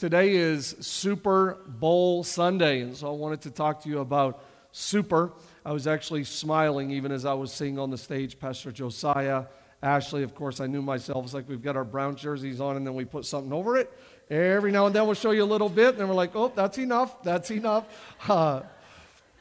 Today 0.00 0.34
is 0.34 0.76
Super 0.80 1.58
Bowl 1.66 2.24
Sunday, 2.24 2.80
and 2.80 2.96
so 2.96 3.08
I 3.08 3.10
wanted 3.10 3.42
to 3.42 3.50
talk 3.50 3.82
to 3.82 3.88
you 3.90 3.98
about 3.98 4.42
super. 4.72 5.34
I 5.62 5.72
was 5.72 5.86
actually 5.86 6.24
smiling 6.24 6.90
even 6.90 7.12
as 7.12 7.26
I 7.26 7.34
was 7.34 7.52
seeing 7.52 7.78
on 7.78 7.90
the 7.90 7.98
stage 7.98 8.38
Pastor 8.38 8.72
Josiah, 8.72 9.44
Ashley. 9.82 10.22
Of 10.22 10.34
course, 10.34 10.58
I 10.58 10.68
knew 10.68 10.80
myself. 10.80 11.26
It's 11.26 11.34
like 11.34 11.50
we've 11.50 11.60
got 11.60 11.76
our 11.76 11.84
brown 11.84 12.16
jerseys 12.16 12.62
on, 12.62 12.78
and 12.78 12.86
then 12.86 12.94
we 12.94 13.04
put 13.04 13.26
something 13.26 13.52
over 13.52 13.76
it. 13.76 13.92
Every 14.30 14.72
now 14.72 14.86
and 14.86 14.94
then 14.94 15.04
we'll 15.04 15.14
show 15.14 15.32
you 15.32 15.44
a 15.44 15.44
little 15.44 15.68
bit, 15.68 15.88
and 15.88 15.98
then 15.98 16.08
we're 16.08 16.14
like, 16.14 16.34
oh, 16.34 16.50
that's 16.56 16.78
enough. 16.78 17.22
That's 17.22 17.50
enough. 17.50 17.84
Uh, 18.26 18.62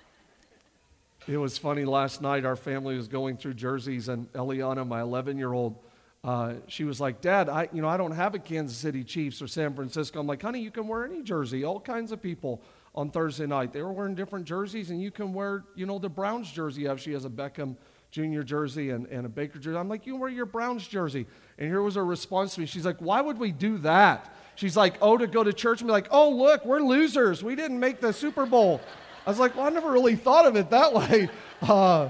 it 1.30 1.38
was 1.38 1.58
funny 1.58 1.86
last 1.86 2.22
night. 2.22 2.44
Our 2.44 2.58
family 2.58 2.98
was 2.98 3.08
going 3.08 3.38
through 3.38 3.54
jerseys, 3.54 4.10
and 4.10 4.30
Eliana, 4.34 4.86
my 4.86 5.00
11 5.00 5.38
year 5.38 5.54
old, 5.54 5.78
uh, 6.24 6.56
she 6.68 6.84
was 6.84 7.00
like, 7.00 7.22
Dad, 7.22 7.48
I, 7.48 7.70
you 7.72 7.82
know, 7.82 7.88
I 7.88 7.98
don't 7.98 8.12
have 8.12 8.36
a 8.36 8.40
Kansas 8.40 8.78
City 8.78 9.04
Chiefs 9.04 9.42
or 9.42 9.48
San 9.48 9.74
Francisco. 9.74 10.20
I'm 10.20 10.28
like, 10.28 10.42
honey, 10.42 10.60
you 10.60 10.72
can 10.72 10.88
wear 10.88 11.06
any 11.06 11.22
jersey. 11.22 11.64
All 11.64 11.80
kinds 11.80 12.12
of 12.12 12.22
people 12.22 12.62
on 12.94 13.10
Thursday 13.10 13.46
night. 13.46 13.72
They 13.72 13.82
were 13.82 13.94
wearing 13.94 14.16
different 14.16 14.46
jerseys, 14.46 14.90
and 14.90 15.02
you 15.02 15.12
can 15.12 15.34
wear, 15.34 15.64
you 15.76 15.86
know, 15.86 15.98
the 15.98 16.10
Browns 16.10 16.52
jersey. 16.52 16.88
She 16.98 17.14
has 17.14 17.24
a 17.24 17.30
Beckham 17.30 17.78
Jr. 18.12 18.42
jersey 18.42 18.90
and, 18.90 19.06
and 19.08 19.26
a 19.26 19.30
Baker 19.30 19.60
jersey. 19.60 19.78
I'm 19.78 19.88
like, 19.88 20.06
you 20.08 20.16
wear 20.18 20.30
your 20.30 20.46
Browns 20.46 20.88
jersey. 20.88 21.26
And 21.58 21.70
here 21.70 21.82
was 21.82 21.96
her 21.96 22.06
response 22.06 22.56
to 22.56 22.62
me. 22.62 22.66
She's 22.66 22.86
like, 22.86 22.98
why 22.98 23.22
would 23.22 23.38
we 23.38 23.52
do 23.52 23.78
that? 23.80 24.34
She's 24.56 24.76
like, 24.76 24.96
oh, 25.02 25.18
to 25.18 25.28
go 25.28 25.44
to 25.44 25.54
church 25.54 25.80
and 25.80 25.88
be 25.88 25.94
like, 25.94 26.08
oh, 26.12 26.30
look, 26.30 26.66
we're 26.66 26.82
losers. 26.82 27.44
We 27.44 27.56
didn't 27.56 27.80
make 27.80 28.02
the 28.02 28.12
Super 28.12 28.46
Bowl. 28.46 28.82
I 29.26 29.30
was 29.30 29.40
like, 29.40 29.56
well, 29.56 29.68
I 29.68 29.70
never 29.70 29.92
really 29.92 30.16
thought 30.16 30.46
of 30.46 30.56
it 30.56 30.72
that 30.72 30.94
way. 30.94 31.30
Uh, 31.62 32.10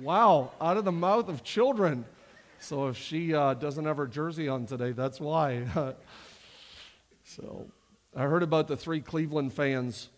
wow, 0.00 0.52
out 0.60 0.76
of 0.76 0.84
the 0.84 0.92
mouth 0.92 1.28
of 1.28 1.44
children. 1.44 2.04
So 2.60 2.88
if 2.88 2.96
she 2.96 3.34
uh, 3.34 3.54
doesn't 3.54 3.84
have 3.84 3.96
her 3.96 4.06
jersey 4.06 4.48
on 4.48 4.66
today, 4.66 4.92
that's 4.92 5.20
why. 5.20 5.64
so 7.24 7.66
I 8.14 8.22
heard 8.22 8.42
about 8.42 8.68
the 8.68 8.76
three 8.76 9.00
Cleveland 9.00 9.52
fans 9.52 10.08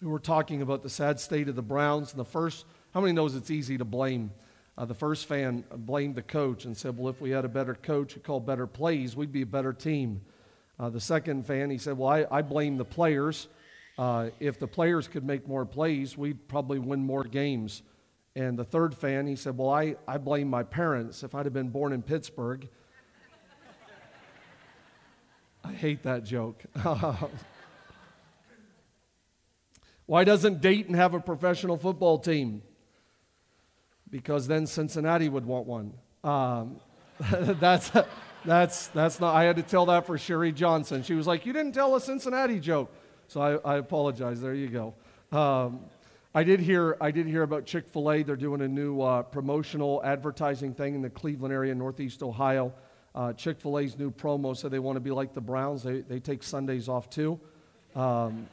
who 0.00 0.10
were 0.10 0.18
talking 0.18 0.62
about 0.62 0.82
the 0.82 0.90
sad 0.90 1.20
state 1.20 1.48
of 1.48 1.56
the 1.56 1.62
Browns. 1.62 2.12
And 2.12 2.20
the 2.20 2.24
first, 2.24 2.64
how 2.92 3.00
many 3.00 3.12
knows 3.12 3.34
it's 3.34 3.50
easy 3.50 3.78
to 3.78 3.84
blame? 3.84 4.30
Uh, 4.78 4.84
the 4.84 4.94
first 4.94 5.26
fan 5.26 5.64
blamed 5.74 6.14
the 6.14 6.22
coach 6.22 6.64
and 6.64 6.76
said, 6.76 6.98
well, 6.98 7.08
if 7.08 7.20
we 7.20 7.30
had 7.30 7.44
a 7.44 7.48
better 7.48 7.74
coach 7.74 8.12
who 8.12 8.20
called 8.20 8.44
better 8.44 8.66
plays, 8.66 9.16
we'd 9.16 9.32
be 9.32 9.42
a 9.42 9.46
better 9.46 9.72
team. 9.72 10.20
Uh, 10.78 10.90
the 10.90 11.00
second 11.00 11.46
fan, 11.46 11.70
he 11.70 11.78
said, 11.78 11.96
well, 11.96 12.10
I, 12.10 12.26
I 12.30 12.42
blame 12.42 12.76
the 12.76 12.84
players. 12.84 13.48
Uh, 13.98 14.28
if 14.40 14.58
the 14.58 14.66
players 14.66 15.08
could 15.08 15.24
make 15.24 15.48
more 15.48 15.64
plays, 15.64 16.18
we'd 16.18 16.46
probably 16.48 16.78
win 16.78 17.02
more 17.02 17.24
games. 17.24 17.82
And 18.36 18.56
the 18.58 18.64
third 18.64 18.94
fan, 18.94 19.26
he 19.26 19.34
said, 19.34 19.56
Well, 19.56 19.70
I, 19.70 19.96
I 20.06 20.18
blame 20.18 20.48
my 20.48 20.62
parents. 20.62 21.22
If 21.22 21.34
I'd 21.34 21.46
have 21.46 21.54
been 21.54 21.70
born 21.70 21.94
in 21.94 22.02
Pittsburgh, 22.02 22.68
I 25.64 25.72
hate 25.72 26.02
that 26.02 26.22
joke. 26.22 26.62
Why 30.06 30.24
doesn't 30.24 30.60
Dayton 30.60 30.92
have 30.94 31.14
a 31.14 31.20
professional 31.20 31.78
football 31.78 32.18
team? 32.18 32.60
Because 34.10 34.46
then 34.46 34.66
Cincinnati 34.66 35.30
would 35.30 35.46
want 35.46 35.66
one. 35.66 35.94
Um, 36.22 36.76
that's, 37.30 37.90
that's, 38.44 38.88
that's 38.88 39.18
not, 39.18 39.34
I 39.34 39.44
had 39.44 39.56
to 39.56 39.62
tell 39.62 39.86
that 39.86 40.04
for 40.04 40.18
Sherry 40.18 40.52
Johnson. 40.52 41.02
She 41.02 41.14
was 41.14 41.26
like, 41.26 41.46
You 41.46 41.54
didn't 41.54 41.72
tell 41.72 41.96
a 41.96 42.00
Cincinnati 42.02 42.60
joke. 42.60 42.94
So 43.28 43.40
I, 43.40 43.76
I 43.76 43.76
apologize. 43.78 44.42
There 44.42 44.52
you 44.52 44.68
go. 44.68 44.94
Um, 45.36 45.80
I 46.36 46.44
did 46.44 46.60
hear, 46.60 46.98
I 47.00 47.12
did 47.12 47.26
hear 47.26 47.42
about 47.42 47.64
Chick 47.64 47.88
fil 47.88 48.12
A. 48.12 48.22
They're 48.22 48.36
doing 48.36 48.60
a 48.60 48.68
new 48.68 49.00
uh, 49.00 49.22
promotional 49.22 50.02
advertising 50.04 50.74
thing 50.74 50.94
in 50.94 51.00
the 51.00 51.08
Cleveland 51.08 51.54
area, 51.54 51.74
Northeast 51.74 52.22
Ohio. 52.22 52.74
Uh, 53.14 53.32
Chick 53.32 53.58
fil 53.58 53.78
A's 53.78 53.98
new 53.98 54.10
promo 54.10 54.54
said 54.54 54.70
they 54.70 54.78
want 54.78 54.96
to 54.96 55.00
be 55.00 55.10
like 55.10 55.32
the 55.32 55.40
Browns. 55.40 55.82
They, 55.82 56.02
they 56.02 56.20
take 56.20 56.42
Sundays 56.42 56.90
off 56.90 57.08
too. 57.08 57.40
Um, 57.94 58.48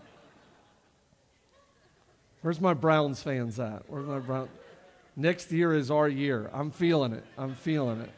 where's 2.41 2.61
my 2.61 2.73
Browns 2.73 3.21
fans 3.21 3.59
at? 3.59 3.83
Where's 3.89 4.07
my 4.07 4.19
Brown? 4.19 4.47
Next 5.17 5.51
year 5.51 5.73
is 5.73 5.91
our 5.91 6.07
year. 6.07 6.49
I'm 6.53 6.71
feeling 6.71 7.11
it. 7.11 7.25
I'm 7.37 7.53
feeling 7.53 7.99
it. 7.99 8.11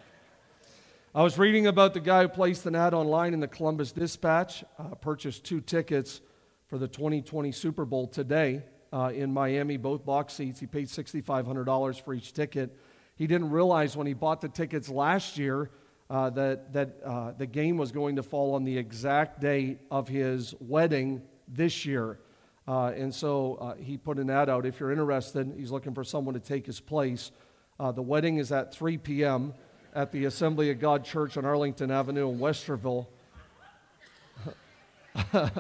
I 1.16 1.24
was 1.24 1.40
reading 1.40 1.66
about 1.66 1.96
the 1.96 2.02
guy 2.02 2.22
who 2.22 2.28
placed 2.28 2.68
an 2.68 2.76
ad 2.76 2.94
online 2.94 3.34
in 3.34 3.40
the 3.40 3.48
Columbus 3.48 3.92
Dispatch, 3.92 4.64
uh, 4.78 4.94
purchased 4.94 5.44
two 5.44 5.60
tickets 5.60 6.22
for 6.68 6.78
the 6.78 6.88
2020 6.88 7.52
Super 7.52 7.84
Bowl 7.84 8.06
today 8.06 8.62
uh, 8.96 9.10
in 9.10 9.34
Miami, 9.34 9.76
both 9.76 10.06
box 10.06 10.34
seats. 10.34 10.58
He 10.58 10.68
paid 10.68 10.88
$6,500 10.88 12.02
for 12.02 12.14
each 12.14 12.32
ticket. 12.32 12.74
He 13.18 13.28
didn't 13.28 13.50
realize 13.50 13.98
when 13.98 14.08
he 14.08 14.14
bought 14.14 14.40
the 14.40 14.48
tickets 14.48 14.88
last 14.88 15.38
year 15.38 15.70
uh, 16.10 16.30
that, 16.30 16.72
that 16.72 16.96
uh, 17.04 17.34
the 17.38 17.46
game 17.46 17.76
was 17.76 17.92
going 17.92 18.16
to 18.16 18.24
fall 18.24 18.56
on 18.56 18.64
the 18.64 18.78
exact 18.78 19.42
date 19.42 19.80
of 19.92 20.08
his 20.08 20.56
wedding 20.62 21.22
this 21.46 21.86
year. 21.86 22.20
Uh, 22.68 22.94
and 22.96 23.14
so 23.14 23.56
uh, 23.56 23.76
he 23.76 23.98
put 23.98 24.18
an 24.18 24.30
ad 24.30 24.50
out. 24.50 24.66
If 24.66 24.80
you're 24.80 24.94
interested, 24.94 25.54
he's 25.58 25.72
looking 25.72 25.94
for 25.94 26.06
someone 26.06 26.34
to 26.34 26.40
take 26.40 26.66
his 26.66 26.80
place. 26.80 27.32
Uh, 27.78 27.92
the 27.92 28.02
wedding 28.02 28.38
is 28.38 28.54
at 28.54 28.74
3 28.74 28.98
p.m. 29.00 29.54
at 29.94 30.14
the 30.14 30.24
Assembly 30.24 30.72
of 30.72 30.80
God 30.80 31.04
Church 31.04 31.36
on 31.36 31.44
Arlington 31.44 31.92
Avenue 31.92 32.30
in 32.30 32.40
Westerville. 32.40 33.08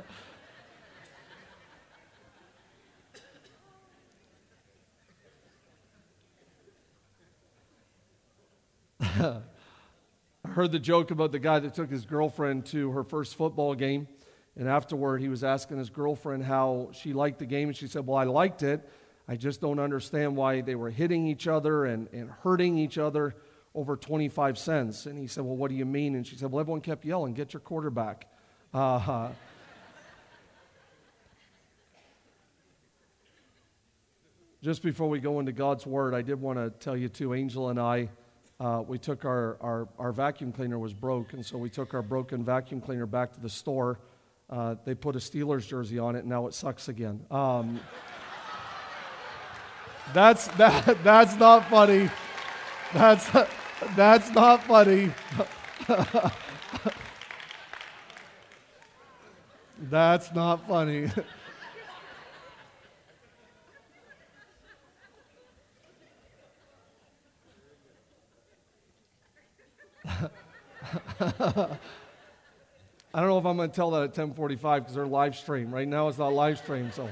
I 9.17 9.41
heard 10.45 10.71
the 10.71 10.79
joke 10.79 11.11
about 11.11 11.31
the 11.31 11.39
guy 11.39 11.59
that 11.59 11.73
took 11.73 11.89
his 11.89 12.05
girlfriend 12.05 12.65
to 12.67 12.91
her 12.91 13.03
first 13.03 13.35
football 13.35 13.73
game. 13.75 14.07
And 14.57 14.67
afterward, 14.67 15.21
he 15.21 15.29
was 15.29 15.43
asking 15.43 15.77
his 15.77 15.89
girlfriend 15.89 16.43
how 16.43 16.89
she 16.93 17.13
liked 17.13 17.39
the 17.39 17.45
game. 17.45 17.69
And 17.69 17.77
she 17.77 17.87
said, 17.87 18.05
Well, 18.07 18.17
I 18.17 18.25
liked 18.25 18.63
it. 18.63 18.87
I 19.27 19.35
just 19.35 19.59
don't 19.61 19.79
understand 19.79 20.35
why 20.35 20.61
they 20.61 20.75
were 20.75 20.89
hitting 20.89 21.27
each 21.27 21.47
other 21.47 21.85
and, 21.85 22.07
and 22.13 22.29
hurting 22.29 22.77
each 22.77 22.97
other 22.97 23.35
over 23.73 23.95
25 23.95 24.57
cents. 24.57 25.05
And 25.05 25.17
he 25.17 25.27
said, 25.27 25.43
Well, 25.45 25.55
what 25.55 25.69
do 25.69 25.75
you 25.75 25.85
mean? 25.85 26.15
And 26.15 26.27
she 26.27 26.35
said, 26.35 26.51
Well, 26.51 26.59
everyone 26.59 26.81
kept 26.81 27.05
yelling, 27.05 27.33
Get 27.33 27.53
your 27.53 27.61
quarterback. 27.61 28.27
Uh, 28.73 29.29
just 34.61 34.83
before 34.83 35.09
we 35.09 35.19
go 35.19 35.39
into 35.39 35.53
God's 35.53 35.85
Word, 35.85 36.13
I 36.13 36.21
did 36.21 36.41
want 36.41 36.59
to 36.59 36.69
tell 36.83 36.97
you, 36.97 37.07
too, 37.09 37.33
Angel 37.33 37.69
and 37.69 37.79
I 37.79 38.09
uh, 38.59 38.83
we 38.87 38.97
took 38.97 39.25
our, 39.25 39.57
our, 39.59 39.87
our 39.99 40.11
vacuum 40.11 40.51
cleaner 40.51 40.79
was 40.79 40.93
broke, 40.93 41.33
and 41.33 41.45
so 41.45 41.57
we 41.57 41.69
took 41.69 41.93
our 41.93 42.01
broken 42.01 42.43
vacuum 42.43 42.79
cleaner 42.79 43.05
back 43.05 43.33
to 43.33 43.39
the 43.41 43.49
store. 43.49 43.99
Uh, 44.49 44.75
they 44.85 44.95
put 44.95 45.15
a 45.15 45.19
Steelers 45.19 45.67
jersey 45.67 45.99
on 45.99 46.15
it, 46.15 46.19
and 46.19 46.29
now 46.29 46.47
it 46.47 46.53
sucks 46.53 46.87
again. 46.87 47.25
Um, 47.29 47.79
that's, 50.13 50.47
that, 50.49 51.03
that's 51.03 51.35
not 51.35 51.69
funny. 51.69 52.09
That's, 52.93 53.29
that's 53.95 54.31
not 54.31 54.63
funny. 54.63 55.11
that's 59.89 60.33
not 60.33 60.65
funny. 60.67 61.09
I 71.19 71.77
don't 73.19 73.29
know 73.29 73.37
if 73.37 73.45
I'm 73.45 73.57
going 73.57 73.69
to 73.69 73.75
tell 73.75 73.91
that 73.91 74.03
at 74.03 74.09
1045 74.09 74.81
because 74.81 74.95
they're 74.95 75.05
live 75.05 75.35
stream. 75.35 75.73
Right 75.73 75.87
now 75.87 76.07
it's 76.07 76.17
not 76.17 76.33
live 76.33 76.57
stream, 76.57 76.91
so 76.91 77.03
I 77.03 77.07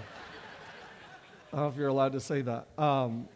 don't 1.52 1.62
know 1.62 1.68
if 1.68 1.76
you're 1.76 1.90
allowed 1.90 2.14
to 2.14 2.20
say 2.20 2.42
that. 2.42 2.68
Um, 2.78 3.28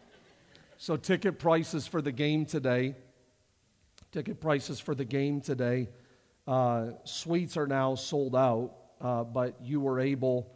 so 0.78 0.96
ticket 0.96 1.38
prices 1.38 1.86
for 1.86 2.00
the 2.00 2.12
game 2.12 2.46
today. 2.46 2.94
Ticket 4.12 4.40
prices 4.40 4.80
for 4.80 4.94
the 4.94 5.04
game 5.04 5.40
today. 5.40 5.88
Uh, 6.46 6.92
suites 7.04 7.56
are 7.56 7.66
now 7.66 7.94
sold 7.94 8.34
out, 8.34 8.72
uh, 9.00 9.24
but 9.24 9.56
you 9.62 9.80
were 9.80 10.00
able 10.00 10.52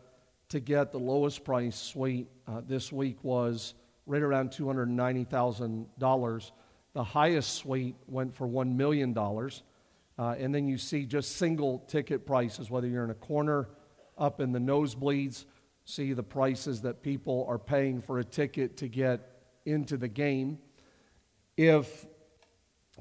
to 0.48 0.60
get 0.60 0.92
the 0.92 0.98
lowest 0.98 1.44
price 1.44 1.76
suite 1.76 2.28
uh, 2.46 2.62
this 2.66 2.92
week 2.92 3.18
was 3.22 3.74
right 4.06 4.22
around 4.22 4.50
$290,000. 4.50 6.50
The 6.94 7.04
highest 7.04 7.54
suite 7.54 7.96
went 8.06 8.34
for 8.34 8.46
$1 8.46 8.74
million. 8.74 9.16
Uh, 10.18 10.34
and 10.38 10.54
then 10.54 10.68
you 10.68 10.78
see 10.78 11.06
just 11.06 11.36
single 11.36 11.80
ticket 11.88 12.26
prices, 12.26 12.70
whether 12.70 12.86
you're 12.86 13.04
in 13.04 13.10
a 13.10 13.14
corner, 13.14 13.68
up 14.18 14.40
in 14.40 14.52
the 14.52 14.58
nosebleeds, 14.58 15.46
see 15.84 16.12
the 16.12 16.22
prices 16.22 16.82
that 16.82 17.02
people 17.02 17.46
are 17.48 17.58
paying 17.58 18.00
for 18.00 18.18
a 18.18 18.24
ticket 18.24 18.76
to 18.76 18.88
get 18.88 19.20
into 19.64 19.96
the 19.96 20.08
game. 20.08 20.58
If 21.56 22.06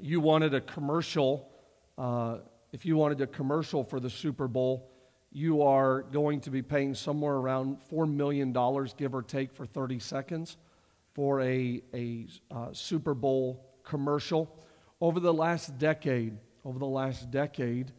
you 0.00 0.20
wanted 0.20 0.54
a 0.54 0.60
commercial, 0.60 1.50
uh, 1.98 2.38
if 2.72 2.84
you 2.84 2.96
wanted 2.96 3.20
a 3.20 3.26
commercial 3.26 3.84
for 3.84 4.00
the 4.00 4.10
Super 4.10 4.48
Bowl, 4.48 4.90
you 5.30 5.62
are 5.62 6.02
going 6.02 6.40
to 6.40 6.50
be 6.50 6.62
paying 6.62 6.94
somewhere 6.94 7.34
around 7.34 7.78
$4 7.90 8.10
million, 8.10 8.52
give 8.96 9.14
or 9.14 9.22
take, 9.22 9.52
for 9.54 9.64
30 9.64 9.98
seconds 9.98 10.56
for 11.14 11.40
a, 11.40 11.82
a 11.94 12.26
uh, 12.50 12.68
Super 12.72 13.14
Bowl 13.14 13.64
commercial. 13.84 14.58
Over 15.00 15.20
the 15.20 15.32
last 15.32 15.78
decade, 15.78 16.36
over 16.64 16.78
the 16.78 16.86
last 16.86 17.30
decade, 17.30 17.92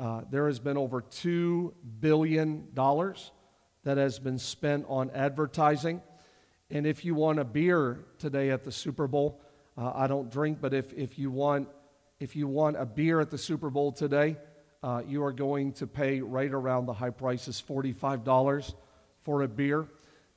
Uh, 0.00 0.22
there 0.30 0.46
has 0.46 0.58
been 0.58 0.78
over 0.78 1.02
$2 1.02 1.74
billion 2.00 2.68
that 3.84 3.98
has 3.98 4.18
been 4.18 4.38
spent 4.38 4.86
on 4.88 5.10
advertising. 5.10 6.00
And 6.70 6.86
if 6.86 7.04
you 7.04 7.14
want 7.14 7.38
a 7.38 7.44
beer 7.44 8.06
today 8.18 8.48
at 8.50 8.64
the 8.64 8.72
Super 8.72 9.06
Bowl, 9.06 9.42
uh, 9.76 9.92
I 9.94 10.06
don't 10.06 10.30
drink, 10.30 10.58
but 10.58 10.72
if, 10.72 10.94
if, 10.94 11.18
you 11.18 11.30
want, 11.30 11.68
if 12.18 12.34
you 12.34 12.48
want 12.48 12.76
a 12.78 12.86
beer 12.86 13.20
at 13.20 13.30
the 13.30 13.36
Super 13.36 13.68
Bowl 13.68 13.92
today, 13.92 14.38
uh, 14.82 15.02
you 15.06 15.22
are 15.22 15.32
going 15.32 15.72
to 15.74 15.86
pay 15.86 16.22
right 16.22 16.50
around 16.50 16.86
the 16.86 16.94
high 16.94 17.10
prices 17.10 17.62
$45 17.68 18.74
for 19.22 19.42
a 19.42 19.48
beer. 19.48 19.86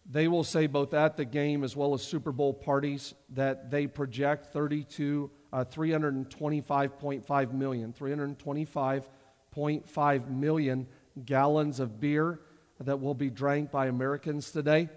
They 0.05 0.27
will 0.27 0.43
say 0.43 0.67
both 0.67 0.93
at 0.93 1.15
the 1.15 1.23
game 1.23 1.63
as 1.63 1.73
well 1.73 1.93
as 1.93 2.01
Super 2.01 2.33
Bowl 2.33 2.53
parties 2.53 3.13
that 3.29 3.71
they 3.71 3.87
project 3.87 4.51
32, 4.51 5.31
uh, 5.53 5.63
325.5 5.63 7.53
million, 7.53 7.93
325.5 7.93 10.29
million 10.29 10.87
gallons 11.25 11.79
of 11.79 11.99
beer 11.99 12.39
that 12.79 12.99
will 12.99 13.13
be 13.13 13.29
drank 13.29 13.69
by 13.69 13.85
Americans 13.85 14.49
today. 14.51 14.89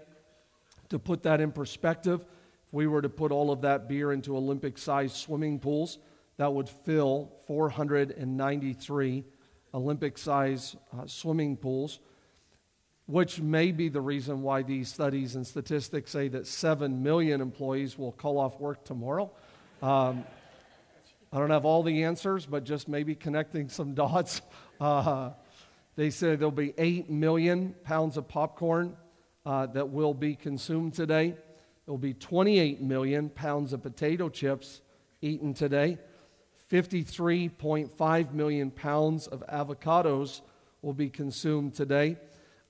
To 0.89 0.97
put 0.97 1.21
that 1.23 1.39
in 1.39 1.51
perspective, 1.51 2.21
if 2.21 2.73
we 2.73 2.87
were 2.87 3.03
to 3.03 3.09
put 3.09 3.31
all 3.31 3.51
of 3.51 3.61
that 3.61 3.87
beer 3.87 4.11
into 4.11 4.35
Olympic 4.35 4.79
sized 4.79 5.15
swimming 5.15 5.59
pools, 5.59 5.99
that 6.37 6.51
would 6.51 6.67
fill 6.67 7.31
493 7.45 9.23
Olympic 9.73 10.17
sized 10.17 10.75
uh, 10.91 11.05
swimming 11.05 11.55
pools 11.55 11.99
which 13.07 13.39
may 13.39 13.71
be 13.71 13.87
the 13.87 14.01
reason 14.01 14.41
why 14.41 14.61
these 14.61 14.89
studies 14.89 15.35
and 15.35 15.47
statistics 15.47 16.11
say 16.11 16.27
that 16.27 16.45
7 16.45 17.01
million 17.01 17.39
employees 17.39 17.97
will 17.97 18.11
call 18.11 18.37
off 18.37 18.59
work 18.59 18.83
tomorrow. 18.83 19.31
Um, 19.81 20.25
I 21.31 21.39
don't 21.39 21.49
have 21.49 21.65
all 21.65 21.83
the 21.83 22.03
answers, 22.03 22.45
but 22.45 22.63
just 22.63 22.87
maybe 22.87 23.13
connecting 23.15 23.69
some 23.69 23.93
dots. 23.95 24.41
Uh, 24.79 25.31
they 25.95 26.09
say 26.09 26.35
there'll 26.35 26.51
be 26.51 26.73
8 26.77 27.09
million 27.09 27.75
pounds 27.83 28.17
of 28.17 28.27
popcorn 28.27 28.95
uh, 29.45 29.65
that 29.67 29.89
will 29.89 30.13
be 30.13 30.35
consumed 30.35 30.93
today. 30.93 31.29
There 31.85 31.93
will 31.93 31.97
be 31.97 32.13
28 32.13 32.81
million 32.81 33.29
pounds 33.29 33.73
of 33.73 33.81
potato 33.81 34.29
chips 34.29 34.81
eaten 35.21 35.53
today. 35.53 35.97
53.5 36.71 38.33
million 38.33 38.71
pounds 38.71 39.27
of 39.27 39.43
avocados 39.47 40.41
will 40.81 40.93
be 40.93 41.09
consumed 41.09 41.73
today. 41.73 42.17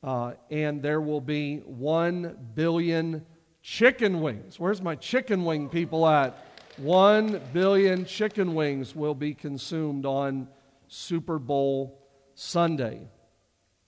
Uh, 0.04 0.34
and 0.52 0.82
there 0.82 1.02
will 1.02 1.22
be 1.22 1.58
1 1.58 2.52
billion 2.54 3.26
chicken 3.62 4.22
wings. 4.22 4.60
Where's 4.60 4.82
my 4.82 4.96
chicken 4.96 5.44
wing 5.44 5.68
people 5.70 6.08
at? 6.08 6.38
1 6.78 7.42
billion 7.54 8.06
chicken 8.06 8.54
wings 8.54 8.96
will 8.96 9.16
be 9.16 9.34
consumed 9.34 10.06
on 10.06 10.48
Super 10.88 11.40
Bowl 11.40 12.00
Sunday. 12.36 13.02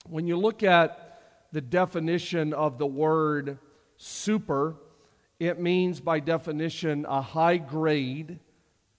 When 0.08 0.26
you 0.26 0.36
look 0.36 0.64
at 0.64 1.20
the 1.52 1.60
definition 1.60 2.52
of 2.52 2.78
the 2.78 2.86
word 2.86 3.58
super, 3.96 4.74
it 5.38 5.60
means 5.60 6.00
by 6.00 6.18
definition 6.18 7.06
a 7.08 7.22
high 7.22 7.58
grade, 7.58 8.40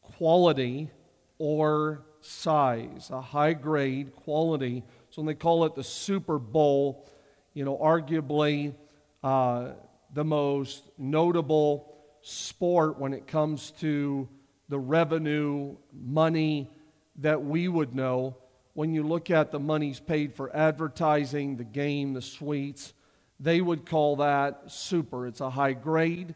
quality, 0.02 0.90
or 1.38 2.06
size. 2.22 3.10
A 3.12 3.20
high 3.20 3.54
grade, 3.54 4.16
quality, 4.16 4.84
so 5.10 5.22
when 5.22 5.26
they 5.26 5.36
call 5.36 5.66
it 5.66 5.76
the 5.76 5.84
Super 5.84 6.40
Bowl, 6.40 7.10
you 7.54 7.66
know, 7.66 7.78
arguably 7.78 8.74
uh, 9.22 9.72
the 10.14 10.24
most 10.24 10.90
notable 10.98 11.91
sport 12.22 13.00
when 13.00 13.14
it 13.14 13.28
comes 13.28 13.72
to 13.80 14.28
the 14.70 14.80
revenue, 14.80 15.76
money 15.94 16.70
that 17.18 17.44
we 17.44 17.68
would 17.68 17.94
know. 17.94 18.38
When 18.74 18.94
you 18.94 19.04
look 19.04 19.30
at 19.30 19.52
the 19.52 19.60
monies 19.60 20.00
paid 20.00 20.34
for 20.34 20.56
advertising, 20.56 21.58
the 21.58 21.64
game, 21.64 22.14
the 22.14 22.22
suites, 22.22 22.94
they 23.40 23.60
would 23.60 23.86
call 23.86 24.18
that 24.18 24.72
super. 24.72 25.28
It's 25.28 25.42
a 25.42 25.50
high 25.50 25.74
grade, 25.74 26.36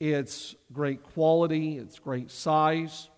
it's 0.00 0.56
great 0.72 1.02
quality, 1.02 1.78
it's 1.78 1.98
great 1.98 2.30
size. 2.30 3.08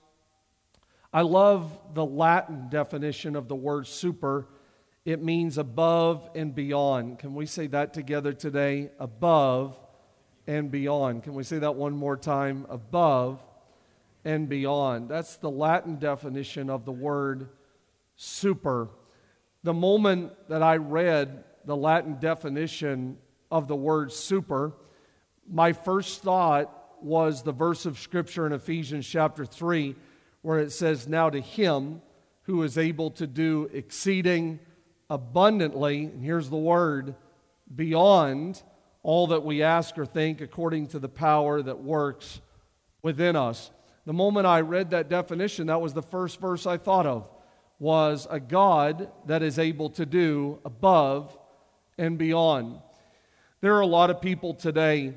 I 1.12 1.22
love 1.22 1.78
the 1.94 2.04
Latin 2.04 2.68
definition 2.68 3.36
of 3.36 3.48
the 3.48 3.56
word 3.56 3.86
super 3.86 4.48
it 5.08 5.22
means 5.22 5.56
above 5.56 6.28
and 6.34 6.54
beyond. 6.54 7.18
Can 7.18 7.34
we 7.34 7.46
say 7.46 7.66
that 7.68 7.94
together 7.94 8.34
today? 8.34 8.90
Above 8.98 9.74
and 10.48 10.70
beyond. 10.70 11.22
Can 11.22 11.34
we 11.34 11.44
say 11.44 11.58
that 11.58 11.76
one 11.76 11.92
more 11.92 12.16
time? 12.16 12.66
Above 12.70 13.38
and 14.24 14.48
beyond. 14.48 15.10
That's 15.10 15.36
the 15.36 15.50
Latin 15.50 15.98
definition 15.98 16.70
of 16.70 16.86
the 16.86 16.90
word 16.90 17.50
super. 18.16 18.88
The 19.62 19.74
moment 19.74 20.32
that 20.48 20.62
I 20.62 20.78
read 20.78 21.44
the 21.66 21.76
Latin 21.76 22.18
definition 22.18 23.18
of 23.50 23.68
the 23.68 23.76
word 23.76 24.10
super, 24.10 24.72
my 25.46 25.74
first 25.74 26.22
thought 26.22 26.74
was 27.02 27.42
the 27.42 27.52
verse 27.52 27.84
of 27.84 27.98
Scripture 27.98 28.46
in 28.46 28.54
Ephesians 28.54 29.06
chapter 29.06 29.44
3, 29.44 29.94
where 30.40 30.58
it 30.58 30.72
says, 30.72 31.06
Now 31.06 31.28
to 31.28 31.40
him 31.40 32.00
who 32.42 32.62
is 32.62 32.78
able 32.78 33.10
to 33.12 33.26
do 33.26 33.68
exceeding 33.74 34.60
abundantly, 35.10 36.04
and 36.04 36.24
here's 36.24 36.48
the 36.48 36.56
word, 36.56 37.14
beyond 37.74 38.62
all 39.02 39.28
that 39.28 39.44
we 39.44 39.62
ask 39.62 39.96
or 39.98 40.06
think 40.06 40.40
according 40.40 40.88
to 40.88 40.98
the 40.98 41.08
power 41.08 41.62
that 41.62 41.82
works 41.82 42.40
within 43.02 43.36
us. 43.36 43.70
The 44.04 44.12
moment 44.12 44.46
I 44.46 44.60
read 44.60 44.90
that 44.90 45.08
definition, 45.08 45.66
that 45.66 45.80
was 45.80 45.92
the 45.92 46.02
first 46.02 46.40
verse 46.40 46.66
I 46.66 46.78
thought 46.78 47.06
of 47.06 47.28
was 47.78 48.26
a 48.30 48.40
God 48.40 49.10
that 49.26 49.42
is 49.42 49.58
able 49.58 49.90
to 49.90 50.06
do 50.06 50.58
above 50.64 51.36
and 51.96 52.18
beyond. 52.18 52.80
There 53.60 53.74
are 53.74 53.80
a 53.80 53.86
lot 53.86 54.10
of 54.10 54.20
people 54.20 54.54
today 54.54 55.14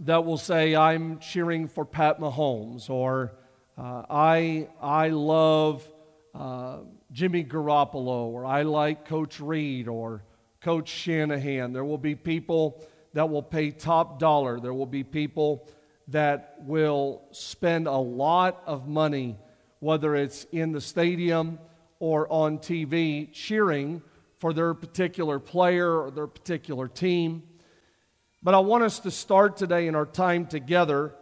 that 0.00 0.24
will 0.24 0.36
say, 0.36 0.76
I'm 0.76 1.18
cheering 1.18 1.68
for 1.68 1.84
Pat 1.84 2.20
Mahomes, 2.20 2.90
or 2.90 3.32
uh, 3.78 4.02
I, 4.10 4.68
I 4.80 5.08
love 5.08 5.88
uh, 6.34 6.78
Jimmy 7.12 7.44
Garoppolo, 7.44 8.26
or 8.26 8.44
I 8.44 8.62
like 8.62 9.06
Coach 9.06 9.40
Reid, 9.40 9.88
or 9.88 10.22
Coach 10.66 10.88
Shanahan. 10.88 11.72
There 11.72 11.84
will 11.84 11.96
be 11.96 12.16
people 12.16 12.84
that 13.12 13.30
will 13.30 13.40
pay 13.40 13.70
top 13.70 14.18
dollar. 14.18 14.58
There 14.58 14.74
will 14.74 14.84
be 14.84 15.04
people 15.04 15.68
that 16.08 16.56
will 16.58 17.22
spend 17.30 17.86
a 17.86 17.92
lot 17.92 18.64
of 18.66 18.88
money, 18.88 19.38
whether 19.78 20.16
it's 20.16 20.42
in 20.50 20.72
the 20.72 20.80
stadium 20.80 21.60
or 22.00 22.26
on 22.32 22.58
TV, 22.58 23.32
cheering 23.32 24.02
for 24.38 24.52
their 24.52 24.74
particular 24.74 25.38
player 25.38 26.00
or 26.00 26.10
their 26.10 26.26
particular 26.26 26.88
team. 26.88 27.44
But 28.42 28.54
I 28.54 28.58
want 28.58 28.82
us 28.82 28.98
to 28.98 29.12
start 29.12 29.56
today 29.56 29.86
in 29.86 29.94
our 29.94 30.04
time 30.04 30.46
together 30.46 31.14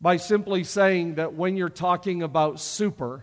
by 0.00 0.16
simply 0.16 0.64
saying 0.64 1.16
that 1.16 1.34
when 1.34 1.58
you're 1.58 1.68
talking 1.68 2.22
about 2.22 2.58
super, 2.58 3.22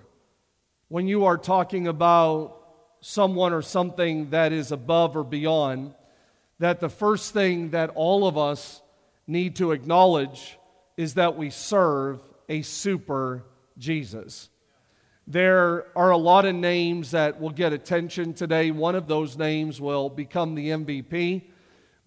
when 0.89 1.07
you 1.07 1.25
are 1.25 1.39
talking 1.39 1.87
about 1.87 2.58
someone 3.01 3.53
or 3.53 3.61
something 3.61 4.29
that 4.31 4.51
is 4.51 4.71
above 4.71 5.15
or 5.15 5.23
beyond, 5.23 5.93
that 6.59 6.79
the 6.79 6.89
first 6.89 7.33
thing 7.33 7.71
that 7.71 7.91
all 7.95 8.27
of 8.27 8.37
us 8.37 8.81
need 9.27 9.55
to 9.55 9.71
acknowledge 9.71 10.57
is 10.97 11.13
that 11.13 11.37
we 11.37 11.49
serve 11.49 12.19
a 12.49 12.61
super 12.61 13.45
Jesus. 13.77 14.49
There 15.27 15.85
are 15.95 16.09
a 16.09 16.17
lot 16.17 16.45
of 16.45 16.55
names 16.55 17.11
that 17.11 17.39
will 17.39 17.51
get 17.51 17.71
attention 17.71 18.33
today. 18.33 18.71
One 18.71 18.95
of 18.95 19.07
those 19.07 19.37
names 19.37 19.79
will 19.79 20.09
become 20.09 20.55
the 20.55 20.69
MVP. 20.69 21.43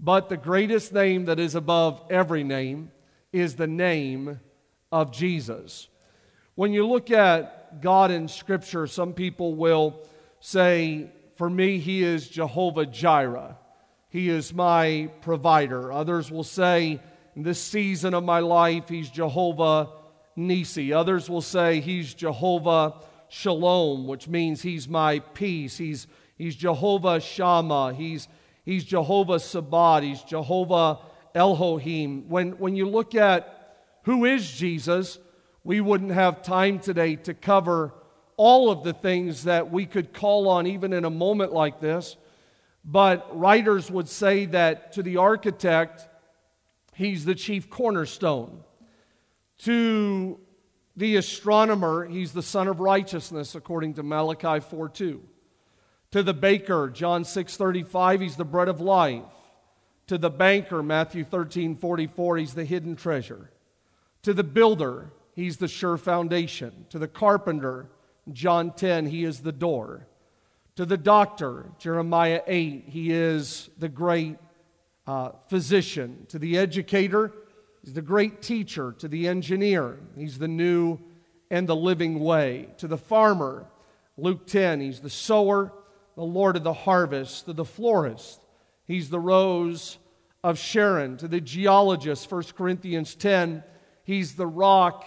But 0.00 0.28
the 0.28 0.36
greatest 0.36 0.92
name 0.92 1.26
that 1.26 1.38
is 1.38 1.54
above 1.54 2.02
every 2.10 2.42
name 2.42 2.90
is 3.32 3.54
the 3.54 3.68
name 3.68 4.40
of 4.90 5.12
Jesus. 5.12 5.88
When 6.56 6.72
you 6.72 6.86
look 6.86 7.12
at 7.12 7.80
God 7.80 8.10
in 8.10 8.26
Scripture, 8.26 8.88
some 8.88 9.12
people 9.12 9.54
will 9.54 10.06
say, 10.42 11.08
For 11.36 11.48
me, 11.48 11.78
He 11.78 12.02
is 12.02 12.28
Jehovah 12.28 12.84
Jireh. 12.84 13.56
He 14.10 14.28
is 14.28 14.52
my 14.52 15.08
provider. 15.22 15.90
Others 15.90 16.30
will 16.30 16.44
say, 16.44 17.00
In 17.34 17.42
this 17.44 17.62
season 17.62 18.12
of 18.12 18.24
my 18.24 18.40
life, 18.40 18.88
He's 18.90 19.08
Jehovah 19.08 19.88
Nisi. 20.36 20.92
Others 20.92 21.30
will 21.30 21.40
say, 21.40 21.80
He's 21.80 22.12
Jehovah 22.12 22.96
Shalom, 23.28 24.06
which 24.06 24.28
means 24.28 24.60
He's 24.60 24.88
my 24.88 25.20
peace. 25.20 25.78
He's, 25.78 26.06
he's 26.36 26.56
Jehovah 26.56 27.20
Shammah. 27.20 27.94
He's, 27.94 28.28
he's 28.64 28.84
Jehovah 28.84 29.38
Sabaoth. 29.40 30.02
He's 30.02 30.22
Jehovah 30.22 30.98
Elohim. 31.34 32.28
When, 32.28 32.52
when 32.58 32.76
you 32.76 32.88
look 32.88 33.14
at 33.14 33.76
who 34.02 34.24
is 34.24 34.50
Jesus, 34.50 35.18
we 35.64 35.80
wouldn't 35.80 36.10
have 36.10 36.42
time 36.42 36.80
today 36.80 37.14
to 37.16 37.32
cover 37.32 37.94
all 38.36 38.70
of 38.70 38.82
the 38.82 38.92
things 38.92 39.44
that 39.44 39.70
we 39.70 39.86
could 39.86 40.12
call 40.12 40.48
on 40.48 40.66
even 40.66 40.92
in 40.92 41.04
a 41.04 41.10
moment 41.10 41.52
like 41.52 41.80
this. 41.80 42.16
But 42.84 43.38
writers 43.38 43.90
would 43.90 44.08
say 44.08 44.46
that 44.46 44.92
to 44.92 45.02
the 45.02 45.18
architect, 45.18 46.08
he's 46.94 47.24
the 47.24 47.34
chief 47.34 47.70
cornerstone. 47.70 48.64
To 49.58 50.40
the 50.96 51.16
astronomer, 51.16 52.06
he's 52.06 52.32
the 52.32 52.42
sun 52.42 52.68
of 52.68 52.80
righteousness, 52.80 53.54
according 53.54 53.94
to 53.94 54.02
Malachi 54.02 54.60
4 54.60 54.88
2. 54.88 55.22
To 56.10 56.22
the 56.22 56.34
baker, 56.34 56.90
John 56.90 57.24
6:35, 57.24 58.20
he's 58.20 58.36
the 58.36 58.44
bread 58.44 58.68
of 58.68 58.80
life. 58.80 59.22
To 60.08 60.18
the 60.18 60.30
banker, 60.30 60.82
Matthew 60.82 61.24
13:44, 61.24 62.36
he's 62.36 62.54
the 62.54 62.64
hidden 62.64 62.96
treasure. 62.96 63.50
To 64.22 64.34
the 64.34 64.44
builder, 64.44 65.12
he's 65.34 65.56
the 65.56 65.68
sure 65.68 65.96
foundation. 65.96 66.86
To 66.90 66.98
the 66.98 67.08
carpenter, 67.08 67.88
John 68.30 68.72
10, 68.72 69.06
he 69.06 69.24
is 69.24 69.40
the 69.40 69.52
door. 69.52 70.06
To 70.76 70.86
the 70.86 70.96
doctor, 70.96 71.70
Jeremiah 71.78 72.40
8, 72.46 72.84
he 72.86 73.12
is 73.12 73.68
the 73.78 73.88
great 73.88 74.38
uh, 75.06 75.30
physician. 75.48 76.26
To 76.28 76.38
the 76.38 76.56
educator, 76.56 77.32
he's 77.84 77.94
the 77.94 78.02
great 78.02 78.42
teacher. 78.42 78.94
To 78.98 79.08
the 79.08 79.28
engineer, 79.28 79.98
he's 80.16 80.38
the 80.38 80.48
new 80.48 80.98
and 81.50 81.68
the 81.68 81.76
living 81.76 82.20
way. 82.20 82.68
To 82.78 82.88
the 82.88 82.96
farmer, 82.96 83.66
Luke 84.16 84.46
10, 84.46 84.80
he's 84.80 85.00
the 85.00 85.10
sower, 85.10 85.72
the 86.14 86.22
Lord 86.22 86.56
of 86.56 86.62
the 86.62 86.72
harvest. 86.72 87.46
To 87.46 87.52
the 87.52 87.64
florist, 87.64 88.40
he's 88.86 89.10
the 89.10 89.20
rose 89.20 89.98
of 90.44 90.58
Sharon. 90.58 91.16
To 91.18 91.28
the 91.28 91.40
geologist, 91.40 92.30
1 92.30 92.44
Corinthians 92.56 93.14
10, 93.14 93.62
he's 94.04 94.36
the 94.36 94.46
rock 94.46 95.04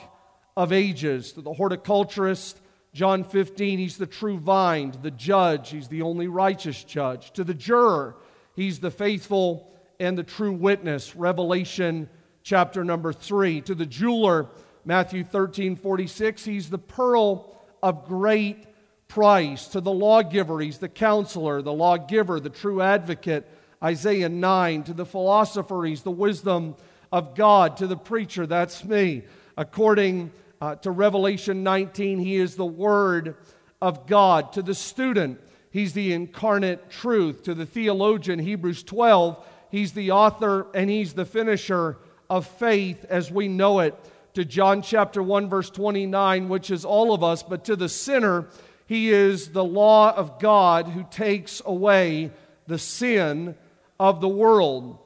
of 0.56 0.72
ages. 0.72 1.34
To 1.34 1.42
the 1.42 1.54
horticulturist, 1.54 2.60
John 2.96 3.26
15, 3.26 3.78
he's 3.78 3.98
the 3.98 4.06
true 4.08 4.38
vine. 4.38 4.94
The 5.02 5.12
judge, 5.12 5.72
he's 5.72 5.90
the 5.90 6.02
only 6.02 6.30
righteous 6.30 6.82
judge. 6.82 7.34
To 7.34 7.44
the 7.44 7.54
juror, 7.54 8.16
he's 8.56 8.80
the 8.80 8.90
faithful 8.90 9.70
and 10.00 10.18
the 10.18 10.24
true 10.24 10.54
witness. 10.54 11.14
Revelation 11.14 12.10
chapter 12.42 12.86
number 12.86 13.12
3. 13.12 13.60
To 13.64 13.76
the 13.76 13.86
jeweler, 13.86 14.48
Matthew 14.86 15.26
13, 15.26 15.76
46, 15.76 16.46
he's 16.46 16.70
the 16.70 16.78
pearl 16.78 17.62
of 17.84 18.06
great 18.06 18.66
price. 19.10 19.68
To 19.68 19.82
the 19.82 19.92
lawgiver, 19.92 20.62
he's 20.62 20.78
the 20.78 20.88
counselor, 20.88 21.62
the 21.62 21.74
lawgiver, 21.74 22.40
the 22.40 22.50
true 22.50 22.82
advocate. 22.82 23.46
Isaiah 23.84 24.30
9. 24.30 24.84
To 24.84 24.94
the 24.94 25.06
philosopher, 25.06 25.84
he's 25.84 26.04
the 26.04 26.12
wisdom 26.12 26.78
of 27.12 27.36
God. 27.36 27.76
To 27.76 27.88
the 27.88 27.98
preacher, 27.98 28.48
that's 28.48 28.86
me. 28.86 29.24
According 29.58 30.32
uh, 30.62 30.76
to 30.76 30.92
Revelation 30.92 31.64
19, 31.64 32.20
he 32.20 32.36
is 32.36 32.56
the 32.56 32.66
Word 32.66 33.36
of 33.82 34.08
God. 34.08 34.54
To 34.54 34.62
the 34.62 34.76
student, 34.76 35.40
he's 35.70 35.94
the 35.94 36.14
incarnate 36.14 36.90
truth. 36.90 37.44
To 37.44 37.54
the 37.54 37.66
theologian, 37.66 38.40
Hebrews 38.40 38.84
12, 38.84 39.46
he's 39.70 39.94
the 39.94 40.12
author 40.12 40.68
and 40.74 40.90
he's 40.90 41.14
the 41.14 41.26
finisher 41.26 41.98
of 42.30 42.48
faith 42.48 43.06
as 43.10 43.32
we 43.32 43.48
know 43.48 43.80
it. 43.80 43.96
To 44.36 44.44
John 44.44 44.82
chapter 44.82 45.24
1, 45.24 45.50
verse 45.50 45.70
29, 45.70 46.50
which 46.50 46.70
is 46.70 46.84
all 46.84 47.14
of 47.14 47.24
us, 47.24 47.42
but 47.44 47.66
to 47.66 47.76
the 47.76 47.88
sinner, 47.88 48.48
he 48.86 49.10
is 49.10 49.50
the 49.50 49.64
lamb 49.64 50.14
of 50.16 50.40
God 50.40 50.88
who 50.88 51.06
takes 51.10 51.62
away 51.66 52.32
the 52.68 52.78
sin 52.78 53.56
of 54.00 54.22
the 54.22 54.28
world. 54.28 55.00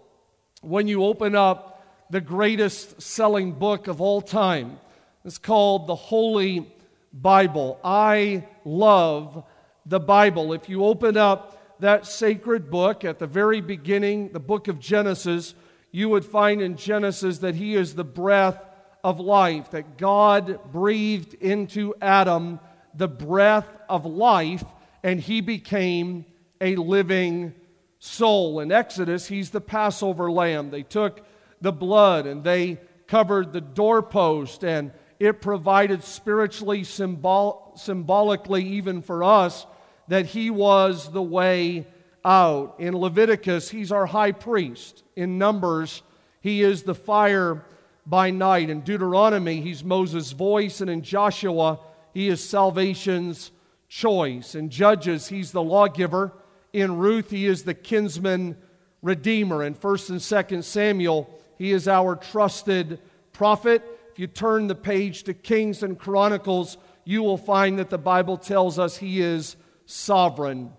When 0.61 0.87
you 0.87 1.03
open 1.03 1.35
up 1.35 1.85
the 2.09 2.21
greatest 2.21 3.01
selling 3.01 3.53
book 3.53 3.87
of 3.87 4.01
all 4.01 4.21
time, 4.21 4.79
it's 5.25 5.37
called 5.37 5.87
the 5.87 5.95
Holy 5.95 6.71
Bible. 7.13 7.79
I 7.83 8.47
love 8.65 9.43
the 9.85 9.99
Bible. 9.99 10.53
If 10.53 10.69
you 10.69 10.85
open 10.85 11.17
up 11.17 11.79
that 11.79 12.05
sacred 12.05 12.69
book 12.69 13.03
at 13.03 13.19
the 13.19 13.27
very 13.27 13.61
beginning, 13.61 14.29
the 14.31 14.39
book 14.39 14.67
of 14.67 14.79
Genesis, 14.79 15.55
you 15.91 16.09
would 16.09 16.25
find 16.25 16.61
in 16.61 16.75
Genesis 16.75 17.39
that 17.39 17.55
He 17.55 17.75
is 17.75 17.95
the 17.95 18.03
breath 18.03 18.61
of 19.03 19.19
life, 19.19 19.71
that 19.71 19.97
God 19.97 20.71
breathed 20.71 21.33
into 21.35 21.95
Adam 22.01 22.59
the 22.93 23.07
breath 23.07 23.67
of 23.87 24.05
life, 24.05 24.63
and 25.03 25.19
he 25.19 25.41
became 25.41 26.25
a 26.59 26.75
living 26.75 27.53
soul. 27.99 28.59
In 28.59 28.71
Exodus, 28.71 29.27
he's 29.27 29.51
the 29.51 29.61
Passover 29.61 30.31
lamb. 30.31 30.69
They 30.69 30.83
took 30.83 31.25
the 31.61 31.71
blood 31.71 32.25
and 32.25 32.43
they 32.43 32.79
covered 33.07 33.53
the 33.53 33.61
doorpost, 33.61 34.63
and 34.63 34.91
it 35.19 35.41
provided 35.41 36.03
spiritually, 36.03 36.83
symbol- 36.83 37.73
symbolically, 37.75 38.63
even 38.63 39.01
for 39.01 39.23
us, 39.23 39.65
that 40.07 40.27
he 40.27 40.49
was 40.49 41.11
the 41.11 41.21
way 41.21 41.85
out. 42.23 42.75
In 42.79 42.97
Leviticus, 42.97 43.69
he's 43.69 43.91
our 43.91 44.05
high 44.05 44.31
priest. 44.31 45.03
In 45.15 45.37
Numbers, 45.37 46.01
he 46.41 46.61
is 46.63 46.83
the 46.83 46.95
fire 46.95 47.65
by 48.05 48.31
night. 48.31 48.69
In 48.69 48.81
Deuteronomy, 48.81 49.61
he's 49.61 49.83
Moses' 49.83 50.31
voice. 50.31 50.81
And 50.81 50.89
in 50.89 51.01
Joshua, 51.01 51.79
he 52.13 52.27
is 52.29 52.43
salvation's 52.43 53.51
choice. 53.87 54.55
In 54.55 54.69
Judges, 54.69 55.27
he's 55.27 55.51
the 55.51 55.61
lawgiver. 55.61 56.31
In 56.71 56.97
Ruth, 56.97 57.29
he 57.29 57.45
is 57.45 57.63
the 57.63 57.73
kinsman 57.73 58.57
redeemer. 59.01 59.63
In 59.63 59.75
1st 59.75 60.09
and 60.09 60.19
2nd 60.19 60.63
Samuel, 60.63 61.29
he 61.57 61.71
is 61.71 61.87
our 61.87 62.15
trusted 62.15 62.99
prophet. 63.33 63.98
If 64.11 64.19
you 64.19 64.27
turn 64.27 64.67
the 64.67 64.75
page 64.75 65.23
to 65.23 65.33
Kings 65.33 65.83
and 65.83 65.97
Chronicles, 65.97 66.77
you 67.05 67.23
will 67.23 67.37
find 67.37 67.79
that 67.79 67.89
the 67.89 67.97
Bible 67.97 68.37
tells 68.37 68.77
us 68.79 68.97
he 68.97 69.21
is 69.21 69.55
sovereign. 69.85 70.71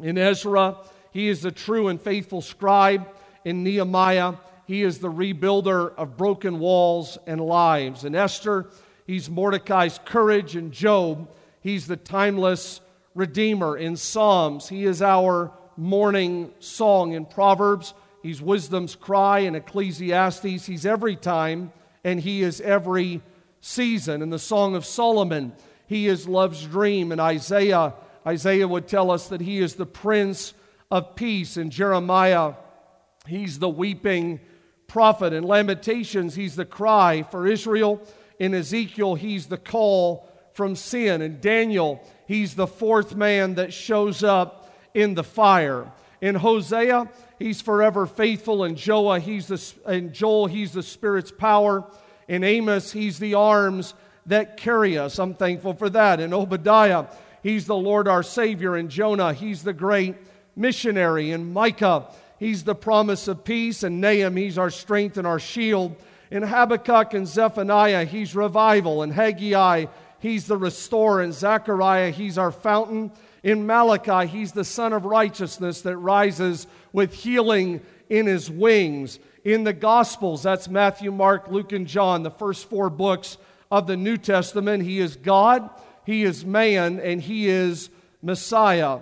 In 0.00 0.18
Ezra, 0.18 0.78
he 1.12 1.28
is 1.28 1.42
the 1.42 1.50
true 1.52 1.88
and 1.88 2.00
faithful 2.00 2.40
scribe. 2.40 3.06
In 3.44 3.62
Nehemiah, 3.62 4.34
he 4.66 4.82
is 4.82 4.98
the 4.98 5.10
rebuilder 5.10 5.94
of 5.96 6.16
broken 6.16 6.58
walls 6.58 7.18
and 7.26 7.40
lives. 7.40 8.04
In 8.04 8.14
Esther, 8.14 8.70
he's 9.06 9.28
Mordecai's 9.28 10.00
courage. 10.04 10.56
In 10.56 10.70
Job, 10.70 11.30
he's 11.60 11.86
the 11.86 11.96
timeless 11.96 12.80
redeemer. 13.14 13.76
In 13.76 13.96
Psalms, 13.96 14.68
he 14.68 14.84
is 14.84 15.02
our 15.02 15.52
morning 15.76 16.50
song. 16.58 17.12
In 17.12 17.26
Proverbs, 17.26 17.92
he's 18.22 18.40
wisdom's 18.40 18.94
cry. 18.94 19.40
In 19.40 19.54
Ecclesiastes, 19.54 20.66
he's 20.66 20.86
every 20.86 21.16
time 21.16 21.72
and 22.04 22.20
he 22.20 22.42
is 22.42 22.60
every 22.60 23.20
season. 23.60 24.22
In 24.22 24.30
the 24.30 24.38
Song 24.38 24.74
of 24.74 24.84
Solomon, 24.84 25.52
he 25.86 26.06
is 26.08 26.28
love's 26.28 26.64
dream. 26.64 27.12
In 27.12 27.20
Isaiah, 27.20 27.94
Isaiah 28.26 28.68
would 28.68 28.88
tell 28.88 29.10
us 29.10 29.28
that 29.28 29.40
he 29.40 29.58
is 29.58 29.74
the 29.74 29.86
prince 29.86 30.54
of 30.90 31.14
peace. 31.16 31.56
In 31.56 31.70
Jeremiah, 31.70 32.54
he's 33.26 33.58
the 33.58 33.68
weeping 33.68 34.40
prophet. 34.86 35.32
In 35.32 35.44
Lamentations, 35.44 36.34
he's 36.34 36.56
the 36.56 36.64
cry 36.64 37.22
for 37.30 37.46
Israel. 37.46 38.06
In 38.38 38.54
Ezekiel, 38.54 39.14
he's 39.14 39.46
the 39.46 39.58
call 39.58 40.28
from 40.52 40.76
sin. 40.76 41.22
In 41.22 41.40
Daniel, 41.40 42.02
he's 42.26 42.54
the 42.54 42.66
fourth 42.66 43.14
man 43.14 43.54
that 43.54 43.72
shows 43.72 44.22
up 44.22 44.70
in 44.94 45.14
the 45.14 45.24
fire. 45.24 45.90
In 46.20 46.34
Hosea, 46.34 47.08
he's 47.42 47.60
forever 47.60 48.06
faithful. 48.06 48.64
In 48.64 48.74
Joah, 48.74 49.20
he's 49.20 49.46
the, 49.46 50.00
Joel, 50.12 50.46
he's 50.46 50.72
the 50.72 50.82
Spirit's 50.82 51.30
power. 51.30 51.84
In 52.28 52.44
Amos, 52.44 52.92
he's 52.92 53.18
the 53.18 53.34
arms 53.34 53.94
that 54.26 54.56
carry 54.56 54.96
us. 54.96 55.18
I'm 55.18 55.34
thankful 55.34 55.74
for 55.74 55.90
that. 55.90 56.20
In 56.20 56.32
Obadiah, 56.32 57.06
he's 57.42 57.66
the 57.66 57.76
Lord 57.76 58.08
our 58.08 58.22
Savior. 58.22 58.76
In 58.76 58.88
Jonah, 58.88 59.34
he's 59.34 59.62
the 59.62 59.72
great 59.72 60.16
missionary. 60.56 61.32
In 61.32 61.52
Micah, 61.52 62.08
He's 62.42 62.64
the 62.64 62.74
promise 62.74 63.28
of 63.28 63.44
peace. 63.44 63.84
And 63.84 64.00
Nahum, 64.00 64.34
He's 64.34 64.58
our 64.58 64.68
strength 64.68 65.16
and 65.16 65.28
our 65.28 65.38
shield. 65.38 65.94
In 66.28 66.42
Habakkuk 66.42 67.14
and 67.14 67.28
Zephaniah, 67.28 68.04
He's 68.04 68.34
revival. 68.34 69.04
In 69.04 69.12
Haggai, 69.12 69.86
He's 70.18 70.48
the 70.48 70.56
restorer. 70.56 71.22
In 71.22 71.30
Zechariah, 71.30 72.10
He's 72.10 72.38
our 72.38 72.50
fountain. 72.50 73.12
In 73.44 73.64
Malachi, 73.64 74.26
He's 74.26 74.50
the 74.50 74.64
Sun 74.64 74.92
of 74.92 75.04
righteousness 75.04 75.82
that 75.82 75.96
rises 75.98 76.66
with 76.92 77.14
healing 77.14 77.80
in 78.08 78.26
His 78.26 78.50
wings. 78.50 79.18
In 79.44 79.64
the 79.64 79.72
Gospels, 79.72 80.42
that's 80.42 80.68
Matthew, 80.68 81.10
Mark, 81.10 81.48
Luke, 81.48 81.72
and 81.72 81.86
John, 81.86 82.22
the 82.22 82.30
first 82.30 82.68
four 82.68 82.90
books 82.90 83.38
of 83.70 83.86
the 83.86 83.96
New 83.96 84.16
Testament. 84.16 84.84
He 84.84 84.98
is 84.98 85.16
God, 85.16 85.68
He 86.04 86.22
is 86.22 86.44
man, 86.44 87.00
and 87.00 87.20
He 87.20 87.48
is 87.48 87.90
Messiah. 88.22 89.00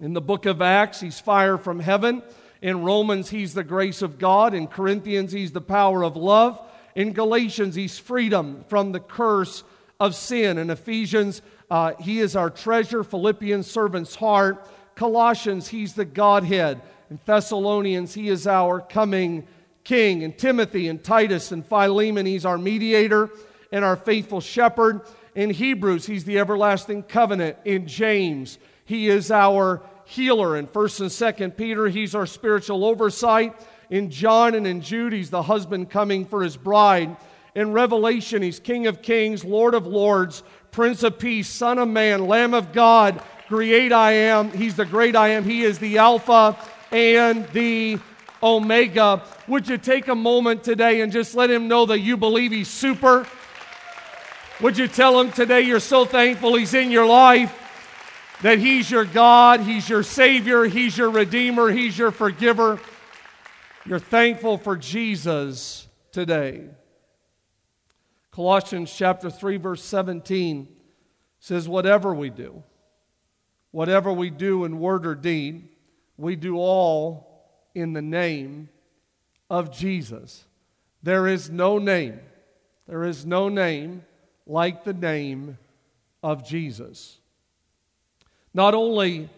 In 0.00 0.12
the 0.14 0.20
book 0.20 0.46
of 0.46 0.62
Acts, 0.62 1.00
He's 1.00 1.20
fire 1.20 1.58
from 1.58 1.80
heaven. 1.80 2.22
In 2.62 2.82
Romans, 2.82 3.30
he's 3.30 3.54
the 3.54 3.64
grace 3.64 4.02
of 4.02 4.18
God. 4.18 4.52
In 4.52 4.66
Corinthians, 4.66 5.32
he's 5.32 5.52
the 5.52 5.60
power 5.60 6.04
of 6.04 6.16
love. 6.16 6.60
In 6.94 7.12
Galatians, 7.12 7.74
he's 7.74 7.98
freedom 7.98 8.64
from 8.68 8.92
the 8.92 9.00
curse 9.00 9.64
of 9.98 10.14
sin. 10.14 10.58
In 10.58 10.68
Ephesians, 10.68 11.40
uh, 11.70 11.94
he 12.00 12.20
is 12.20 12.36
our 12.36 12.50
treasure. 12.50 13.02
Philippians, 13.02 13.70
servant's 13.70 14.14
heart. 14.14 14.68
Colossians, 14.94 15.68
he's 15.68 15.94
the 15.94 16.04
Godhead. 16.04 16.82
In 17.10 17.18
Thessalonians, 17.24 18.14
he 18.14 18.28
is 18.28 18.46
our 18.46 18.80
coming 18.80 19.46
king. 19.82 20.22
In 20.22 20.32
Timothy 20.32 20.86
and 20.86 21.02
Titus 21.02 21.50
and 21.50 21.66
Philemon, 21.66 22.24
he's 22.24 22.46
our 22.46 22.56
mediator 22.56 23.30
and 23.72 23.84
our 23.84 23.96
faithful 23.96 24.40
shepherd. 24.40 25.00
In 25.34 25.50
Hebrews, 25.50 26.06
he's 26.06 26.24
the 26.24 26.38
everlasting 26.38 27.02
covenant. 27.02 27.56
In 27.64 27.88
James, 27.88 28.58
he 28.84 29.08
is 29.08 29.32
our 29.32 29.82
healer. 30.04 30.56
In 30.56 30.68
1st 30.68 31.00
and 31.00 31.50
2nd 31.50 31.56
Peter, 31.56 31.88
he's 31.88 32.14
our 32.14 32.26
spiritual 32.26 32.84
oversight. 32.84 33.54
In 33.90 34.10
John 34.10 34.54
and 34.54 34.66
in 34.66 34.80
Jude, 34.80 35.12
he's 35.12 35.30
the 35.30 35.42
husband 35.42 35.90
coming 35.90 36.24
for 36.24 36.44
his 36.44 36.56
bride. 36.56 37.16
In 37.56 37.72
Revelation, 37.72 38.40
he's 38.40 38.60
King 38.60 38.86
of 38.86 39.02
Kings, 39.02 39.44
Lord 39.44 39.74
of 39.74 39.84
Lords, 39.84 40.44
Prince 40.70 41.02
of 41.02 41.18
Peace, 41.18 41.48
Son 41.48 41.78
of 41.78 41.88
Man, 41.88 42.28
Lamb 42.28 42.54
of 42.54 42.72
God, 42.72 43.20
Great 43.48 43.92
I 43.92 44.12
Am. 44.12 44.52
He's 44.52 44.76
the 44.76 44.84
great 44.84 45.16
I 45.16 45.30
Am. 45.30 45.42
He 45.42 45.62
is 45.62 45.80
the 45.80 45.98
Alpha 45.98 46.56
and 46.90 47.46
the 47.48 47.98
Omega. 48.42 49.22
Would 49.46 49.68
you 49.68 49.78
take 49.78 50.08
a 50.08 50.14
moment 50.14 50.64
today 50.64 51.00
and 51.00 51.12
just 51.12 51.34
let 51.34 51.50
him 51.50 51.68
know 51.68 51.86
that 51.86 52.00
you 52.00 52.16
believe 52.16 52.52
he's 52.52 52.68
super? 52.68 53.26
Would 54.60 54.76
you 54.78 54.88
tell 54.88 55.18
him 55.20 55.32
today 55.32 55.62
you're 55.62 55.80
so 55.80 56.04
thankful 56.04 56.54
he's 56.54 56.74
in 56.74 56.90
your 56.90 57.06
life? 57.06 57.56
That 58.42 58.58
he's 58.58 58.90
your 58.90 59.04
God, 59.04 59.60
he's 59.60 59.88
your 59.88 60.02
Savior, 60.02 60.64
he's 60.64 60.96
your 60.96 61.10
Redeemer, 61.10 61.70
he's 61.70 61.96
your 61.98 62.10
forgiver. 62.10 62.80
You're 63.84 63.98
thankful 63.98 64.56
for 64.58 64.76
Jesus 64.76 65.88
today. 66.12 66.68
Colossians 68.30 68.92
chapter 68.94 69.28
3 69.28 69.56
verse 69.56 69.82
17 69.82 70.68
says 71.40 71.68
whatever 71.68 72.14
we 72.14 72.30
do 72.30 72.62
whatever 73.70 74.12
we 74.12 74.30
do 74.30 74.64
in 74.64 74.78
word 74.78 75.06
or 75.06 75.14
deed 75.14 75.68
we 76.20 76.36
do 76.36 76.56
all 76.56 77.44
in 77.74 77.92
the 77.92 78.02
name 78.02 78.68
of 79.48 79.72
Jesus. 79.72 80.44
There 81.02 81.26
is 81.26 81.50
no 81.50 81.78
name 81.78 82.20
there 82.90 83.04
is 83.04 83.24
no 83.24 83.48
name 83.48 84.04
like 84.48 84.82
the 84.82 84.92
name 84.92 85.58
of 86.24 86.44
Jesus. 86.44 87.18
Not 88.52 88.74
only 88.74 89.28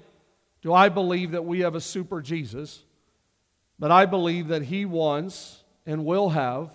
do 0.63 0.73
I 0.73 0.89
believe 0.89 1.33
that 1.33 1.45
we 1.45 1.61
have 1.61 1.75
a 1.75 1.81
super 1.81 2.23
Jesus, 2.23 2.83
but 3.79 3.91
I 3.91 4.07
believe 4.07 4.49
that 4.49 4.63
he 4.63 4.87
wants 4.87 5.63
and 5.85 6.07
will 6.07 6.31
have 6.31 6.71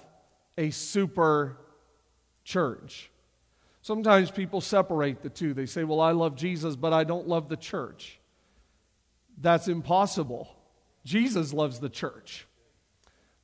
a 0.56 0.70
super 0.70 1.58
church. 2.44 3.10
Sometimes 3.82 4.30
people 4.30 4.62
separate 4.62 5.24
the 5.24 5.30
two. 5.30 5.56
They 5.56 5.66
say, 5.66 5.84
Well, 5.84 6.00
I 6.00 6.12
love 6.12 6.36
Jesus, 6.36 6.76
but 6.76 6.94
I 6.94 7.06
don't 7.06 7.28
love 7.28 7.50
the 7.50 7.58
church. 7.58 8.20
That's 9.38 9.68
impossible. 9.68 10.50
Jesus 11.06 11.54
loves 11.54 11.80
the 11.80 11.90
church. 11.90 12.48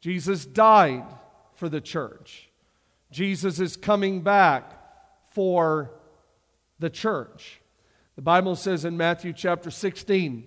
Jesus 0.01 0.45
died 0.45 1.05
for 1.55 1.69
the 1.69 1.81
church. 1.81 2.50
Jesus 3.12 3.59
is 3.59 3.77
coming 3.77 4.21
back 4.21 4.73
for 5.33 5.91
the 6.79 6.89
church. 6.89 7.62
The 8.15 8.21
Bible 8.21 8.55
says 8.55 8.85
in 8.85 8.97
Matthew 8.97 9.33
chapter 9.33 9.71
16, 9.71 10.45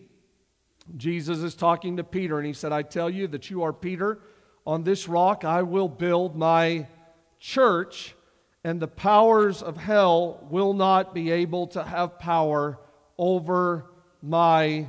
Jesus 0.97 1.39
is 1.39 1.55
talking 1.55 1.97
to 1.97 2.05
Peter, 2.05 2.39
and 2.39 2.47
he 2.47 2.53
said, 2.53 2.73
I 2.73 2.83
tell 2.83 3.09
you 3.09 3.27
that 3.29 3.51
you 3.51 3.63
are 3.63 3.73
Peter. 3.73 4.19
On 4.67 4.85
this 4.85 5.09
rock 5.09 5.45
I 5.45 5.63
will 5.63 5.89
build 5.89 6.37
my 6.37 6.87
church, 7.39 8.15
and 8.63 8.79
the 8.79 8.89
powers 8.89 9.63
of 9.63 9.77
hell 9.77 10.47
will 10.51 10.75
not 10.75 11.15
be 11.15 11.31
able 11.31 11.69
to 11.69 11.83
have 11.83 12.19
power 12.19 12.79
over 13.17 13.87
my 14.23 14.87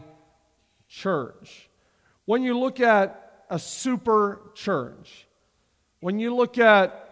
church. 0.87 1.69
When 2.25 2.43
you 2.43 2.57
look 2.57 2.79
at 2.79 3.45
a 3.49 3.59
super 3.59 4.41
church, 4.55 5.27
when 5.99 6.19
you 6.19 6.35
look 6.35 6.57
at 6.57 7.03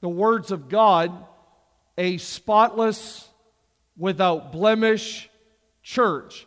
the 0.00 0.08
words 0.08 0.50
of 0.50 0.68
God, 0.68 1.12
a 1.96 2.18
spotless, 2.18 3.28
without 3.96 4.52
blemish 4.52 5.28
church, 5.82 6.46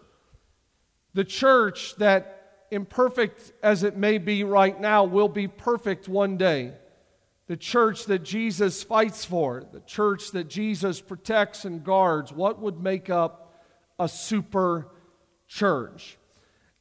the 1.14 1.24
church 1.24 1.96
that, 1.98 2.66
imperfect 2.72 3.54
as 3.64 3.84
it 3.84 3.96
may 3.96 4.18
be 4.18 4.44
right 4.44 4.80
now, 4.80 5.04
will 5.04 5.30
be 5.30 5.48
perfect 5.48 6.08
one 6.08 6.38
day 6.38 6.74
the 7.48 7.58
church 7.58 8.06
that 8.06 8.24
Jesus 8.24 8.84
fights 8.84 9.24
for, 9.24 9.64
the 9.72 9.82
church 9.82 10.32
that 10.32 10.48
Jesus 10.48 11.00
protects 11.00 11.64
and 11.64 11.84
guards, 11.84 12.34
what 12.34 12.60
would 12.60 12.82
make 12.82 13.10
up 13.10 13.62
a 14.00 14.10
super 14.10 14.88
church? 15.48 16.18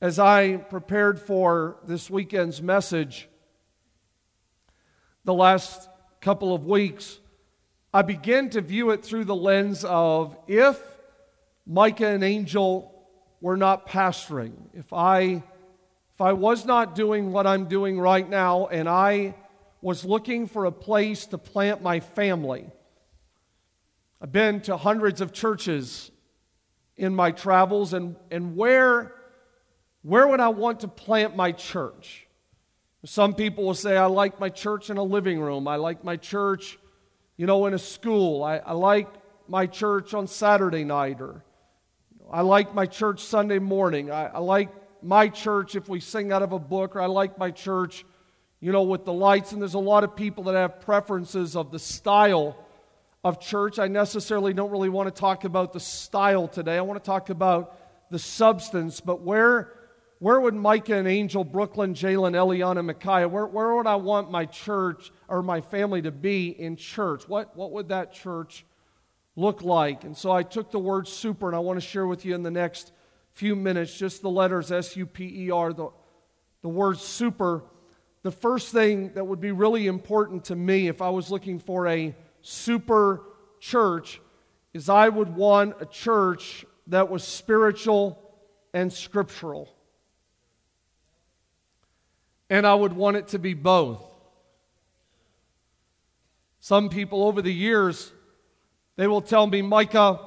As 0.05 0.19
I 0.19 0.59
prepared 0.59 1.19
for 1.19 1.79
this 1.87 2.11
weekend's 2.11 2.61
message, 2.61 3.27
the 5.25 5.33
last 5.33 5.89
couple 6.21 6.55
of 6.55 6.67
weeks, 6.67 7.19
I 7.95 8.03
began 8.03 8.51
to 8.51 8.61
view 8.61 8.91
it 8.91 9.03
through 9.03 9.25
the 9.25 9.35
lens 9.35 9.83
of 9.83 10.37
if 10.47 10.79
Micah 11.67 12.09
and 12.09 12.23
Angel 12.23 12.95
were 13.41 13.57
not 13.57 13.89
pastoring, 13.89 14.53
if 14.75 14.93
I 14.93 15.43
if 16.13 16.21
I 16.21 16.35
was 16.35 16.67
not 16.67 16.95
doing 16.95 17.33
what 17.33 17.47
I'm 17.47 17.65
doing 17.65 17.99
right 17.99 18.29
now 18.29 18.67
and 18.67 18.91
I 18.91 19.35
was 19.81 20.05
looking 20.05 20.47
for 20.49 20.67
a 20.67 20.71
place 20.71 21.25
to 21.29 21.39
plant 21.39 21.83
my 21.83 22.01
family. 22.01 22.71
I've 24.21 24.33
been 24.33 24.61
to 24.65 24.77
hundreds 24.77 25.23
of 25.23 25.33
churches 25.33 26.11
in 26.95 27.15
my 27.15 27.31
travels, 27.31 27.95
and, 27.95 28.17
and 28.31 28.55
where, 28.55 29.15
where 30.05 30.29
would 30.29 30.39
I 30.39 30.51
want 30.51 30.81
to 30.81 30.89
plant 30.89 31.35
my 31.35 31.51
church? 31.51 32.29
Some 33.05 33.35
people 33.35 33.65
will 33.65 33.75
say, 33.75 33.97
I 33.97 34.07
like 34.07 34.39
my 34.39 34.51
church 34.51 34.89
in 34.89 34.97
a 34.97 35.03
living 35.03 35.41
room. 35.41 35.67
I 35.67 35.77
like 35.77 36.05
my 36.05 36.17
church, 36.17 36.79
you 37.37 37.47
know, 37.47 37.67
in 37.67 37.75
a 37.75 37.79
school. 37.79 38.45
I, 38.45 38.59
I 38.59 38.73
like 38.73 39.09
my 39.49 39.67
church 39.67 40.15
on 40.15 40.29
Saturday 40.29 40.85
night, 40.85 41.21
or 41.21 41.43
I 42.31 42.43
like 42.43 42.75
my 42.75 42.87
church 42.87 43.25
Sunday 43.25 43.59
morning. 43.59 44.13
I, 44.13 44.27
I 44.27 44.39
like 44.39 44.71
my 45.03 45.29
church 45.29 45.75
if 45.75 45.89
we 45.89 45.99
sing 45.99 46.31
out 46.33 46.43
of 46.43 46.53
a 46.53 46.59
book, 46.59 46.95
or 46.95 47.01
I 47.01 47.07
like 47.07 47.37
my 47.39 47.51
church 47.51 48.05
you 48.65 48.73
know, 48.73 48.85
with 48.85 49.05
the 49.05 49.13
lights. 49.13 49.53
And 49.53 49.61
there's 49.61 49.75
a 49.75 49.79
lot 49.79 50.05
of 50.05 50.17
people 50.17 50.45
that 50.45 50.55
have 50.55 50.81
preferences 50.81 51.55
of 51.55 51.71
the 51.71 51.79
style 51.79 52.57
of 53.23 53.39
church. 53.39 53.79
I 53.79 53.89
necessarily 53.89 54.55
don't 54.55 54.71
really 54.71 54.89
want 54.89 55.15
to 55.15 55.21
talk 55.21 55.45
about 55.45 55.75
the 55.75 55.81
style 55.81 56.49
today. 56.49 56.79
I 56.79 56.81
want 56.81 56.99
to 56.99 57.07
talk 57.07 57.29
about 57.29 57.77
the 58.11 58.19
substance. 58.19 59.03
But 59.03 59.21
where, 59.21 59.71
where 60.25 60.41
would 60.41 60.55
Micah 60.55 60.97
and 60.97 61.07
Angel, 61.07 61.45
Brooklyn, 61.45 61.93
Jalen, 61.93 62.33
Eliana, 62.33 62.83
Micaiah, 62.83 63.29
where, 63.29 63.45
where 63.45 63.75
would 63.75 63.87
I 63.87 63.97
want 63.97 64.31
my 64.31 64.47
church 64.47 65.13
or 65.29 65.43
my 65.43 65.61
family 65.61 66.01
to 66.01 66.11
be 66.11 66.49
in 66.49 66.77
church? 66.77 67.29
What, 67.29 67.55
what 67.55 67.73
would 67.73 67.91
that 67.91 68.15
church 68.15 68.65
look 69.37 69.61
like? 69.61 70.05
And 70.05 70.17
so 70.17 70.33
I 70.33 70.43
took 70.43 70.71
the 70.71 70.79
word 70.79 71.07
super 71.07 71.47
and 71.47 71.55
I 71.55 71.59
want 71.59 71.79
to 71.79 71.87
share 71.87 72.07
with 72.07 72.25
you 72.25 72.35
in 72.35 72.43
the 72.43 72.51
next 72.51 72.93
few 73.35 73.55
minutes 73.55 73.99
just 73.99 74.23
the 74.23 74.31
letters 74.31 74.73
S 74.73 74.97
U 74.97 75.05
P 75.05 75.45
E 75.45 75.51
R, 75.51 75.75
the, 75.75 75.91
the 76.63 76.71
word 76.71 76.99
super 76.99 77.65
the 78.23 78.31
first 78.33 78.73
thing 78.73 79.13
that 79.13 79.27
would 79.27 79.43
be 79.43 79.53
really 79.53 79.87
important 79.87 80.47
to 80.47 80.57
me 80.57 80.89
if 80.89 81.03
I 81.03 81.11
was 81.11 81.31
looking 81.31 81.59
for 81.59 81.87
a 81.87 82.15
super 82.41 83.25
church 83.61 84.23
is 84.73 84.89
I 84.89 85.11
would 85.11 85.37
want 85.37 85.75
a 85.81 85.85
church 85.85 86.65
that 86.87 87.11
was 87.11 87.25
spiritual 87.25 88.19
and 88.73 88.91
scriptural. 88.91 89.69
And 92.51 92.67
I 92.67 92.75
would 92.75 92.93
want 92.93 93.17
it 93.17 93.29
to 93.29 93.39
be 93.39 93.55
both. 93.55 94.03
Some 96.61 96.89
people 96.89 97.25
over 97.25 97.43
the 97.43 97.53
years, 97.53 98.13
they 98.97 99.07
will 99.07 99.21
tell 99.21 99.47
me, 99.47 99.63
Micah, 99.63 100.19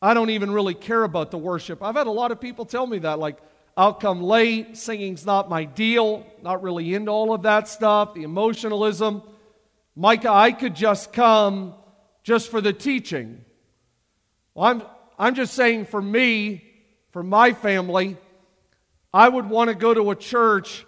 I 0.00 0.14
don't 0.14 0.30
even 0.30 0.50
really 0.50 0.74
care 0.74 1.02
about 1.02 1.30
the 1.30 1.38
worship. 1.38 1.82
I've 1.82 1.94
had 1.94 2.06
a 2.06 2.10
lot 2.10 2.32
of 2.32 2.40
people 2.40 2.64
tell 2.64 2.86
me 2.86 2.98
that, 3.00 3.18
like, 3.18 3.38
I'll 3.76 3.94
come 3.94 4.22
late. 4.22 4.76
Singing's 4.76 5.24
not 5.24 5.48
my 5.48 5.64
deal. 5.64 6.26
Not 6.42 6.62
really 6.62 6.94
into 6.94 7.10
all 7.10 7.32
of 7.32 7.42
that 7.42 7.68
stuff, 7.68 8.14
the 8.14 8.22
emotionalism. 8.22 9.22
Micah, 9.96 10.32
I 10.32 10.52
could 10.52 10.74
just 10.74 11.12
come 11.12 11.74
just 12.22 12.50
for 12.50 12.60
the 12.60 12.72
teaching. 12.72 13.44
Well, 14.54 14.66
I'm, 14.66 14.82
I'm 15.18 15.34
just 15.34 15.54
saying 15.54 15.86
for 15.86 16.02
me, 16.02 16.64
for 17.12 17.22
my 17.22 17.52
family, 17.52 18.16
I 19.12 19.28
would 19.28 19.48
want 19.48 19.68
to 19.68 19.74
go 19.74 19.92
to 19.92 20.10
a 20.10 20.16
church 20.16 20.84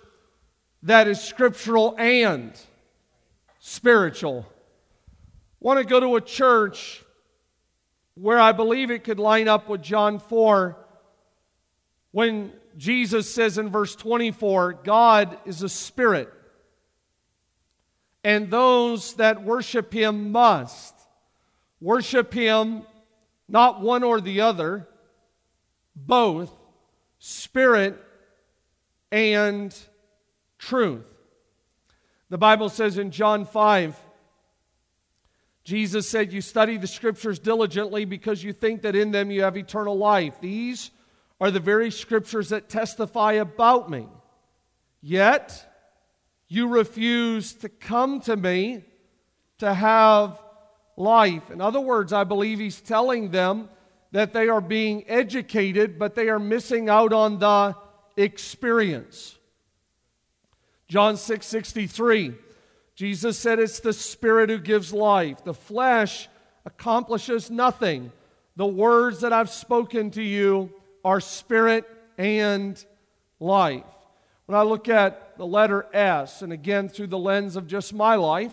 that 0.85 1.09
is 1.09 1.21
scriptural 1.21 1.95
and 1.99 2.53
spiritual. 3.59 4.47
Want 5.59 5.79
to 5.79 5.85
go 5.85 5.99
to 5.99 6.17
a 6.17 6.21
church 6.21 7.03
where 8.15 8.39
I 8.39 8.53
believe 8.53 8.91
it 8.91 9.03
could 9.03 9.19
line 9.19 9.49
up 9.49 9.69
with 9.69 9.83
John 9.83 10.19
4 10.19 10.77
when 12.13 12.53
Jesus 12.77 13.33
says 13.33 13.59
in 13.59 13.71
verse 13.71 13.97
24, 13.97 14.75
God 14.85 15.39
is 15.47 15.63
a 15.63 15.69
spirit, 15.69 16.33
and 18.23 18.51
those 18.51 19.15
that 19.15 19.43
worship 19.43 19.93
him 19.93 20.33
must 20.33 20.95
worship 21.81 22.33
him 22.33 22.83
not 23.49 23.81
one 23.81 24.03
or 24.03 24.21
the 24.21 24.41
other, 24.41 24.89
both 25.95 26.51
spirit 27.19 28.01
and 29.11 29.77
truth. 30.65 31.05
The 32.31 32.39
Bible 32.39 32.69
says 32.69 32.97
in 32.99 33.11
John 33.11 33.45
5, 33.45 33.97
Jesus 35.63 36.09
said, 36.09 36.33
You 36.33 36.41
study 36.41 36.79
the 36.79 36.87
scriptures 36.87 37.39
diligently 37.39 38.05
because 38.05 38.43
you 38.43 38.53
think 38.53 38.83
that 38.83 38.97
in 38.97 39.11
them 39.11 39.31
you 39.31 39.43
have 39.43 39.57
eternal 39.57 39.97
life. 39.97 40.41
These 40.41 40.91
are 41.41 41.51
the 41.51 41.61
very 41.61 41.91
scriptures 41.91 42.49
that 42.49 42.69
testify 42.69 43.35
about 43.35 43.91
me. 43.91 44.07
Yet, 45.01 45.71
you 46.49 46.69
refuse 46.69 47.53
to 47.55 47.69
come 47.69 48.21
to 48.23 48.37
me 48.37 48.85
to 49.59 49.73
have 49.73 50.43
life. 50.97 51.51
In 51.51 51.61
other 51.61 51.81
words, 51.81 52.13
I 52.13 52.25
believe 52.25 52.59
he's 52.59 52.81
telling 52.81 53.31
them 53.31 53.69
that 54.13 54.33
they 54.33 54.49
are 54.49 54.61
being 54.61 55.05
educated, 55.09 55.99
but 55.99 56.15
they 56.15 56.29
are 56.29 56.39
missing 56.39 56.89
out 56.89 57.13
on 57.13 57.39
the 57.39 57.77
experience. 58.17 59.37
John 60.89 61.17
6 61.17 61.47
63, 61.47 62.35
Jesus 62.95 63.39
said, 63.39 63.59
It's 63.59 63.81
the 63.81 63.93
Spirit 63.93 64.51
who 64.51 64.59
gives 64.59 64.93
life. 64.93 65.43
The 65.45 65.55
flesh 65.55 66.29
accomplishes 66.65 67.51
nothing. 67.51 68.13
The 68.57 68.67
words 68.67 69.23
that 69.23 69.33
I've 69.33 69.51
spoken 69.51 70.11
to 70.13 70.23
you 70.23 70.73
are 71.05 71.21
spirit 71.21 71.85
and 72.19 72.83
life. 73.41 73.85
When 74.47 74.59
I 74.59 74.63
look 74.63 74.89
at 74.89 75.37
the 75.39 75.47
letter 75.47 75.87
S, 75.93 76.43
and 76.43 76.53
again 76.53 76.89
through 76.89 77.09
the 77.09 77.19
lens 77.19 77.57
of 77.57 77.67
just 77.67 77.95
my 77.95 78.17
life, 78.17 78.53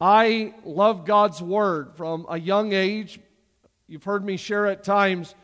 I 0.00 0.54
love 0.64 1.06
God's 1.06 1.40
Word 1.40 1.92
from 1.96 2.26
a 2.28 2.38
young 2.38 2.72
age. 2.72 3.20
You've 3.86 4.04
heard 4.04 4.24
me 4.24 4.36
share 4.36 4.66
at 4.66 4.84
times 4.84 5.34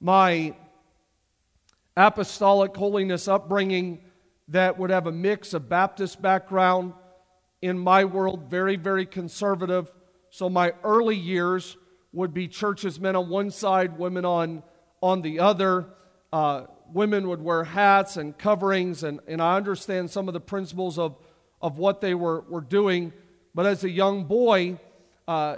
my 0.00 0.54
apostolic 1.96 2.76
holiness 2.76 3.26
upbringing 3.26 4.00
that 4.48 4.78
would 4.78 4.90
have 4.90 5.06
a 5.06 5.12
mix 5.12 5.54
of 5.54 5.68
Baptist 5.68 6.22
background. 6.22 6.92
In 7.62 7.78
my 7.78 8.04
world, 8.04 8.50
very, 8.50 8.76
very 8.76 9.06
conservative. 9.06 9.90
So 10.30 10.48
my 10.48 10.74
early 10.84 11.16
years 11.16 11.76
would 12.12 12.32
be 12.32 12.48
churches, 12.48 13.00
men 13.00 13.16
on 13.16 13.28
one 13.28 13.50
side, 13.50 13.98
women 13.98 14.24
on, 14.24 14.62
on 15.00 15.22
the 15.22 15.40
other. 15.40 15.86
Uh, 16.32 16.66
women 16.92 17.28
would 17.28 17.42
wear 17.42 17.64
hats 17.64 18.16
and 18.16 18.36
coverings, 18.36 19.02
and, 19.02 19.20
and 19.26 19.40
I 19.42 19.56
understand 19.56 20.10
some 20.10 20.28
of 20.28 20.34
the 20.34 20.40
principles 20.40 20.98
of, 20.98 21.16
of 21.60 21.78
what 21.78 22.00
they 22.00 22.14
were, 22.14 22.42
were 22.42 22.60
doing. 22.60 23.12
But 23.54 23.66
as 23.66 23.84
a 23.84 23.90
young 23.90 24.24
boy, 24.24 24.78
uh, 25.26 25.56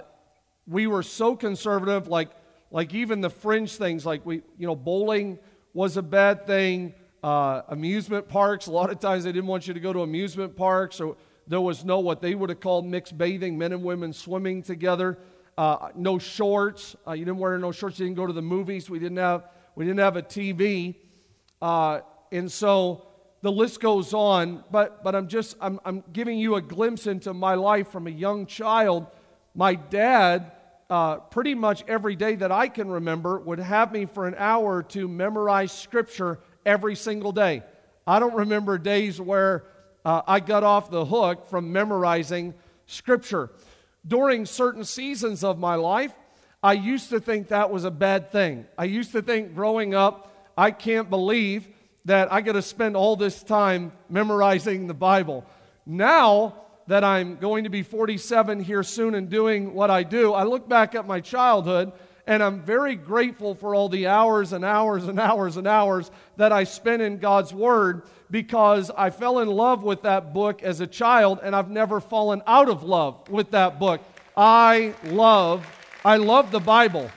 we 0.67 0.87
were 0.87 1.03
so 1.03 1.35
conservative, 1.35 2.07
like, 2.07 2.29
like 2.71 2.93
even 2.93 3.21
the 3.21 3.29
fringe 3.29 3.75
things, 3.75 4.05
like 4.05 4.25
we, 4.25 4.41
you 4.57 4.67
know, 4.67 4.75
bowling 4.75 5.39
was 5.73 5.97
a 5.97 6.01
bad 6.01 6.47
thing. 6.47 6.93
Uh, 7.23 7.61
amusement 7.67 8.27
parks, 8.27 8.67
a 8.67 8.71
lot 8.71 8.89
of 8.89 8.99
times 8.99 9.23
they 9.23 9.31
didn't 9.31 9.47
want 9.47 9.67
you 9.67 9.73
to 9.73 9.79
go 9.79 9.91
to 9.91 10.01
amusement 10.01 10.55
parks, 10.55 10.95
so 10.95 11.17
there 11.47 11.59
was 11.59 11.83
no 11.83 11.99
what 11.99 12.21
they 12.21 12.35
would 12.35 12.49
have 12.49 12.59
called 12.59 12.85
mixed 12.85 13.17
bathing, 13.17 13.57
men 13.57 13.73
and 13.73 13.83
women 13.83 14.13
swimming 14.13 14.61
together. 14.61 15.17
Uh, 15.57 15.89
no 15.95 16.17
shorts. 16.17 16.95
Uh, 17.05 17.11
you 17.11 17.25
didn't 17.25 17.39
wear 17.39 17.57
no 17.57 17.71
shorts. 17.71 17.99
You 17.99 18.05
didn't 18.05 18.17
go 18.17 18.25
to 18.25 18.33
the 18.33 18.41
movies. 18.41 18.89
We 18.89 18.99
didn't 18.99 19.17
have 19.17 19.49
we 19.75 19.85
didn't 19.85 19.99
have 19.99 20.15
a 20.15 20.21
TV, 20.21 20.95
uh, 21.61 22.01
and 22.31 22.51
so 22.51 23.09
the 23.41 23.51
list 23.51 23.79
goes 23.79 24.13
on, 24.13 24.63
but, 24.69 25.03
but 25.03 25.15
I'm 25.15 25.27
just, 25.27 25.55
I'm, 25.61 25.79
I'm 25.85 26.03
giving 26.11 26.37
you 26.37 26.55
a 26.55 26.61
glimpse 26.61 27.07
into 27.07 27.33
my 27.33 27.55
life 27.55 27.89
from 27.89 28.07
a 28.07 28.09
young 28.09 28.45
child. 28.45 29.07
My 29.55 29.75
dad, 29.75 30.51
uh, 30.89 31.17
pretty 31.17 31.55
much 31.55 31.83
every 31.87 32.15
day 32.15 32.35
that 32.35 32.51
I 32.51 32.67
can 32.67 32.89
remember, 32.89 33.39
would 33.39 33.59
have 33.59 33.93
me 33.93 34.05
for 34.05 34.27
an 34.27 34.35
hour 34.37 34.83
to 34.83 35.07
memorize 35.07 35.71
scripture 35.71 36.39
every 36.69 36.95
single 36.95 37.31
day. 37.31 37.63
I 38.05 38.19
don't 38.19 38.35
remember 38.35 38.77
days 38.77 39.19
where 39.19 39.63
uh, 40.05 40.21
I 40.27 40.39
got 40.39 40.63
off 40.63 40.91
the 40.91 41.03
hook 41.03 41.49
from 41.49 41.71
memorizing 41.71 42.53
scripture. 42.85 43.49
During 44.07 44.45
certain 44.45 44.85
seasons 44.85 45.43
of 45.43 45.57
my 45.57 45.75
life, 45.75 46.13
I 46.61 46.73
used 46.73 47.09
to 47.09 47.19
think 47.19 47.47
that 47.47 47.71
was 47.71 47.85
a 47.85 47.91
bad 47.91 48.31
thing. 48.31 48.67
I 48.77 48.83
used 48.85 49.11
to 49.13 49.23
think 49.23 49.55
growing 49.55 49.95
up, 49.95 50.31
I 50.55 50.69
can't 50.69 51.09
believe 51.09 51.67
that 52.05 52.31
I 52.31 52.41
got 52.41 52.53
to 52.53 52.61
spend 52.61 52.95
all 52.95 53.15
this 53.15 53.41
time 53.41 53.91
memorizing 54.07 54.85
the 54.85 54.93
Bible. 54.93 55.45
Now 55.87 56.53
that 56.85 57.03
I'm 57.03 57.37
going 57.37 57.63
to 57.63 57.69
be 57.71 57.81
47 57.81 58.59
here 58.59 58.83
soon 58.83 59.15
and 59.15 59.27
doing 59.27 59.73
what 59.73 59.89
I 59.89 60.03
do, 60.03 60.33
I 60.33 60.43
look 60.43 60.69
back 60.69 60.93
at 60.93 61.07
my 61.07 61.19
childhood 61.19 61.93
and 62.29 62.43
I'm 62.43 62.61
very 62.61 62.93
grateful 62.93 63.55
for 63.55 63.73
all 63.73 63.89
the 63.89 64.05
hours 64.05 64.53
and 64.53 64.63
hours 64.63 65.05
and 65.05 65.19
hours 65.19 65.57
and 65.57 65.67
hours 65.67 66.11
that 66.37 66.51
I 66.51 66.63
spent 66.63 67.01
in 67.01 67.17
God's 67.17 67.51
Word 67.51 68.03
because 68.29 68.91
I 68.95 69.09
fell 69.09 69.39
in 69.39 69.47
love 69.47 69.81
with 69.81 70.03
that 70.03 70.31
book 70.31 70.61
as 70.61 70.79
a 70.79 70.85
child 70.85 71.39
and 71.41 71.55
I've 71.55 71.71
never 71.71 71.99
fallen 71.99 72.43
out 72.45 72.69
of 72.69 72.83
love 72.83 73.27
with 73.29 73.49
that 73.51 73.79
book. 73.79 74.01
I 74.37 74.93
love, 75.05 75.65
I 76.05 76.17
love 76.17 76.51
the 76.51 76.59
Bible. 76.59 77.09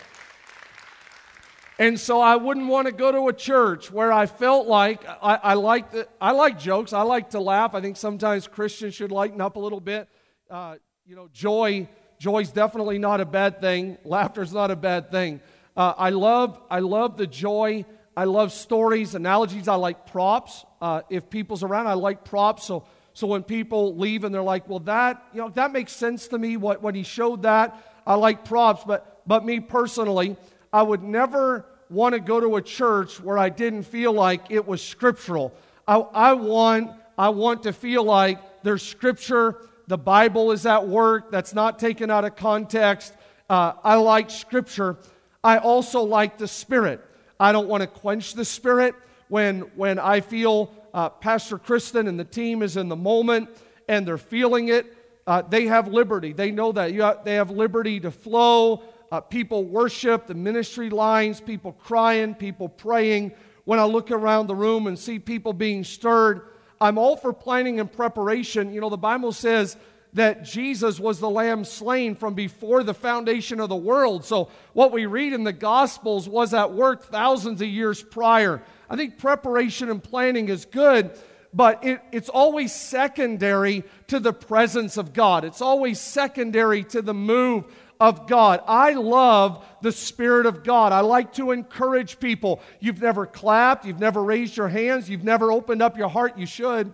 And 1.78 2.00
so 2.00 2.22
I 2.22 2.36
wouldn't 2.36 2.68
want 2.68 2.86
to 2.86 2.92
go 2.92 3.12
to 3.12 3.28
a 3.28 3.34
church 3.34 3.90
where 3.90 4.12
I 4.12 4.24
felt 4.24 4.66
like 4.66 5.04
I, 5.06 5.34
I 5.42 5.54
like 5.54 5.92
I 6.22 6.30
like 6.30 6.58
jokes. 6.58 6.94
I 6.94 7.02
like 7.02 7.30
to 7.30 7.40
laugh. 7.40 7.74
I 7.74 7.82
think 7.82 7.98
sometimes 7.98 8.46
Christians 8.46 8.94
should 8.94 9.12
lighten 9.12 9.42
up 9.42 9.56
a 9.56 9.60
little 9.60 9.80
bit. 9.80 10.08
Uh, 10.48 10.76
you 11.04 11.16
know, 11.16 11.28
joy 11.32 11.86
joy's 12.22 12.52
definitely 12.52 12.98
not 12.98 13.20
a 13.20 13.24
bad 13.24 13.60
thing. 13.60 13.98
Laughter's 14.04 14.52
not 14.52 14.70
a 14.70 14.76
bad 14.76 15.10
thing. 15.10 15.40
Uh, 15.76 15.92
I 15.98 16.10
love 16.10 16.60
I 16.70 16.78
love 16.78 17.16
the 17.16 17.26
joy. 17.26 17.84
I 18.16 18.24
love 18.24 18.52
stories, 18.52 19.16
analogies. 19.16 19.66
I 19.66 19.74
like 19.74 20.06
props. 20.06 20.64
Uh, 20.80 21.02
if 21.10 21.28
people's 21.30 21.64
around, 21.64 21.88
I 21.88 21.94
like 21.94 22.24
props. 22.24 22.64
So 22.64 22.84
so 23.12 23.26
when 23.26 23.42
people 23.42 23.96
leave 23.96 24.22
and 24.22 24.32
they're 24.32 24.40
like, 24.40 24.68
well, 24.68 24.78
that 24.80 25.20
you 25.32 25.40
know 25.40 25.48
that 25.50 25.72
makes 25.72 25.90
sense 25.90 26.28
to 26.28 26.38
me. 26.38 26.56
What 26.56 26.80
when 26.80 26.94
he 26.94 27.02
showed 27.02 27.42
that, 27.42 27.76
I 28.06 28.14
like 28.14 28.44
props. 28.44 28.84
But 28.86 29.22
but 29.26 29.44
me 29.44 29.58
personally, 29.58 30.36
I 30.72 30.82
would 30.84 31.02
never 31.02 31.66
want 31.90 32.14
to 32.14 32.20
go 32.20 32.38
to 32.38 32.54
a 32.54 32.62
church 32.62 33.20
where 33.20 33.36
I 33.36 33.48
didn't 33.48 33.82
feel 33.82 34.12
like 34.12 34.50
it 34.50 34.64
was 34.64 34.80
scriptural. 34.80 35.52
I, 35.86 35.96
I, 35.96 36.32
want, 36.34 36.92
I 37.18 37.30
want 37.30 37.64
to 37.64 37.72
feel 37.72 38.04
like 38.04 38.62
there's 38.62 38.82
scripture, 38.82 39.58
the 39.86 39.98
Bible 39.98 40.52
is 40.52 40.66
at 40.66 40.86
work, 40.86 41.30
that's 41.30 41.54
not 41.54 41.78
taken 41.78 42.10
out 42.10 42.24
of 42.24 42.36
context. 42.36 43.12
Uh, 43.48 43.72
I 43.82 43.96
like 43.96 44.30
scripture. 44.30 44.96
I 45.42 45.58
also 45.58 46.02
like 46.02 46.38
the 46.38 46.48
Spirit. 46.48 47.04
I 47.38 47.52
don't 47.52 47.68
want 47.68 47.82
to 47.82 47.86
quench 47.86 48.34
the 48.34 48.44
Spirit 48.44 48.94
when, 49.28 49.60
when 49.76 49.98
I 49.98 50.20
feel 50.20 50.72
uh, 50.94 51.08
Pastor 51.08 51.58
Kristen 51.58 52.06
and 52.06 52.18
the 52.18 52.24
team 52.24 52.62
is 52.62 52.76
in 52.76 52.88
the 52.88 52.96
moment 52.96 53.48
and 53.88 54.06
they're 54.06 54.18
feeling 54.18 54.68
it. 54.68 54.96
Uh, 55.26 55.42
they 55.42 55.66
have 55.66 55.88
liberty. 55.88 56.32
They 56.32 56.50
know 56.50 56.72
that. 56.72 56.92
Have, 56.94 57.24
they 57.24 57.34
have 57.34 57.50
liberty 57.50 58.00
to 58.00 58.10
flow 58.10 58.82
uh, 59.12 59.20
people 59.20 59.64
worship, 59.64 60.26
the 60.26 60.34
ministry 60.34 60.88
lines, 60.88 61.38
people 61.38 61.72
crying, 61.72 62.34
people 62.34 62.66
praying. 62.66 63.30
When 63.64 63.78
I 63.78 63.84
look 63.84 64.10
around 64.10 64.46
the 64.46 64.54
room 64.54 64.86
and 64.86 64.98
see 64.98 65.18
people 65.18 65.52
being 65.52 65.84
stirred, 65.84 66.48
I'm 66.82 66.98
all 66.98 67.16
for 67.16 67.32
planning 67.32 67.78
and 67.78 67.90
preparation. 67.90 68.72
You 68.72 68.80
know, 68.80 68.88
the 68.88 68.96
Bible 68.96 69.30
says 69.30 69.76
that 70.14 70.42
Jesus 70.42 70.98
was 70.98 71.20
the 71.20 71.30
lamb 71.30 71.64
slain 71.64 72.16
from 72.16 72.34
before 72.34 72.82
the 72.82 72.92
foundation 72.92 73.60
of 73.60 73.68
the 73.68 73.76
world. 73.76 74.24
So, 74.24 74.48
what 74.72 74.90
we 74.90 75.06
read 75.06 75.32
in 75.32 75.44
the 75.44 75.52
Gospels 75.52 76.28
was 76.28 76.52
at 76.52 76.72
work 76.72 77.04
thousands 77.04 77.62
of 77.62 77.68
years 77.68 78.02
prior. 78.02 78.60
I 78.90 78.96
think 78.96 79.16
preparation 79.16 79.90
and 79.90 80.02
planning 80.02 80.48
is 80.48 80.64
good, 80.64 81.12
but 81.54 81.84
it, 81.84 82.00
it's 82.12 82.28
always 82.28 82.72
secondary 82.74 83.84
to 84.08 84.18
the 84.18 84.32
presence 84.32 84.96
of 84.96 85.12
God. 85.12 85.44
It's 85.44 85.60
always 85.60 86.00
secondary 86.00 86.84
to 86.84 87.02
the 87.02 87.14
move 87.14 87.64
of 88.00 88.26
God. 88.26 88.60
I 88.66 88.94
love 88.94 89.64
the 89.80 89.92
Spirit 89.92 90.46
of 90.46 90.64
God. 90.64 90.92
I 90.92 91.00
like 91.00 91.34
to 91.34 91.52
encourage 91.52 92.18
people. 92.18 92.60
You've 92.80 93.00
never 93.00 93.26
clapped, 93.26 93.84
you've 93.84 94.00
never 94.00 94.22
raised 94.22 94.56
your 94.56 94.68
hands, 94.68 95.08
you've 95.08 95.24
never 95.24 95.52
opened 95.52 95.82
up 95.82 95.96
your 95.96 96.08
heart. 96.08 96.36
You 96.38 96.46
should. 96.46 96.92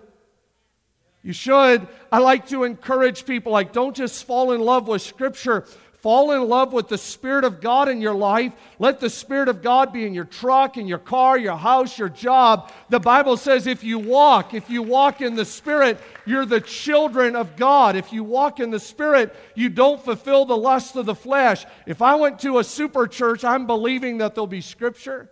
You 1.23 1.33
should. 1.33 1.87
I 2.13 2.19
like 2.19 2.49
to 2.49 2.65
encourage 2.65 3.27
people 3.27 3.53
like, 3.53 3.73
don't 3.73 3.97
just 3.97 4.25
fall 4.25 4.53
in 4.53 4.61
love 4.61 4.87
with 4.87 5.03
Scripture, 5.03 5.67
Fall 6.01 6.31
in 6.31 6.49
love 6.49 6.73
with 6.73 6.87
the 6.87 6.97
Spirit 6.97 7.45
of 7.45 7.61
God 7.61 7.89
in 7.89 8.01
your 8.01 8.15
life. 8.15 8.53
Let 8.79 9.01
the 9.01 9.11
Spirit 9.11 9.49
of 9.49 9.63
God 9.63 9.93
be 9.93 10.07
in 10.07 10.15
your 10.15 10.27
truck, 10.27 10.77
in 10.77 10.87
your 10.87 10.99
car, 10.99 11.37
your 11.37 11.57
house, 11.57 11.99
your 11.99 12.09
job. 12.09 12.71
The 12.89 13.01
Bible 13.01 13.37
says 13.37 13.67
if 13.67 13.83
you 13.83 13.99
walk, 13.99 14.55
if 14.55 14.71
you 14.71 14.83
walk 14.83 15.21
in 15.21 15.35
the 15.35 15.45
Spirit, 15.45 15.99
you're 16.25 16.47
the 16.47 16.61
children 16.61 17.35
of 17.35 17.57
God. 17.57 17.97
If 17.97 18.13
you 18.13 18.23
walk 18.23 18.61
in 18.61 18.71
the 18.71 18.79
Spirit, 18.79 19.35
you 19.57 19.69
don't 19.69 20.01
fulfill 20.01 20.45
the 20.45 20.57
lust 20.57 20.95
of 20.95 21.05
the 21.07 21.17
flesh. 21.17 21.67
If 21.85 22.01
I 22.01 22.15
went 22.15 22.39
to 22.41 22.59
a 22.59 22.65
super 22.65 23.09
church, 23.09 23.43
I'm 23.43 23.67
believing 23.67 24.19
that 24.19 24.37
there'll 24.37 24.47
be 24.47 24.61
Scripture 24.61 25.29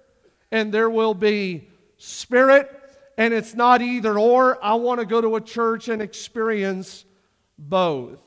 and 0.50 0.74
there 0.74 0.90
will 0.90 1.14
be 1.14 1.68
Spirit, 1.96 2.70
and 3.16 3.32
it's 3.32 3.54
not 3.54 3.82
either 3.82 4.18
or. 4.18 4.62
I 4.62 4.74
want 4.74 5.00
to 5.00 5.06
go 5.06 5.20
to 5.20 5.36
a 5.36 5.40
church 5.40 5.88
and 5.88 6.02
experience 6.02 7.04
both. 7.56 8.25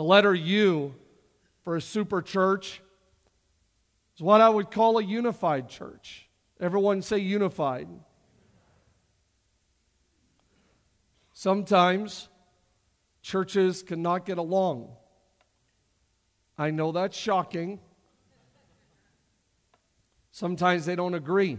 The 0.00 0.04
letter 0.04 0.34
U 0.34 0.94
for 1.62 1.76
a 1.76 1.80
super 1.82 2.22
church 2.22 2.80
is 4.16 4.22
what 4.22 4.40
I 4.40 4.48
would 4.48 4.70
call 4.70 4.96
a 4.96 5.04
unified 5.04 5.68
church. 5.68 6.26
Everyone 6.58 7.02
say 7.02 7.18
unified. 7.18 7.86
Sometimes 11.34 12.30
churches 13.20 13.82
cannot 13.82 14.24
get 14.24 14.38
along. 14.38 14.88
I 16.56 16.70
know 16.70 16.92
that's 16.92 17.14
shocking. 17.14 17.78
Sometimes 20.30 20.86
they 20.86 20.96
don't 20.96 21.12
agree. 21.12 21.58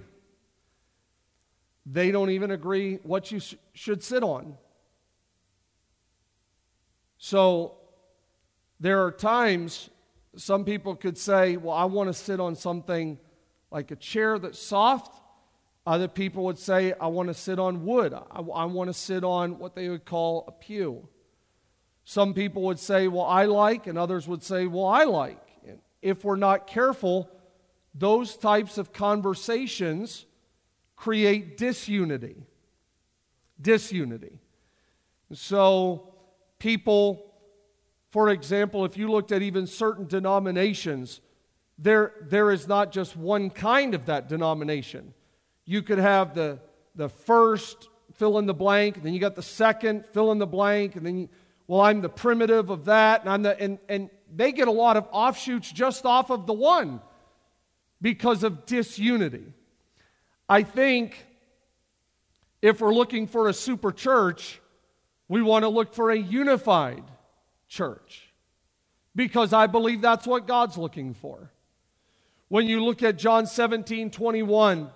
They 1.85 2.09
don't 2.09 2.31
even 2.31 2.49
agree 2.49 2.95
what 3.03 3.31
you 3.31 3.39
sh- 3.39 3.53
should 3.75 4.01
sit 4.01 4.23
on. 4.23 4.57
So 7.19 7.77
There 8.81 9.05
are 9.05 9.11
times 9.11 9.91
some 10.35 10.65
people 10.65 10.95
could 10.95 11.15
say, 11.15 11.55
Well, 11.55 11.75
I 11.75 11.85
want 11.85 12.09
to 12.09 12.13
sit 12.13 12.39
on 12.39 12.55
something 12.55 13.19
like 13.69 13.91
a 13.91 13.95
chair 13.95 14.39
that's 14.39 14.57
soft. 14.57 15.21
Other 15.85 16.07
people 16.07 16.45
would 16.45 16.57
say, 16.57 16.93
I 16.99 17.05
want 17.07 17.27
to 17.27 17.35
sit 17.35 17.59
on 17.59 17.85
wood. 17.85 18.11
I, 18.13 18.39
I 18.39 18.65
want 18.65 18.89
to 18.89 18.93
sit 18.93 19.23
on 19.23 19.59
what 19.59 19.75
they 19.75 19.87
would 19.87 20.03
call 20.03 20.45
a 20.47 20.51
pew. 20.51 21.07
Some 22.05 22.33
people 22.33 22.63
would 22.63 22.79
say, 22.79 23.07
Well, 23.07 23.25
I 23.25 23.45
like, 23.45 23.85
and 23.85 23.99
others 23.99 24.27
would 24.27 24.41
say, 24.41 24.65
Well, 24.65 24.87
I 24.87 25.03
like. 25.03 25.45
And 25.67 25.77
if 26.01 26.23
we're 26.23 26.35
not 26.35 26.65
careful, 26.65 27.29
those 27.93 28.35
types 28.35 28.79
of 28.79 28.91
conversations 28.91 30.25
create 30.95 31.55
disunity. 31.55 32.47
Disunity. 33.61 34.39
So, 35.33 36.15
people, 36.57 37.30
for 38.11 38.29
example, 38.29 38.83
if 38.83 38.97
you 38.97 39.09
looked 39.09 39.31
at 39.31 39.41
even 39.41 39.65
certain 39.65 40.05
denominations, 40.05 41.21
there, 41.77 42.13
there 42.21 42.51
is 42.51 42.67
not 42.67 42.91
just 42.91 43.15
one 43.15 43.49
kind 43.49 43.95
of 43.95 44.05
that 44.05 44.27
denomination. 44.27 45.13
You 45.65 45.81
could 45.81 45.97
have 45.97 46.35
the, 46.35 46.59
the 46.95 47.07
first 47.07 47.87
fill 48.15 48.37
in 48.37 48.45
the 48.45 48.53
blank, 48.53 49.01
then 49.01 49.13
you 49.13 49.19
got 49.19 49.35
the 49.35 49.41
second 49.41 50.05
fill 50.07 50.31
in 50.31 50.37
the 50.37 50.47
blank, 50.47 50.95
and 50.95 51.05
then 51.05 51.17
you, 51.17 51.29
well, 51.67 51.81
I'm 51.81 52.01
the 52.01 52.09
primitive 52.09 52.69
of 52.69 52.85
that, 52.85 53.21
and 53.21 53.29
I'm 53.29 53.43
the 53.43 53.59
and, 53.59 53.79
and 53.87 54.09
they 54.35 54.51
get 54.51 54.67
a 54.67 54.71
lot 54.71 54.97
of 54.97 55.07
offshoots 55.11 55.71
just 55.71 56.05
off 56.05 56.29
of 56.29 56.45
the 56.45 56.53
one 56.53 56.99
because 58.01 58.43
of 58.43 58.65
disunity. 58.65 59.53
I 60.49 60.63
think 60.63 61.25
if 62.61 62.81
we're 62.81 62.93
looking 62.93 63.25
for 63.25 63.47
a 63.47 63.53
super 63.53 63.91
church, 63.91 64.59
we 65.29 65.41
want 65.41 65.63
to 65.63 65.69
look 65.69 65.93
for 65.93 66.11
a 66.11 66.17
unified 66.17 67.03
church 67.71 68.33
because 69.15 69.53
I 69.53 69.65
believe 69.65 70.01
that's 70.01 70.27
what 70.27 70.45
God's 70.45 70.77
looking 70.77 71.13
for. 71.13 71.51
When 72.49 72.67
you 72.67 72.83
look 72.83 73.01
at 73.01 73.17
John 73.17 73.47
17 73.47 74.11
21, 74.11 74.89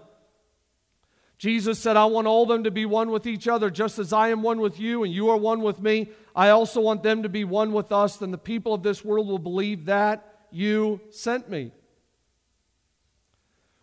Jesus 1.37 1.79
said, 1.79 1.95
I 1.95 2.05
want 2.05 2.27
all 2.27 2.45
them 2.45 2.65
to 2.65 2.71
be 2.71 2.85
one 2.85 3.11
with 3.11 3.25
each 3.27 3.47
other, 3.47 3.69
just 3.69 3.97
as 3.97 4.11
I 4.11 4.29
am 4.29 4.41
one 4.41 4.59
with 4.59 4.77
you 4.77 5.03
and 5.03 5.13
you 5.13 5.29
are 5.29 5.37
one 5.37 5.61
with 5.61 5.81
me. 5.81 6.09
I 6.35 6.49
also 6.49 6.81
want 6.81 7.01
them 7.01 7.23
to 7.23 7.29
be 7.29 7.45
one 7.45 7.71
with 7.71 7.93
us, 7.93 8.17
then 8.17 8.31
the 8.31 8.37
people 8.37 8.73
of 8.73 8.83
this 8.83 9.03
world 9.05 9.27
will 9.27 9.39
believe 9.39 9.85
that 9.85 10.45
you 10.51 10.99
sent 11.11 11.49
me. 11.49 11.71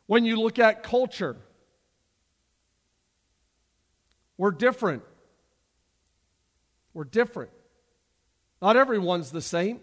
When 0.07 0.27
you 0.27 0.37
look 0.37 0.59
at 0.59 0.83
culture, 0.83 1.37
we're 4.37 4.51
different. 4.51 5.03
We're 6.93 7.05
different. 7.05 7.53
Not 8.63 8.77
everyone's 8.77 9.33
the 9.33 9.43
same. 9.43 9.81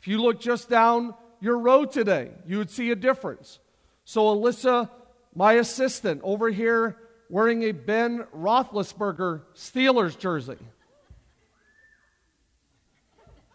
If 0.00 0.08
you 0.08 0.20
look 0.20 0.40
just 0.40 0.70
down 0.70 1.14
your 1.40 1.58
road 1.58 1.92
today, 1.92 2.30
you 2.46 2.56
would 2.56 2.70
see 2.70 2.90
a 2.90 2.96
difference. 2.96 3.58
So, 4.06 4.34
Alyssa, 4.34 4.88
my 5.34 5.52
assistant, 5.54 6.22
over 6.24 6.48
here 6.48 6.96
wearing 7.28 7.64
a 7.64 7.72
Ben 7.72 8.24
Roethlisberger 8.34 9.42
Steelers 9.54 10.18
jersey. 10.18 10.56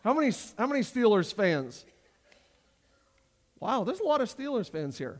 How 0.03 0.13
many, 0.13 0.31
how 0.55 0.67
many 0.67 0.81
Steelers 0.81 1.33
fans? 1.33 1.83
Wow, 3.59 3.83
there's 3.83 4.01
a 4.01 4.03
lot 4.03 4.21
of 4.21 4.29
Steelers 4.29 4.69
fans 4.69 4.99
here. 4.99 5.19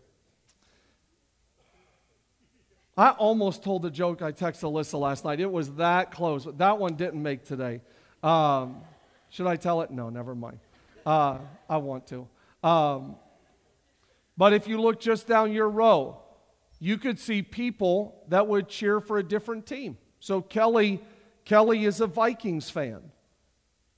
I 2.96 3.10
almost 3.12 3.64
told 3.64 3.82
the 3.82 3.90
joke 3.90 4.22
I 4.22 4.32
texted 4.32 4.64
Alyssa 4.64 5.00
last 5.00 5.26
night. 5.26 5.40
It 5.40 5.52
was 5.52 5.72
that 5.76 6.12
close. 6.12 6.48
That 6.58 6.78
one 6.78 6.96
didn't 6.96 7.24
make 7.24 7.46
today. 7.46 7.82
Um, 8.22 8.82
should 9.32 9.48
I 9.48 9.56
tell 9.56 9.82
it? 9.82 9.90
No, 9.90 10.10
never 10.10 10.36
mind. 10.36 10.60
Uh, 11.06 11.40
I 11.68 11.78
want 11.78 12.06
to. 12.08 12.28
Um, 12.64 13.16
but 14.38 14.54
if 14.54 14.68
you 14.68 14.80
look 14.80 15.00
just 15.00 15.26
down 15.26 15.52
your 15.52 15.68
row, 15.68 16.20
you 16.80 16.98
could 17.00 17.18
see 17.18 17.42
people 17.42 18.24
that 18.30 18.48
would 18.48 18.68
cheer 18.68 19.00
for 19.00 19.18
a 19.18 19.24
different 19.24 19.66
team. 19.66 19.98
So 20.20 20.42
Kelly, 20.42 21.02
Kelly 21.44 21.86
is 21.86 22.00
a 22.00 22.08
Vikings 22.08 22.70
fan, 22.70 23.02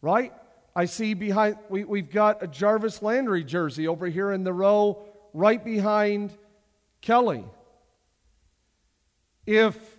right? 0.02 0.32
I 0.74 0.86
see 0.86 1.14
behind, 1.14 1.58
we, 1.68 1.84
we've 1.84 2.10
got 2.10 2.42
a 2.42 2.48
Jarvis 2.48 3.02
Landry 3.02 3.44
jersey 3.44 3.90
over 3.90 4.08
here 4.08 4.32
in 4.32 4.46
the 4.46 4.54
row 4.54 5.06
right 5.34 5.64
behind 5.64 6.32
Kelly 7.02 7.44
if 9.46 9.98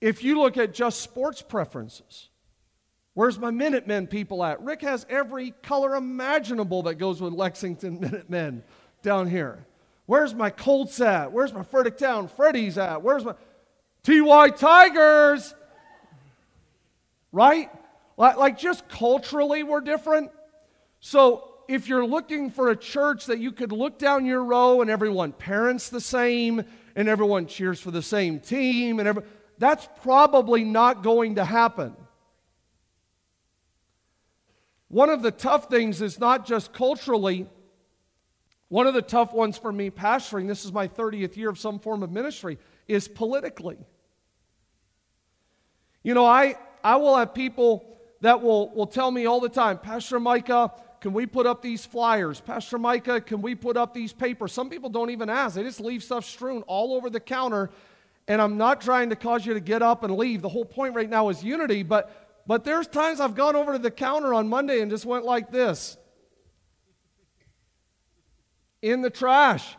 if 0.00 0.22
you 0.22 0.38
look 0.38 0.56
at 0.56 0.72
just 0.72 1.00
sports 1.00 1.42
preferences, 1.42 2.28
where's 3.18 3.36
my 3.36 3.50
Minutemen 3.50 4.06
people 4.06 4.44
at? 4.44 4.62
Rick 4.62 4.82
has 4.82 5.04
every 5.10 5.50
color 5.60 5.96
imaginable 5.96 6.84
that 6.84 6.94
goes 6.94 7.20
with 7.20 7.32
Lexington 7.32 7.98
Minutemen 8.00 8.62
down 9.02 9.28
here. 9.28 9.66
Where's 10.06 10.32
my 10.36 10.50
Colts 10.50 11.00
at? 11.00 11.32
Where's 11.32 11.52
my 11.52 11.64
Fredericktown 11.64 12.28
Freddy's 12.28 12.78
at? 12.78 13.02
Where's 13.02 13.24
my 13.24 13.34
TY 14.04 14.50
Tigers? 14.50 15.52
Right? 17.32 17.68
Like, 18.16 18.36
like 18.36 18.56
just 18.56 18.88
culturally, 18.88 19.64
we're 19.64 19.80
different. 19.80 20.30
So 21.00 21.56
if 21.66 21.88
you're 21.88 22.06
looking 22.06 22.52
for 22.52 22.70
a 22.70 22.76
church 22.76 23.26
that 23.26 23.40
you 23.40 23.50
could 23.50 23.72
look 23.72 23.98
down 23.98 24.26
your 24.26 24.44
row 24.44 24.80
and 24.80 24.88
everyone 24.88 25.32
parents 25.32 25.88
the 25.88 26.00
same 26.00 26.62
and 26.94 27.08
everyone 27.08 27.48
cheers 27.48 27.80
for 27.80 27.90
the 27.90 28.00
same 28.00 28.38
team 28.38 29.00
and 29.00 29.08
every, 29.08 29.24
that's 29.58 29.88
probably 30.02 30.62
not 30.62 31.02
going 31.02 31.34
to 31.34 31.44
happen. 31.44 31.96
One 34.88 35.10
of 35.10 35.22
the 35.22 35.30
tough 35.30 35.68
things 35.68 36.00
is 36.00 36.18
not 36.18 36.46
just 36.46 36.72
culturally, 36.72 37.46
one 38.68 38.86
of 38.86 38.94
the 38.94 39.02
tough 39.02 39.32
ones 39.32 39.58
for 39.58 39.72
me 39.72 39.90
pastoring, 39.90 40.46
this 40.46 40.64
is 40.64 40.72
my 40.72 40.88
30th 40.88 41.36
year 41.36 41.50
of 41.50 41.58
some 41.58 41.78
form 41.78 42.02
of 42.02 42.10
ministry, 42.10 42.58
is 42.86 43.06
politically. 43.06 43.78
You 46.02 46.14
know, 46.14 46.24
I, 46.24 46.56
I 46.82 46.96
will 46.96 47.16
have 47.16 47.34
people 47.34 47.98
that 48.20 48.42
will, 48.42 48.70
will 48.70 48.86
tell 48.86 49.10
me 49.10 49.26
all 49.26 49.40
the 49.40 49.48
time, 49.48 49.78
Pastor 49.78 50.18
Micah, 50.18 50.72
can 51.00 51.12
we 51.12 51.26
put 51.26 51.46
up 51.46 51.62
these 51.62 51.86
flyers? 51.86 52.40
Pastor 52.40 52.78
Micah, 52.78 53.20
can 53.20 53.40
we 53.40 53.54
put 53.54 53.76
up 53.76 53.94
these 53.94 54.12
papers? 54.12 54.52
Some 54.52 54.68
people 54.68 54.90
don't 54.90 55.10
even 55.10 55.30
ask, 55.30 55.54
they 55.54 55.62
just 55.62 55.80
leave 55.80 56.02
stuff 56.02 56.24
strewn 56.24 56.62
all 56.62 56.94
over 56.94 57.08
the 57.10 57.20
counter. 57.20 57.70
And 58.26 58.42
I'm 58.42 58.58
not 58.58 58.82
trying 58.82 59.08
to 59.08 59.16
cause 59.16 59.46
you 59.46 59.54
to 59.54 59.60
get 59.60 59.80
up 59.80 60.02
and 60.02 60.14
leave. 60.14 60.42
The 60.42 60.50
whole 60.50 60.64
point 60.64 60.94
right 60.94 61.08
now 61.08 61.30
is 61.30 61.42
unity, 61.42 61.82
but, 61.82 62.27
but 62.48 62.64
there's 62.64 62.88
times 62.88 63.20
I've 63.20 63.34
gone 63.34 63.54
over 63.54 63.74
to 63.74 63.78
the 63.78 63.90
counter 63.90 64.32
on 64.32 64.48
Monday 64.48 64.80
and 64.80 64.90
just 64.90 65.04
went 65.04 65.26
like 65.26 65.52
this 65.52 65.98
in 68.80 69.02
the 69.02 69.10
trash. 69.10 69.76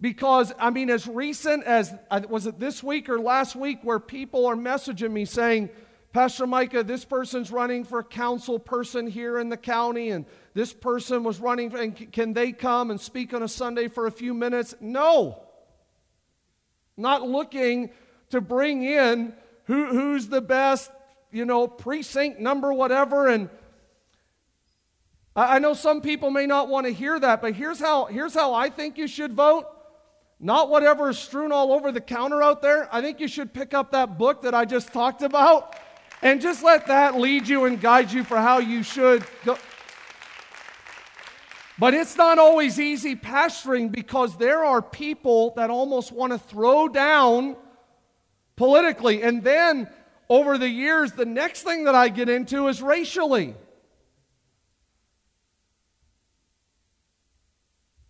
Because, 0.00 0.52
I 0.58 0.68
mean, 0.68 0.90
as 0.90 1.06
recent 1.06 1.64
as, 1.64 1.94
uh, 2.10 2.20
was 2.28 2.46
it 2.46 2.60
this 2.60 2.82
week 2.82 3.08
or 3.08 3.18
last 3.18 3.56
week, 3.56 3.78
where 3.82 3.98
people 3.98 4.44
are 4.44 4.54
messaging 4.54 5.12
me 5.12 5.24
saying, 5.24 5.70
Pastor 6.12 6.46
Micah, 6.46 6.82
this 6.82 7.06
person's 7.06 7.50
running 7.50 7.84
for 7.84 8.02
council 8.02 8.58
person 8.58 9.06
here 9.06 9.38
in 9.38 9.48
the 9.48 9.56
county, 9.56 10.10
and 10.10 10.26
this 10.52 10.74
person 10.74 11.24
was 11.24 11.40
running, 11.40 11.74
and 11.74 12.12
can 12.12 12.34
they 12.34 12.52
come 12.52 12.90
and 12.90 13.00
speak 13.00 13.32
on 13.32 13.42
a 13.42 13.48
Sunday 13.48 13.88
for 13.88 14.06
a 14.06 14.12
few 14.12 14.34
minutes? 14.34 14.74
No. 14.78 15.42
Not 16.98 17.26
looking 17.26 17.90
to 18.28 18.42
bring 18.42 18.84
in 18.84 19.32
who, 19.64 19.86
who's 19.86 20.28
the 20.28 20.42
best, 20.42 20.90
you 21.34 21.44
know, 21.44 21.66
precinct 21.66 22.38
number, 22.38 22.72
whatever. 22.72 23.26
And 23.26 23.50
I, 25.34 25.56
I 25.56 25.58
know 25.58 25.74
some 25.74 26.00
people 26.00 26.30
may 26.30 26.46
not 26.46 26.68
want 26.68 26.86
to 26.86 26.92
hear 26.92 27.18
that, 27.18 27.42
but 27.42 27.54
here's 27.54 27.80
how, 27.80 28.04
here's 28.06 28.34
how 28.34 28.54
I 28.54 28.70
think 28.70 28.96
you 28.96 29.08
should 29.08 29.32
vote. 29.32 29.66
Not 30.38 30.70
whatever 30.70 31.10
is 31.10 31.18
strewn 31.18 31.52
all 31.52 31.72
over 31.72 31.90
the 31.90 32.00
counter 32.00 32.42
out 32.42 32.62
there. 32.62 32.88
I 32.94 33.00
think 33.00 33.18
you 33.18 33.28
should 33.28 33.52
pick 33.52 33.74
up 33.74 33.92
that 33.92 34.18
book 34.18 34.42
that 34.42 34.54
I 34.54 34.64
just 34.64 34.92
talked 34.92 35.22
about 35.22 35.76
and 36.22 36.40
just 36.40 36.62
let 36.62 36.86
that 36.86 37.16
lead 37.18 37.48
you 37.48 37.64
and 37.64 37.80
guide 37.80 38.12
you 38.12 38.24
for 38.24 38.36
how 38.36 38.58
you 38.58 38.82
should 38.82 39.24
go. 39.44 39.58
But 41.78 41.94
it's 41.94 42.16
not 42.16 42.38
always 42.38 42.78
easy 42.78 43.16
pastoring 43.16 43.90
because 43.90 44.36
there 44.36 44.64
are 44.64 44.80
people 44.80 45.54
that 45.56 45.70
almost 45.70 46.12
want 46.12 46.32
to 46.32 46.38
throw 46.38 46.88
down 46.88 47.56
politically. 48.54 49.22
And 49.22 49.42
then 49.42 49.88
over 50.34 50.58
the 50.58 50.68
years, 50.68 51.12
the 51.12 51.24
next 51.24 51.62
thing 51.62 51.84
that 51.84 51.94
I 51.94 52.08
get 52.08 52.28
into 52.28 52.66
is 52.66 52.82
racially. 52.82 53.54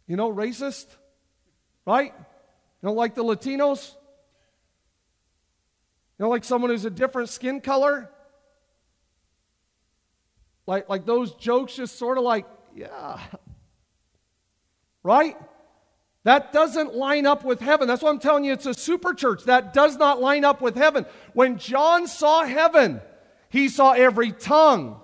You 0.07 0.17
know, 0.17 0.33
racist, 0.33 0.87
right? 1.87 2.15
You 2.17 2.89
don't 2.89 2.97
like 2.97 3.15
the 3.15 3.23
Latinos? 3.23 3.93
You 6.19 6.23
don't 6.25 6.31
like 6.31 6.45
someone 6.45 6.71
who's 6.71 6.87
a 6.87 6.91
different 6.91 7.29
skin 7.29 7.61
color? 7.61 8.11
Like, 10.67 10.89
like 10.89 11.05
those 11.05 11.35
jokes 11.35 11.75
just 11.75 11.99
sort 11.99 12.17
of 12.17 12.25
like, 12.25 12.47
yeah. 12.75 13.21
Right? 15.03 15.37
That 16.25 16.53
doesn't 16.53 16.95
line 16.95 17.27
up 17.27 17.45
with 17.45 17.61
heaven. 17.61 17.87
That's 17.87 18.03
why 18.03 18.11
I'm 18.11 18.19
telling 18.19 18.45
you 18.45 18.53
it's 18.53 18.67
a 18.67 18.75
super 18.75 19.15
church. 19.15 19.45
That 19.45 19.73
does 19.73 19.97
not 19.97 20.21
line 20.21 20.45
up 20.45 20.61
with 20.61 20.75
heaven. 20.75 21.07
When 21.35 21.59
John 21.59 22.07
saw 22.07 22.45
heaven, 22.45 23.01
he 23.51 23.69
saw 23.69 23.93
every 23.93 24.33
tongue 24.33 25.01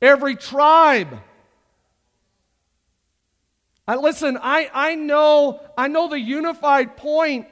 every 0.00 0.36
tribe. 0.36 1.20
I, 3.86 3.96
listen, 3.96 4.38
I, 4.40 4.70
I 4.72 4.94
know 4.94 5.60
I 5.76 5.88
know 5.88 6.08
the 6.08 6.20
unified 6.20 6.96
point 6.96 7.48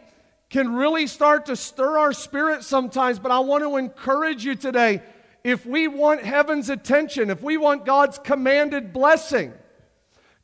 can 0.51 0.75
really 0.75 1.07
start 1.07 1.47
to 1.47 1.57
stir 1.57 1.99
our 1.99 2.13
spirit 2.13 2.65
sometimes, 2.65 3.19
but 3.19 3.31
I 3.31 3.41
want 3.41 3.65
to 3.65 3.77
encourage 3.77 4.45
you 4.45 4.55
today. 4.55 5.03
If 5.45 5.67
we 5.67 5.89
want 5.89 6.23
heaven's 6.23 6.71
attention, 6.71 7.31
if 7.31 7.43
we 7.43 7.57
want 7.57 7.85
God's 7.85 8.19
commanded 8.19 8.93
blessing, 8.93 9.53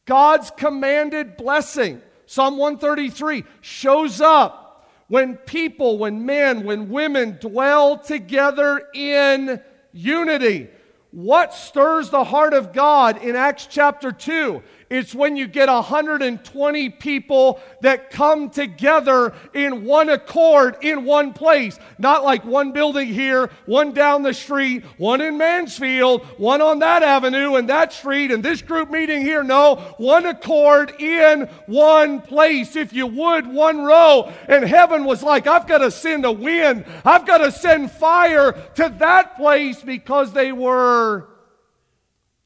God's 0.07 0.51
commanded 0.51 1.37
blessing, 1.37 2.03
Psalm 2.27 2.57
133 2.59 3.45
shows 3.61 4.21
up 4.21 4.91
when 5.09 5.37
people, 5.37 5.99
when 5.99 6.27
men, 6.27 6.65
when 6.65 6.91
women 6.91 7.39
dwell 7.41 7.99
together 7.99 8.83
in 8.95 9.61
unity. 9.93 10.69
What 11.11 11.55
stirs 11.55 12.11
the 12.11 12.25
heart 12.25 12.55
of 12.55 12.73
God 12.73 13.23
in 13.23 13.37
Acts 13.37 13.67
chapter 13.71 14.11
2? 14.11 14.63
It's 14.95 15.13
when 15.13 15.37
you 15.37 15.49
get 15.49 15.69
120 15.69 16.89
people 16.91 17.61
that 17.81 18.11
come 18.11 18.49
together 18.49 19.35
in 19.53 19.85
one 19.85 20.09
accord 20.09 20.77
in 20.83 21.05
one 21.05 21.33
place. 21.33 21.81
Not 21.99 22.23
like 22.23 22.45
one 22.45 22.71
building 22.71 23.09
here, 23.09 23.51
one 23.67 23.91
down 23.91 24.23
the 24.23 24.33
street, 24.33 24.85
one 24.97 25.21
in 25.21 25.37
Mansfield, 25.37 26.25
one 26.39 26.63
on 26.63 26.79
that 26.79 27.03
avenue 27.03 27.57
and 27.57 27.69
that 27.71 27.93
street, 27.93 28.31
and 28.31 28.41
this 28.41 28.63
group 28.63 28.89
meeting 28.89 29.23
here. 29.23 29.43
No, 29.43 29.95
one 29.97 30.27
accord 30.27 30.95
in 31.01 31.49
one 31.67 32.21
place. 32.21 32.77
If 32.77 32.93
you 32.93 33.09
would, 33.09 33.49
one 33.49 33.83
row. 33.83 34.33
And 34.47 34.65
heaven 34.65 35.05
was 35.05 35.25
like, 35.25 35.49
I've 35.49 35.67
got 35.67 35.79
to 35.79 35.91
send 35.91 36.25
a 36.25 36.31
wind, 36.31 36.85
I've 37.05 37.27
got 37.27 37.39
to 37.39 37.51
send 37.51 37.91
fire 37.91 38.53
to 38.77 38.95
that 39.01 39.37
place 39.37 39.83
because 39.83 40.33
they 40.33 40.53
were. 40.53 41.31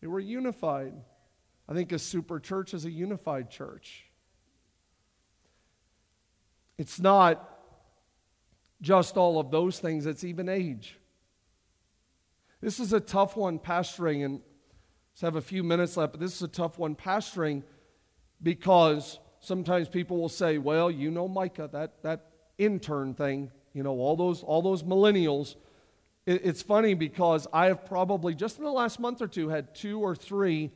They 0.00 0.06
were 0.06 0.18
unified. 0.18 0.94
I 1.68 1.74
think 1.74 1.92
a 1.92 1.98
super 1.98 2.40
church 2.40 2.72
is 2.72 2.84
a 2.84 2.90
unified 2.90 3.50
church. 3.50 4.04
It's 6.78 6.98
not 6.98 7.56
just 8.80 9.16
all 9.16 9.38
of 9.38 9.50
those 9.50 9.78
things, 9.78 10.06
it's 10.06 10.24
even 10.24 10.48
age. 10.48 10.96
This 12.60 12.80
is 12.80 12.92
a 12.92 13.00
tough 13.00 13.36
one 13.36 13.58
pastoring, 13.58 14.24
and 14.24 14.40
let's 15.12 15.20
have 15.20 15.36
a 15.36 15.40
few 15.40 15.62
minutes 15.62 15.96
left, 15.96 16.12
but 16.12 16.20
this 16.20 16.34
is 16.34 16.42
a 16.42 16.48
tough 16.48 16.78
one 16.78 16.94
pastoring 16.94 17.62
because 18.42 19.18
sometimes 19.40 19.88
people 19.88 20.16
will 20.16 20.28
say, 20.28 20.58
well, 20.58 20.90
you 20.90 21.10
know 21.10 21.28
Micah, 21.28 21.68
that, 21.72 22.02
that 22.02 22.30
intern 22.56 23.14
thing, 23.14 23.50
you 23.74 23.82
know, 23.82 23.98
all 23.98 24.16
those, 24.16 24.42
all 24.42 24.62
those 24.62 24.82
millennials. 24.82 25.56
It, 26.24 26.42
it's 26.44 26.62
funny 26.62 26.94
because 26.94 27.46
I 27.52 27.66
have 27.66 27.84
probably, 27.84 28.34
just 28.34 28.58
in 28.58 28.64
the 28.64 28.72
last 28.72 28.98
month 28.98 29.20
or 29.20 29.28
two, 29.28 29.48
had 29.48 29.74
two 29.74 30.00
or 30.00 30.16
three 30.16 30.70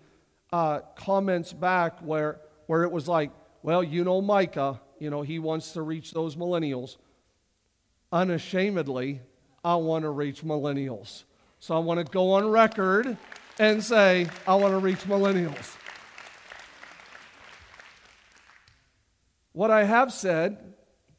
uh, 0.52 0.80
comments 0.96 1.52
back 1.52 1.98
where, 2.00 2.40
where 2.66 2.82
it 2.82 2.92
was 2.92 3.08
like, 3.08 3.30
well, 3.62 3.82
you 3.82 4.04
know, 4.04 4.20
Micah, 4.20 4.80
you 4.98 5.10
know, 5.10 5.22
he 5.22 5.38
wants 5.38 5.72
to 5.72 5.82
reach 5.82 6.12
those 6.12 6.36
millennials. 6.36 6.96
Unashamedly, 8.12 9.20
I 9.64 9.76
want 9.76 10.02
to 10.02 10.10
reach 10.10 10.42
millennials. 10.42 11.24
So 11.60 11.74
I 11.74 11.78
want 11.78 12.04
to 12.04 12.04
go 12.04 12.32
on 12.32 12.48
record 12.48 13.16
and 13.58 13.82
say, 13.82 14.28
I 14.46 14.54
want 14.56 14.72
to 14.72 14.78
reach 14.78 15.00
millennials. 15.00 15.76
What 19.52 19.70
I 19.70 19.84
have 19.84 20.12
said 20.12 20.74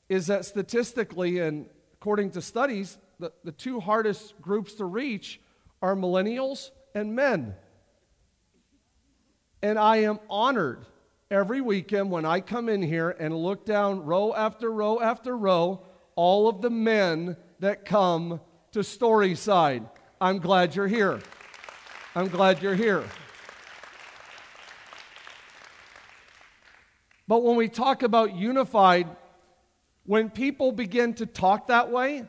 is 0.09 0.27
that 0.27 0.45
statistically 0.45 1.39
and 1.39 1.67
according 1.93 2.31
to 2.31 2.41
studies, 2.41 2.97
the, 3.19 3.31
the 3.43 3.51
two 3.51 3.79
hardest 3.79 4.41
groups 4.41 4.73
to 4.75 4.85
reach 4.85 5.39
are 5.81 5.95
millennials 5.95 6.71
and 6.93 7.15
men. 7.15 7.55
And 9.63 9.79
I 9.79 9.97
am 9.99 10.19
honored 10.29 10.85
every 11.31 11.61
weekend 11.61 12.11
when 12.11 12.25
I 12.25 12.41
come 12.41 12.67
in 12.67 12.81
here 12.81 13.11
and 13.11 13.33
look 13.33 13.65
down 13.65 14.03
row 14.03 14.33
after 14.33 14.69
row 14.69 14.99
after 14.99 15.37
row, 15.37 15.85
all 16.15 16.49
of 16.49 16.61
the 16.61 16.69
men 16.69 17.37
that 17.59 17.85
come 17.85 18.41
to 18.73 18.79
Storyside. 18.79 19.89
I'm 20.19 20.39
glad 20.39 20.75
you're 20.75 20.89
here. 20.89 21.21
I'm 22.13 22.27
glad 22.27 22.61
you're 22.61 22.75
here. 22.75 23.05
But 27.25 27.41
when 27.43 27.55
we 27.55 27.69
talk 27.69 28.03
about 28.03 28.35
unified, 28.35 29.07
when 30.05 30.29
people 30.29 30.73
begin 30.73 31.13
to 31.15 31.25
talk 31.25 31.67
that 31.67 31.89
way, 31.89 32.25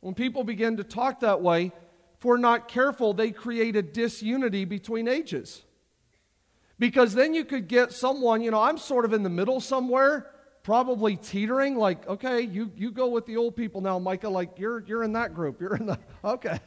when 0.00 0.14
people 0.14 0.44
begin 0.44 0.76
to 0.76 0.84
talk 0.84 1.20
that 1.20 1.40
way, 1.40 1.72
if 2.18 2.24
we're 2.24 2.36
not 2.36 2.68
careful, 2.68 3.14
they 3.14 3.30
create 3.30 3.74
a 3.74 3.82
disunity 3.82 4.66
between 4.66 5.08
ages. 5.08 5.63
Because 6.78 7.14
then 7.14 7.34
you 7.34 7.44
could 7.44 7.68
get 7.68 7.92
someone, 7.92 8.42
you 8.42 8.50
know, 8.50 8.60
I'm 8.60 8.78
sort 8.78 9.04
of 9.04 9.12
in 9.12 9.22
the 9.22 9.30
middle 9.30 9.60
somewhere, 9.60 10.30
probably 10.62 11.16
teetering, 11.16 11.76
like, 11.76 12.06
okay, 12.08 12.40
you, 12.40 12.72
you 12.76 12.90
go 12.90 13.08
with 13.08 13.26
the 13.26 13.36
old 13.36 13.54
people 13.54 13.80
now, 13.80 13.98
Micah, 13.98 14.28
like 14.28 14.58
you're, 14.58 14.80
you're 14.86 15.04
in 15.04 15.12
that 15.12 15.34
group. 15.34 15.60
You're 15.60 15.76
in 15.76 15.86
the, 15.86 15.98
okay. 16.24 16.58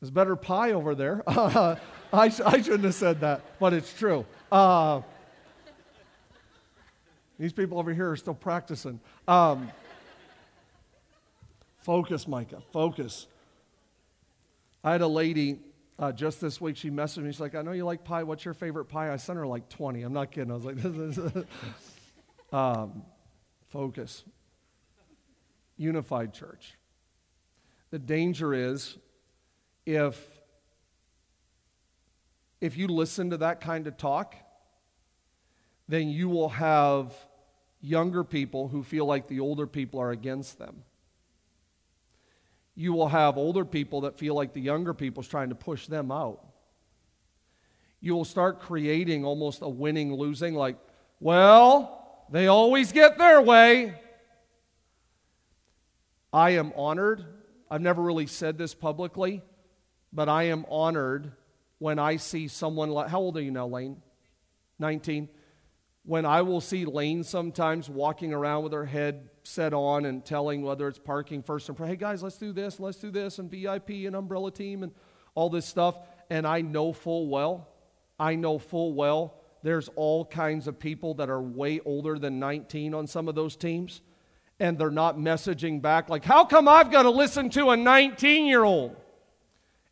There's 0.00 0.10
better 0.10 0.36
pie 0.36 0.72
over 0.72 0.94
there. 0.94 1.22
I, 1.28 1.76
I 2.12 2.28
shouldn't 2.28 2.84
have 2.84 2.94
said 2.94 3.20
that, 3.20 3.42
but 3.60 3.72
it's 3.72 3.92
true. 3.92 4.24
Uh, 4.50 5.02
these 7.38 7.52
people 7.52 7.78
over 7.78 7.92
here 7.92 8.10
are 8.10 8.16
still 8.16 8.34
practicing. 8.34 9.00
Um, 9.26 9.70
focus, 11.78 12.26
Micah, 12.26 12.62
focus. 12.72 13.26
I 14.82 14.92
had 14.92 15.00
a 15.00 15.08
lady 15.08 15.58
uh, 15.98 16.12
just 16.12 16.40
this 16.40 16.60
week, 16.60 16.76
she 16.76 16.90
messaged 16.90 17.24
me. 17.24 17.32
She's 17.32 17.40
like, 17.40 17.54
I 17.54 17.62
know 17.62 17.72
you 17.72 17.84
like 17.84 18.04
pie. 18.04 18.22
What's 18.22 18.44
your 18.44 18.54
favorite 18.54 18.84
pie? 18.84 19.12
I 19.12 19.16
sent 19.16 19.36
her 19.36 19.46
like 19.46 19.68
20. 19.68 20.02
I'm 20.02 20.12
not 20.12 20.30
kidding. 20.30 20.50
I 20.50 20.54
was 20.54 20.64
like, 20.64 20.76
this 20.82 21.18
is 21.18 21.44
um, 22.52 23.02
focus. 23.68 24.24
Unified 25.76 26.32
church. 26.32 26.76
The 27.90 27.98
danger 27.98 28.54
is 28.54 28.96
if, 29.86 30.24
if 32.60 32.76
you 32.76 32.86
listen 32.86 33.30
to 33.30 33.38
that 33.38 33.60
kind 33.60 33.86
of 33.86 33.96
talk, 33.96 34.36
then 35.88 36.08
you 36.08 36.28
will 36.28 36.50
have 36.50 37.12
younger 37.80 38.22
people 38.22 38.68
who 38.68 38.82
feel 38.82 39.06
like 39.06 39.26
the 39.26 39.40
older 39.40 39.66
people 39.66 40.00
are 40.00 40.10
against 40.10 40.58
them 40.58 40.84
you 42.78 42.92
will 42.92 43.08
have 43.08 43.36
older 43.36 43.64
people 43.64 44.02
that 44.02 44.16
feel 44.16 44.36
like 44.36 44.52
the 44.52 44.60
younger 44.60 44.94
people 44.94 45.20
is 45.20 45.28
trying 45.28 45.48
to 45.48 45.56
push 45.56 45.88
them 45.88 46.12
out. 46.12 46.46
You 48.00 48.14
will 48.14 48.24
start 48.24 48.60
creating 48.60 49.24
almost 49.24 49.62
a 49.62 49.68
winning 49.68 50.14
losing, 50.14 50.54
like, 50.54 50.76
well, 51.18 52.24
they 52.30 52.46
always 52.46 52.92
get 52.92 53.18
their 53.18 53.42
way. 53.42 54.00
I 56.32 56.50
am 56.50 56.72
honored. 56.76 57.24
I've 57.68 57.80
never 57.80 58.00
really 58.00 58.28
said 58.28 58.58
this 58.58 58.74
publicly, 58.74 59.42
but 60.12 60.28
I 60.28 60.44
am 60.44 60.64
honored 60.70 61.32
when 61.78 61.98
I 61.98 62.14
see 62.14 62.46
someone 62.46 62.90
like, 62.90 63.08
how 63.08 63.18
old 63.18 63.36
are 63.38 63.42
you 63.42 63.50
now, 63.50 63.66
Lane? 63.66 64.00
19 64.78 65.28
when 66.04 66.24
I 66.24 66.40
will 66.40 66.62
see 66.62 66.86
Lane 66.86 67.22
sometimes 67.22 67.90
walking 67.90 68.32
around 68.32 68.62
with 68.62 68.72
her 68.72 68.86
head 68.86 69.28
set 69.48 69.72
on 69.72 70.04
and 70.04 70.24
telling 70.24 70.62
whether 70.62 70.86
it's 70.88 70.98
parking 70.98 71.42
first 71.42 71.68
and 71.68 71.76
pray, 71.76 71.88
hey 71.88 71.96
guys, 71.96 72.22
let's 72.22 72.36
do 72.36 72.52
this, 72.52 72.78
let's 72.78 72.98
do 72.98 73.10
this, 73.10 73.38
and 73.38 73.50
VIP 73.50 73.90
and 74.06 74.14
umbrella 74.14 74.50
team 74.50 74.82
and 74.82 74.92
all 75.34 75.48
this 75.48 75.66
stuff. 75.66 75.96
And 76.30 76.46
I 76.46 76.60
know 76.60 76.92
full 76.92 77.28
well, 77.28 77.68
I 78.18 78.34
know 78.34 78.58
full 78.58 78.94
well 78.94 79.34
there's 79.62 79.88
all 79.96 80.24
kinds 80.24 80.68
of 80.68 80.78
people 80.78 81.14
that 81.14 81.28
are 81.28 81.40
way 81.42 81.80
older 81.84 82.18
than 82.18 82.38
19 82.38 82.94
on 82.94 83.06
some 83.06 83.28
of 83.28 83.34
those 83.34 83.56
teams. 83.56 84.02
And 84.60 84.78
they're 84.78 84.90
not 84.90 85.16
messaging 85.16 85.80
back 85.80 86.08
like, 86.08 86.24
how 86.24 86.44
come 86.44 86.68
I've 86.68 86.90
got 86.90 87.02
to 87.02 87.10
listen 87.10 87.50
to 87.50 87.70
a 87.70 87.76
19 87.76 88.46
year 88.46 88.64
old? 88.64 88.96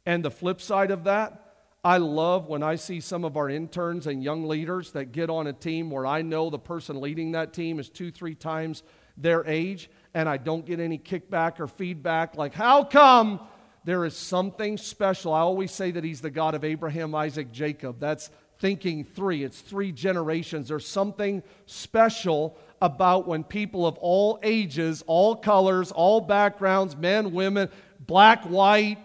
And 0.05 0.25
the 0.25 0.31
flip 0.31 0.61
side 0.61 0.91
of 0.91 1.05
that, 1.05 1.43
I 1.85 1.99
love 1.99 2.47
when 2.47 2.63
I 2.63 2.77
see 2.77 3.01
some 3.01 3.25
of 3.25 3.37
our 3.37 3.49
interns 3.49 4.07
and 4.07 4.23
young 4.23 4.45
leaders 4.45 4.93
that 4.93 5.13
get 5.13 5.31
on 5.31 5.47
a 5.47 5.53
team 5.53 5.91
where 5.91 6.05
I 6.07 6.23
know 6.23 6.51
the 6.51 6.59
person 6.59 7.01
leading 7.01 7.33
that 7.33 7.53
team 7.53 7.79
is 7.79 7.89
two, 7.89 8.11
three 8.11 8.35
times 8.35 8.83
their 9.17 9.47
age, 9.47 9.91
and 10.15 10.29
I 10.29 10.37
don't 10.37 10.65
get 10.65 10.81
any 10.81 10.99
kickback 10.99 11.61
or 11.61 11.67
feedback 11.67 12.37
like, 12.37 12.55
how 12.55 12.85
come 12.85 13.41
there 13.85 14.05
is 14.05 14.17
something 14.17 14.77
special? 14.77 15.33
I 15.33 15.41
always 15.41 15.73
say 15.73 15.91
that 15.93 16.05
he's 16.05 16.21
the 16.21 16.31
God 16.31 16.55
of 16.55 16.65
Abraham, 16.65 17.15
Isaac, 17.15 17.53
Jacob. 17.53 18.01
That's 18.01 18.31
thinking 18.59 19.05
three, 19.05 19.45
it's 19.45 19.61
three 19.61 19.93
generations. 19.93 20.69
There's 20.69 20.87
something 20.87 21.43
special 21.67 22.57
about 22.81 23.27
when 23.27 23.45
people 23.45 23.87
of 23.87 23.97
all 23.99 24.39
ages, 24.43 25.05
all 25.07 25.37
colors, 25.37 25.93
all 25.93 26.21
backgrounds, 26.21 26.97
men, 26.97 27.33
women, 27.33 27.69
black, 28.07 28.45
white, 28.45 28.99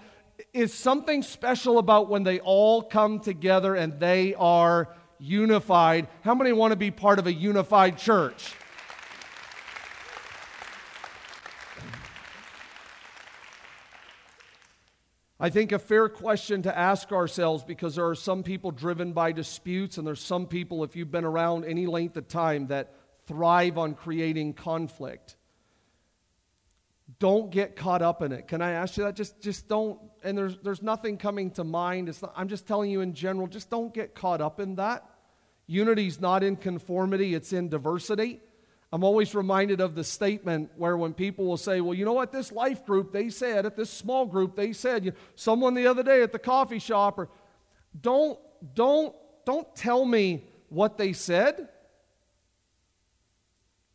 is 0.54 0.74
something 0.74 1.22
special 1.24 1.78
about 1.78 2.10
when 2.10 2.24
they 2.24 2.40
all 2.40 2.82
come 2.82 3.20
together 3.20 3.76
and 3.76 4.00
they 4.00 4.34
are 4.36 4.90
unified. 5.20 6.08
How 6.22 6.36
many 6.36 6.52
want 6.52 6.72
to 6.72 6.78
be 6.78 6.92
part 6.92 7.20
of 7.20 7.28
a 7.28 7.34
unified 7.34 7.98
church? 7.98 8.54
I 15.44 15.50
think 15.50 15.72
a 15.72 15.80
fair 15.80 16.08
question 16.08 16.62
to 16.62 16.78
ask 16.78 17.12
ourselves 17.12 17.64
because 17.64 17.96
there 17.96 18.08
are 18.08 18.14
some 18.14 18.44
people 18.44 18.70
driven 18.70 19.12
by 19.12 19.32
disputes, 19.32 19.98
and 19.98 20.06
there's 20.06 20.22
some 20.22 20.46
people, 20.46 20.84
if 20.84 20.96
you've 20.96 21.10
been 21.10 21.26
around 21.26 21.66
any 21.66 21.88
length 21.88 22.16
of 22.16 22.28
time, 22.28 22.68
that 22.68 22.94
thrive 23.26 23.80
on 23.80 23.96
creating 23.96 24.54
conflict. 24.54 25.36
Don't 27.18 27.50
get 27.50 27.76
caught 27.76 28.04
up 28.04 28.22
in 28.22 28.32
it. 28.32 28.48
Can 28.48 28.62
I 28.62 28.74
ask 28.74 28.98
you 28.98 29.04
that? 29.06 29.16
Just, 29.16 29.42
just 29.42 29.68
don't. 29.68 30.00
And 30.24 30.38
there's, 30.38 30.60
there's 30.60 30.84
nothing 30.84 31.18
coming 31.18 31.50
to 31.52 31.64
mind. 31.64 32.08
It's 32.08 32.22
not, 32.22 32.34
I'm 32.36 32.48
just 32.48 32.68
telling 32.68 32.92
you 32.92 33.02
in 33.02 33.16
general, 33.16 33.48
just 33.48 33.72
don't 33.72 33.92
get 33.92 34.14
caught 34.14 34.42
up 34.42 34.60
in 34.60 34.76
that. 34.76 35.10
Unity's 35.66 36.22
not 36.22 36.44
in 36.44 36.56
conformity, 36.56 37.34
it's 37.34 37.52
in 37.52 37.68
diversity. 37.68 38.42
I'm 38.94 39.04
always 39.06 39.34
reminded 39.34 39.80
of 39.80 39.96
the 39.96 40.04
statement 40.04 40.72
where 40.76 40.98
when 40.98 41.14
people 41.14 41.46
will 41.46 41.58
say, 41.58 41.80
well, 41.80 41.94
you 41.94 42.04
know 42.04 42.14
what, 42.14 42.34
this 42.34 42.52
life 42.52 42.86
group, 42.86 43.14
they 43.14 43.30
said, 43.30 43.66
at 43.66 43.78
this 43.78 43.90
small 43.90 44.26
group, 44.26 44.56
they 44.56 44.74
said, 44.74 45.06
you, 45.06 45.14
someone 45.36 45.76
the 45.76 45.88
other 45.88 46.04
day 46.04 46.22
at 46.22 46.34
the 46.34 46.40
coffee 46.40 46.80
shop, 46.80 47.18
or 47.18 47.30
don't, 48.00 48.38
don't, 48.76 49.16
don't 49.46 49.74
tell 49.76 50.04
me 50.04 50.44
what 50.68 50.98
they 50.98 51.14
said. 51.14 51.70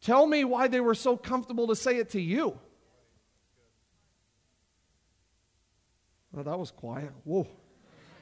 Tell 0.00 0.26
me 0.26 0.44
why 0.44 0.68
they 0.68 0.80
were 0.80 0.94
so 0.94 1.16
comfortable 1.16 1.66
to 1.66 1.76
say 1.76 1.96
it 1.96 2.10
to 2.10 2.20
you. 2.20 2.58
Oh, 6.34 6.42
that 6.42 6.58
was 6.58 6.70
quiet. 6.70 7.10
Whoa. 7.24 7.46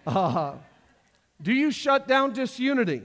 Uh, 0.07 0.55
do 1.41 1.53
you 1.53 1.71
shut 1.71 2.09
down 2.09 2.33
disunity? 2.33 3.03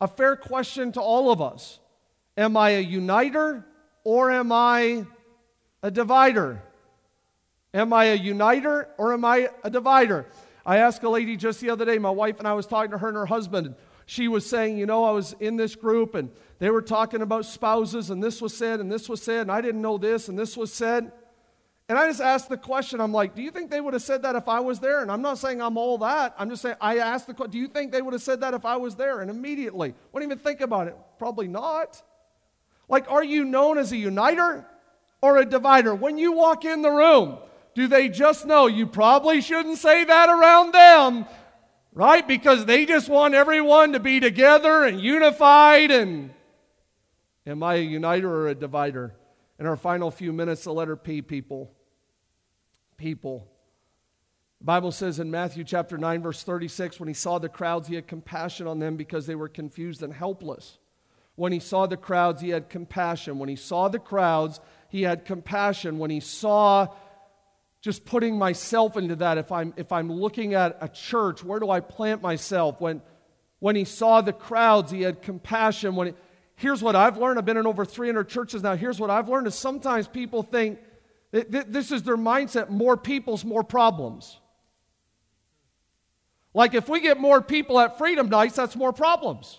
A 0.00 0.08
fair 0.08 0.34
question 0.34 0.90
to 0.92 1.00
all 1.00 1.30
of 1.30 1.40
us. 1.40 1.78
Am 2.36 2.56
I 2.56 2.70
a 2.70 2.80
uniter 2.80 3.64
or 4.04 4.30
am 4.30 4.52
I 4.52 5.06
a 5.82 5.90
divider? 5.90 6.62
Am 7.74 7.92
I 7.92 8.04
a 8.04 8.14
uniter 8.14 8.88
or 8.98 9.12
am 9.12 9.24
I 9.24 9.50
a 9.62 9.70
divider? 9.70 10.26
I 10.64 10.78
asked 10.78 11.02
a 11.02 11.10
lady 11.10 11.36
just 11.36 11.60
the 11.60 11.70
other 11.70 11.84
day, 11.84 11.98
my 11.98 12.10
wife 12.10 12.38
and 12.38 12.46
I 12.46 12.54
was 12.54 12.66
talking 12.66 12.92
to 12.92 12.98
her 12.98 13.08
and 13.08 13.16
her 13.16 13.26
husband. 13.26 13.74
She 14.06 14.28
was 14.28 14.48
saying, 14.48 14.78
You 14.78 14.86
know, 14.86 15.04
I 15.04 15.12
was 15.12 15.34
in 15.40 15.56
this 15.56 15.74
group 15.74 16.14
and 16.14 16.30
they 16.58 16.70
were 16.70 16.82
talking 16.82 17.22
about 17.22 17.44
spouses, 17.44 18.10
and 18.10 18.22
this 18.22 18.40
was 18.40 18.56
said, 18.56 18.78
and 18.78 18.90
this 18.90 19.08
was 19.08 19.20
said, 19.20 19.40
and 19.40 19.50
I 19.50 19.60
didn't 19.60 19.82
know 19.82 19.98
this, 19.98 20.28
and 20.28 20.38
this 20.38 20.56
was 20.56 20.72
said. 20.72 21.10
And 21.88 21.98
I 21.98 22.06
just 22.06 22.20
asked 22.20 22.48
the 22.48 22.56
question, 22.56 23.00
I'm 23.00 23.12
like, 23.12 23.34
Do 23.34 23.42
you 23.42 23.50
think 23.50 23.70
they 23.70 23.80
would 23.80 23.94
have 23.94 24.02
said 24.02 24.22
that 24.22 24.36
if 24.36 24.48
I 24.48 24.60
was 24.60 24.78
there? 24.78 25.02
And 25.02 25.10
I'm 25.10 25.22
not 25.22 25.38
saying 25.38 25.60
I'm 25.60 25.76
all 25.76 25.98
that. 25.98 26.34
I'm 26.38 26.48
just 26.48 26.62
saying, 26.62 26.76
I 26.80 26.98
asked 26.98 27.26
the 27.26 27.34
question, 27.34 27.50
Do 27.50 27.58
you 27.58 27.68
think 27.68 27.90
they 27.90 28.00
would 28.00 28.12
have 28.12 28.22
said 28.22 28.40
that 28.42 28.54
if 28.54 28.64
I 28.64 28.76
was 28.76 28.94
there? 28.94 29.20
And 29.20 29.30
immediately, 29.30 29.94
wouldn't 30.12 30.30
even 30.30 30.42
think 30.42 30.60
about 30.60 30.88
it. 30.88 30.96
Probably 31.18 31.48
not. 31.48 32.00
Like, 32.92 33.10
are 33.10 33.24
you 33.24 33.46
known 33.46 33.78
as 33.78 33.90
a 33.90 33.96
uniter 33.96 34.66
or 35.22 35.38
a 35.38 35.46
divider? 35.46 35.94
When 35.94 36.18
you 36.18 36.32
walk 36.32 36.66
in 36.66 36.82
the 36.82 36.90
room, 36.90 37.38
do 37.74 37.88
they 37.88 38.10
just 38.10 38.44
know 38.44 38.66
you 38.66 38.86
probably 38.86 39.40
shouldn't 39.40 39.78
say 39.78 40.04
that 40.04 40.28
around 40.28 40.74
them, 40.74 41.24
right? 41.94 42.28
Because 42.28 42.66
they 42.66 42.84
just 42.84 43.08
want 43.08 43.32
everyone 43.32 43.94
to 43.94 43.98
be 43.98 44.20
together 44.20 44.84
and 44.84 45.00
unified. 45.00 45.90
And 45.90 46.34
am 47.46 47.62
I 47.62 47.76
a 47.76 47.80
uniter 47.80 48.30
or 48.30 48.48
a 48.48 48.54
divider? 48.54 49.14
In 49.58 49.64
our 49.64 49.76
final 49.76 50.10
few 50.10 50.30
minutes, 50.30 50.64
the 50.64 50.74
letter 50.74 50.94
P, 50.94 51.22
people. 51.22 51.72
People. 52.98 53.48
The 54.58 54.66
Bible 54.66 54.92
says 54.92 55.18
in 55.18 55.30
Matthew 55.30 55.64
chapter 55.64 55.96
9, 55.96 56.20
verse 56.20 56.42
36, 56.42 57.00
when 57.00 57.08
he 57.08 57.14
saw 57.14 57.38
the 57.38 57.48
crowds, 57.48 57.88
he 57.88 57.94
had 57.94 58.06
compassion 58.06 58.66
on 58.66 58.80
them 58.80 58.96
because 58.98 59.26
they 59.26 59.34
were 59.34 59.48
confused 59.48 60.02
and 60.02 60.12
helpless. 60.12 60.76
When 61.34 61.52
he 61.52 61.60
saw 61.60 61.86
the 61.86 61.96
crowds, 61.96 62.40
he 62.42 62.50
had 62.50 62.68
compassion. 62.68 63.38
When 63.38 63.48
he 63.48 63.56
saw 63.56 63.88
the 63.88 63.98
crowds, 63.98 64.60
he 64.88 65.02
had 65.02 65.24
compassion. 65.24 65.98
When 65.98 66.10
he 66.10 66.20
saw 66.20 66.88
just 67.80 68.04
putting 68.04 68.38
myself 68.38 68.96
into 68.96 69.16
that, 69.16 69.38
if 69.38 69.50
I'm, 69.50 69.72
if 69.76 69.90
I'm 69.90 70.12
looking 70.12 70.54
at 70.54 70.76
a 70.80 70.88
church, 70.88 71.42
where 71.42 71.58
do 71.58 71.70
I 71.70 71.80
plant 71.80 72.22
myself? 72.22 72.80
When, 72.80 73.02
when 73.58 73.76
he 73.76 73.84
saw 73.84 74.20
the 74.20 74.32
crowds, 74.32 74.92
he 74.92 75.02
had 75.02 75.22
compassion. 75.22 75.96
When 75.96 76.08
he, 76.08 76.14
here's 76.54 76.82
what 76.82 76.94
I've 76.94 77.16
learned. 77.16 77.38
I've 77.38 77.44
been 77.44 77.56
in 77.56 77.66
over 77.66 77.84
300 77.84 78.28
churches 78.28 78.62
now. 78.62 78.76
Here's 78.76 79.00
what 79.00 79.10
I've 79.10 79.28
learned 79.28 79.46
is 79.46 79.54
sometimes 79.54 80.06
people 80.06 80.42
think 80.42 80.78
this 81.32 81.90
is 81.90 82.02
their 82.02 82.18
mindset 82.18 82.68
more 82.68 82.96
people's, 82.96 83.44
more 83.44 83.64
problems. 83.64 84.38
Like 86.52 86.74
if 86.74 86.88
we 86.88 87.00
get 87.00 87.18
more 87.18 87.40
people 87.40 87.80
at 87.80 87.96
Freedom 87.96 88.28
Nights, 88.28 88.56
that's 88.56 88.76
more 88.76 88.92
problems. 88.92 89.58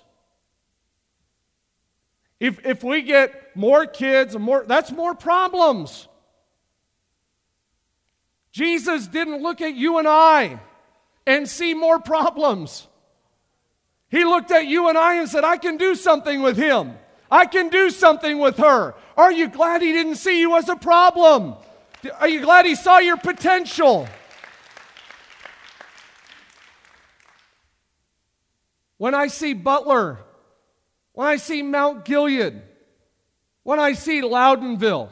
If, 2.44 2.66
if 2.66 2.84
we 2.84 3.04
get 3.04 3.56
more 3.56 3.86
kids 3.86 4.36
and 4.36 4.44
more, 4.44 4.66
that's 4.68 4.92
more 4.92 5.16
problems. 5.16 6.10
Jesus 8.52 9.08
didn't 9.08 9.42
look 9.42 9.62
at 9.62 9.76
you 9.76 9.98
and 9.98 10.06
I 10.06 10.60
and 11.26 11.48
see 11.48 11.74
more 11.74 12.00
problems. 12.00 12.86
He 14.10 14.26
looked 14.26 14.52
at 14.52 14.66
you 14.66 14.90
and 14.90 14.98
I 14.98 15.22
and 15.22 15.30
said, 15.30 15.46
I 15.46 15.56
can 15.56 15.78
do 15.78 15.96
something 15.96 16.42
with 16.42 16.58
him. 16.58 16.96
I 17.32 17.46
can 17.46 17.70
do 17.70 17.90
something 17.90 18.38
with 18.40 18.58
her. 18.58 18.94
Are 19.16 19.32
you 19.32 19.48
glad 19.48 19.82
he 19.82 19.94
didn't 19.94 20.16
see 20.16 20.42
you 20.42 20.58
as 20.58 20.68
a 20.68 20.76
problem? 20.76 21.56
Are 22.20 22.28
you 22.28 22.42
glad 22.42 22.66
he 22.66 22.76
saw 22.76 22.98
your 22.98 23.16
potential? 23.16 24.06
When 28.98 29.16
I 29.16 29.28
see 29.28 29.54
Butler 29.54 30.20
when 31.14 31.28
I 31.28 31.38
see 31.38 31.62
Mount 31.62 32.06
Gilead, 32.06 32.62
when 33.64 33.80
I 33.80 33.94
see 33.94 34.22
Loudonville, 34.22 35.10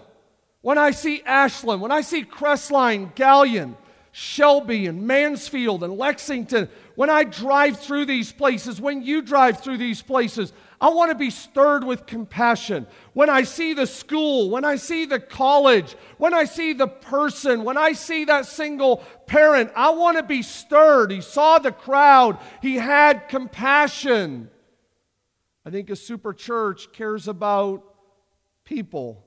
when 0.61 0.77
I 0.77 0.91
see 0.91 1.23
Ashland, 1.25 1.81
when 1.81 1.91
I 1.91 2.01
see 2.01 2.23
Crestline, 2.23 3.15
Galion, 3.15 3.75
Shelby, 4.11 4.87
and 4.87 5.07
Mansfield, 5.07 5.83
and 5.83 5.97
Lexington, 5.97 6.69
when 6.95 7.09
I 7.09 7.23
drive 7.23 7.79
through 7.79 8.05
these 8.05 8.31
places, 8.31 8.81
when 8.81 9.01
you 9.01 9.21
drive 9.21 9.61
through 9.61 9.77
these 9.77 10.01
places, 10.01 10.51
I 10.81 10.89
want 10.89 11.11
to 11.11 11.15
be 11.15 11.29
stirred 11.29 11.83
with 11.83 12.05
compassion. 12.05 12.87
When 13.13 13.29
I 13.29 13.43
see 13.43 13.73
the 13.73 13.87
school, 13.87 14.49
when 14.49 14.65
I 14.65 14.75
see 14.75 15.05
the 15.05 15.19
college, 15.19 15.95
when 16.17 16.33
I 16.33 16.43
see 16.43 16.73
the 16.73 16.87
person, 16.87 17.63
when 17.63 17.77
I 17.77 17.93
see 17.93 18.25
that 18.25 18.45
single 18.45 18.97
parent, 19.27 19.71
I 19.75 19.91
want 19.91 20.17
to 20.17 20.23
be 20.23 20.41
stirred. 20.41 21.11
He 21.11 21.21
saw 21.21 21.59
the 21.59 21.71
crowd, 21.71 22.37
he 22.61 22.75
had 22.75 23.29
compassion. 23.29 24.49
I 25.65 25.69
think 25.69 25.89
a 25.89 25.95
super 25.95 26.33
church 26.33 26.91
cares 26.91 27.27
about 27.27 27.83
people. 28.63 29.25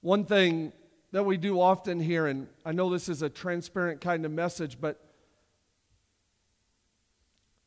One 0.00 0.24
thing 0.24 0.72
that 1.12 1.24
we 1.24 1.36
do 1.36 1.60
often 1.60 2.00
here, 2.00 2.26
and 2.26 2.48
I 2.64 2.72
know 2.72 2.90
this 2.90 3.08
is 3.08 3.22
a 3.22 3.28
transparent 3.28 4.00
kind 4.00 4.24
of 4.24 4.32
message, 4.32 4.80
but 4.80 5.00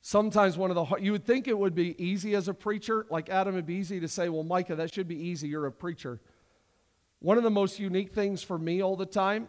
sometimes 0.01 0.57
one 0.57 0.72
of 0.72 0.76
the 0.76 0.95
you 0.97 1.11
would 1.13 1.26
think 1.26 1.47
it 1.47 1.57
would 1.57 1.76
be 1.76 2.01
easy 2.03 2.36
as 2.36 2.47
a 2.47 2.53
preacher, 2.53 3.05
like 3.09 3.30
Adam, 3.30 3.55
it'd 3.55 3.65
be 3.65 3.76
easy 3.76 3.99
to 3.99 4.07
say, 4.07 4.30
"Well, 4.30 4.43
Micah, 4.43 4.76
that 4.76 4.93
should 4.93 5.07
be 5.07 5.15
easy. 5.15 5.47
You're 5.47 5.65
a 5.65 5.72
preacher." 5.72 6.19
One 7.19 7.38
of 7.38 7.43
the 7.43 7.51
most 7.51 7.80
unique 7.80 8.13
things 8.13 8.41
for 8.41 8.57
me 8.57 8.82
all 8.82 8.95
the 8.95 9.05
time 9.05 9.47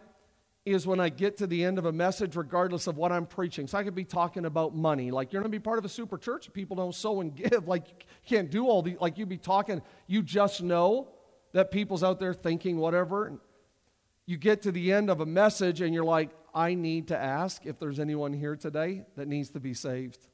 is 0.65 0.87
when 0.87 0.99
I 0.99 1.09
get 1.09 1.37
to 1.37 1.47
the 1.47 1.63
end 1.63 1.77
of 1.77 1.85
a 1.85 1.91
message, 1.91 2.35
regardless 2.37 2.87
of 2.87 2.95
what 2.95 3.11
I'm 3.11 3.25
preaching. 3.25 3.67
So 3.67 3.77
I 3.77 3.83
could 3.83 3.95
be 3.95 4.05
talking 4.05 4.45
about 4.45 4.73
money. 4.73 5.11
Like, 5.11 5.33
you're 5.33 5.41
going 5.41 5.51
to 5.51 5.57
be 5.57 5.61
part 5.61 5.77
of 5.77 5.83
a 5.83 5.89
super 5.89 6.17
church. 6.17 6.51
People 6.53 6.77
don't 6.77 6.95
sow 6.95 7.19
and 7.19 7.35
give. 7.51 7.67
Like, 7.67 7.87
you 7.89 8.37
can't 8.37 8.49
do 8.49 8.67
all 8.67 8.81
the, 8.81 8.97
like, 9.01 9.17
you'd 9.17 9.29
be 9.29 9.37
talking, 9.37 9.81
you 10.07 10.21
just 10.21 10.63
know 10.63 11.09
that 11.51 11.69
people's 11.69 12.03
out 12.03 12.19
there 12.19 12.33
thinking 12.33 12.77
whatever. 12.77 13.33
You 14.25 14.37
get 14.37 14.61
to 14.61 14.71
the 14.71 14.93
end 14.93 15.09
of 15.09 15.19
a 15.19 15.25
message 15.25 15.81
and 15.81 15.93
you're 15.93 16.05
like, 16.05 16.29
I 16.55 16.75
need 16.75 17.09
to 17.09 17.17
ask 17.17 17.65
if 17.65 17.77
there's 17.77 17.99
anyone 17.99 18.31
here 18.31 18.55
today 18.55 19.03
that 19.17 19.27
needs 19.27 19.49
to 19.49 19.59
be 19.59 19.73
saved. 19.73 20.27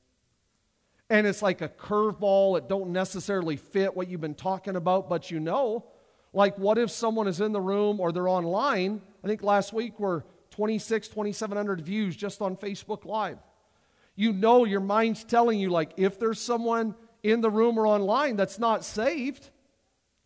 And 1.10 1.26
it's 1.26 1.42
like 1.42 1.62
a 1.62 1.70
curveball. 1.70 2.58
It 2.60 2.70
don't 2.70 2.92
necessarily 2.92 3.56
fit 3.56 3.96
what 3.96 4.10
you've 4.10 4.22
been 4.22 4.36
talking 4.36 4.76
about, 4.76 5.10
but 5.10 5.32
you 5.32 5.40
know. 5.40 5.86
Like, 6.34 6.58
what 6.58 6.78
if 6.78 6.92
someone 6.92 7.28
is 7.28 7.42
in 7.42 7.52
the 7.52 7.62
room 7.62 8.00
or 8.00 8.12
they're 8.12 8.30
online 8.30 9.02
I 9.24 9.28
think 9.28 9.44
last 9.44 9.74
week 9.74 10.00
were 10.00 10.26
26, 10.52 11.10
2,700 11.10 11.82
views 11.82 12.16
just 12.16 12.42
on 12.42 12.56
Facebook 12.56 13.06
Live. 13.06 13.38
You 14.16 14.34
know 14.34 14.66
your 14.66 14.80
mind's 14.80 15.24
telling 15.24 15.60
you, 15.60 15.70
like, 15.70 15.92
if 15.98 16.20
there's 16.20 16.42
someone 16.42 16.96
in 17.24 17.42
the 17.42 17.50
room 17.50 17.78
or 17.78 17.88
online 17.88 18.36
that's 18.36 18.60
not 18.60 18.84
saved, 18.84 19.50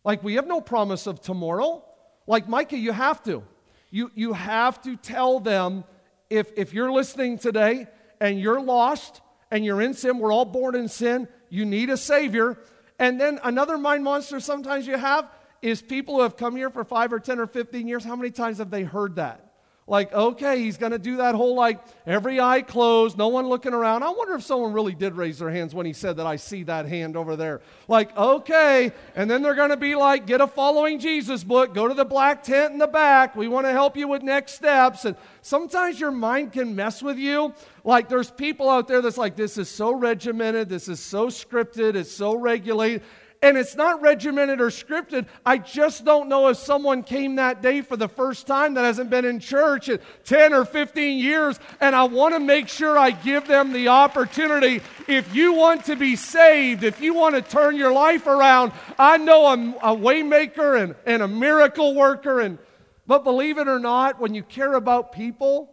like, 0.04 0.22
we 0.22 0.34
have 0.34 0.46
no 0.46 0.60
promise 0.60 1.06
of 1.06 1.20
tomorrow. 1.20 1.84
Like, 2.26 2.48
Micah, 2.48 2.78
you 2.78 2.92
have 2.92 3.22
to. 3.24 3.44
You, 3.90 4.10
you 4.14 4.32
have 4.32 4.82
to 4.82 4.96
tell 4.96 5.40
them 5.40 5.84
if, 6.30 6.50
if 6.56 6.72
you're 6.72 6.90
listening 6.90 7.38
today 7.38 7.86
and 8.20 8.40
you're 8.40 8.60
lost 8.60 9.20
and 9.50 9.64
you're 9.64 9.80
in 9.80 9.94
sin, 9.94 10.18
we're 10.18 10.32
all 10.32 10.44
born 10.44 10.74
in 10.74 10.88
sin, 10.88 11.28
you 11.48 11.64
need 11.64 11.90
a 11.90 11.96
Savior. 11.96 12.58
And 12.98 13.20
then 13.20 13.38
another 13.44 13.78
mind 13.78 14.02
monster 14.02 14.40
sometimes 14.40 14.86
you 14.86 14.96
have 14.96 15.30
is 15.64 15.80
people 15.80 16.16
who 16.16 16.20
have 16.20 16.36
come 16.36 16.54
here 16.56 16.68
for 16.68 16.84
five 16.84 17.10
or 17.10 17.18
10 17.18 17.38
or 17.38 17.46
15 17.46 17.88
years, 17.88 18.04
how 18.04 18.14
many 18.14 18.30
times 18.30 18.58
have 18.58 18.70
they 18.70 18.82
heard 18.82 19.16
that? 19.16 19.40
Like, 19.86 20.12
okay, 20.14 20.60
he's 20.60 20.78
going 20.78 20.92
to 20.92 20.98
do 20.98 21.18
that 21.18 21.34
whole 21.34 21.54
like 21.54 21.78
every 22.06 22.40
eye 22.40 22.62
closed, 22.62 23.18
no 23.18 23.28
one 23.28 23.48
looking 23.48 23.74
around. 23.74 24.02
I 24.02 24.10
wonder 24.10 24.34
if 24.34 24.42
someone 24.42 24.72
really 24.72 24.94
did 24.94 25.14
raise 25.14 25.38
their 25.38 25.50
hands 25.50 25.74
when 25.74 25.84
he 25.84 25.92
said 25.92 26.16
that 26.18 26.26
I 26.26 26.36
see 26.36 26.64
that 26.64 26.86
hand 26.86 27.16
over 27.16 27.34
there. 27.34 27.60
Like, 27.88 28.14
okay. 28.16 28.92
And 29.14 29.30
then 29.30 29.42
they're 29.42 29.54
going 29.54 29.70
to 29.70 29.76
be 29.76 29.94
like, 29.94 30.26
get 30.26 30.40
a 30.40 30.46
following 30.46 30.98
Jesus 30.98 31.44
book, 31.44 31.74
go 31.74 31.88
to 31.88 31.94
the 31.94 32.04
black 32.04 32.42
tent 32.42 32.72
in 32.72 32.78
the 32.78 32.86
back. 32.86 33.36
We 33.36 33.48
want 33.48 33.66
to 33.66 33.72
help 33.72 33.96
you 33.96 34.08
with 34.08 34.22
next 34.22 34.54
steps. 34.54 35.04
And 35.04 35.16
sometimes 35.42 36.00
your 36.00 36.12
mind 36.12 36.52
can 36.52 36.74
mess 36.74 37.02
with 37.02 37.18
you. 37.18 37.54
Like, 37.84 38.08
there's 38.08 38.30
people 38.30 38.70
out 38.70 38.88
there 38.88 39.02
that's 39.02 39.18
like, 39.18 39.36
this 39.36 39.58
is 39.58 39.68
so 39.68 39.94
regimented, 39.94 40.70
this 40.70 40.88
is 40.88 41.00
so 41.00 41.28
scripted, 41.28 41.94
it's 41.94 42.12
so 42.12 42.34
regulated 42.34 43.02
and 43.44 43.58
it's 43.58 43.76
not 43.76 44.00
regimented 44.00 44.58
or 44.58 44.68
scripted. 44.68 45.26
I 45.44 45.58
just 45.58 46.02
don't 46.06 46.30
know 46.30 46.48
if 46.48 46.56
someone 46.56 47.02
came 47.02 47.36
that 47.36 47.60
day 47.60 47.82
for 47.82 47.94
the 47.94 48.08
first 48.08 48.46
time 48.46 48.72
that 48.74 48.84
hasn't 48.86 49.10
been 49.10 49.26
in 49.26 49.38
church 49.38 49.90
in 49.90 50.00
10 50.24 50.54
or 50.54 50.64
15 50.64 51.18
years, 51.18 51.60
and 51.78 51.94
I 51.94 52.04
want 52.04 52.32
to 52.32 52.40
make 52.40 52.68
sure 52.68 52.98
I 52.98 53.10
give 53.10 53.46
them 53.46 53.74
the 53.74 53.88
opportunity. 53.88 54.80
If 55.06 55.34
you 55.34 55.52
want 55.52 55.84
to 55.84 55.94
be 55.94 56.16
saved, 56.16 56.84
if 56.84 57.02
you 57.02 57.12
want 57.12 57.34
to 57.34 57.42
turn 57.42 57.76
your 57.76 57.92
life 57.92 58.26
around, 58.26 58.72
I 58.98 59.18
know 59.18 59.44
I'm 59.44 59.74
a 59.74 59.94
waymaker 59.94 60.82
and, 60.82 60.94
and 61.04 61.22
a 61.22 61.28
miracle 61.28 61.94
worker, 61.94 62.40
and 62.40 62.58
but 63.06 63.24
believe 63.24 63.58
it 63.58 63.68
or 63.68 63.78
not, 63.78 64.18
when 64.18 64.32
you 64.32 64.42
care 64.42 64.72
about 64.72 65.12
people, 65.12 65.70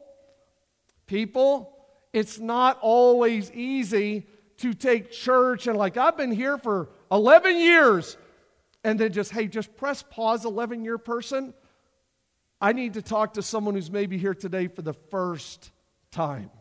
people, 1.07 1.73
it's 2.11 2.37
not 2.37 2.77
always 2.81 3.49
easy 3.53 4.27
to 4.57 4.73
take 4.73 5.11
church 5.11 5.67
and 5.67 5.75
like 5.77 5.97
I've 5.97 6.17
been 6.17 6.31
here 6.31 6.57
for 6.57 6.89
11 7.11 7.59
years, 7.59 8.17
and 8.83 8.99
then 8.99 9.11
just, 9.11 9.31
hey, 9.31 9.47
just 9.47 9.75
press 9.75 10.03
pause, 10.03 10.45
11 10.45 10.85
year 10.85 10.97
person. 10.97 11.53
I 12.59 12.73
need 12.73 12.93
to 12.93 13.01
talk 13.01 13.33
to 13.33 13.41
someone 13.41 13.75
who's 13.75 13.91
maybe 13.91 14.17
here 14.17 14.33
today 14.33 14.67
for 14.67 14.81
the 14.81 14.93
first 14.93 15.71
time. 16.11 16.51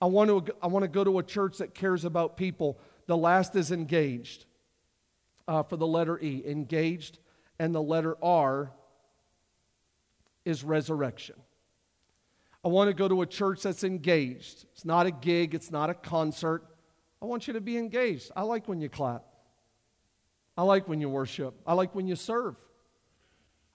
I 0.00 0.06
want 0.06 0.46
to, 0.46 0.54
I 0.62 0.68
want 0.68 0.84
to 0.84 0.88
go 0.88 1.04
to 1.04 1.18
a 1.18 1.22
church 1.22 1.58
that 1.58 1.74
cares 1.74 2.04
about 2.04 2.36
people. 2.36 2.78
The 3.06 3.16
last 3.16 3.56
is 3.56 3.72
engaged 3.72 4.46
uh, 5.48 5.64
for 5.64 5.76
the 5.76 5.86
letter 5.86 6.18
E, 6.20 6.42
engaged, 6.46 7.18
and 7.58 7.74
the 7.74 7.82
letter 7.82 8.16
R 8.22 8.70
is 10.44 10.62
resurrection. 10.62 11.34
I 12.64 12.68
want 12.68 12.88
to 12.88 12.94
go 12.94 13.08
to 13.08 13.22
a 13.22 13.26
church 13.26 13.62
that's 13.62 13.82
engaged. 13.82 14.66
It's 14.72 14.84
not 14.84 15.06
a 15.06 15.10
gig, 15.10 15.54
it's 15.54 15.70
not 15.70 15.90
a 15.90 15.94
concert. 15.94 16.64
I 17.20 17.26
want 17.26 17.46
you 17.46 17.54
to 17.54 17.60
be 17.60 17.76
engaged. 17.76 18.30
I 18.36 18.42
like 18.42 18.68
when 18.68 18.80
you 18.80 18.88
clap. 18.88 19.24
I 20.56 20.62
like 20.62 20.88
when 20.88 21.00
you 21.00 21.08
worship. 21.08 21.54
I 21.66 21.74
like 21.74 21.94
when 21.94 22.06
you 22.06 22.16
serve. 22.16 22.56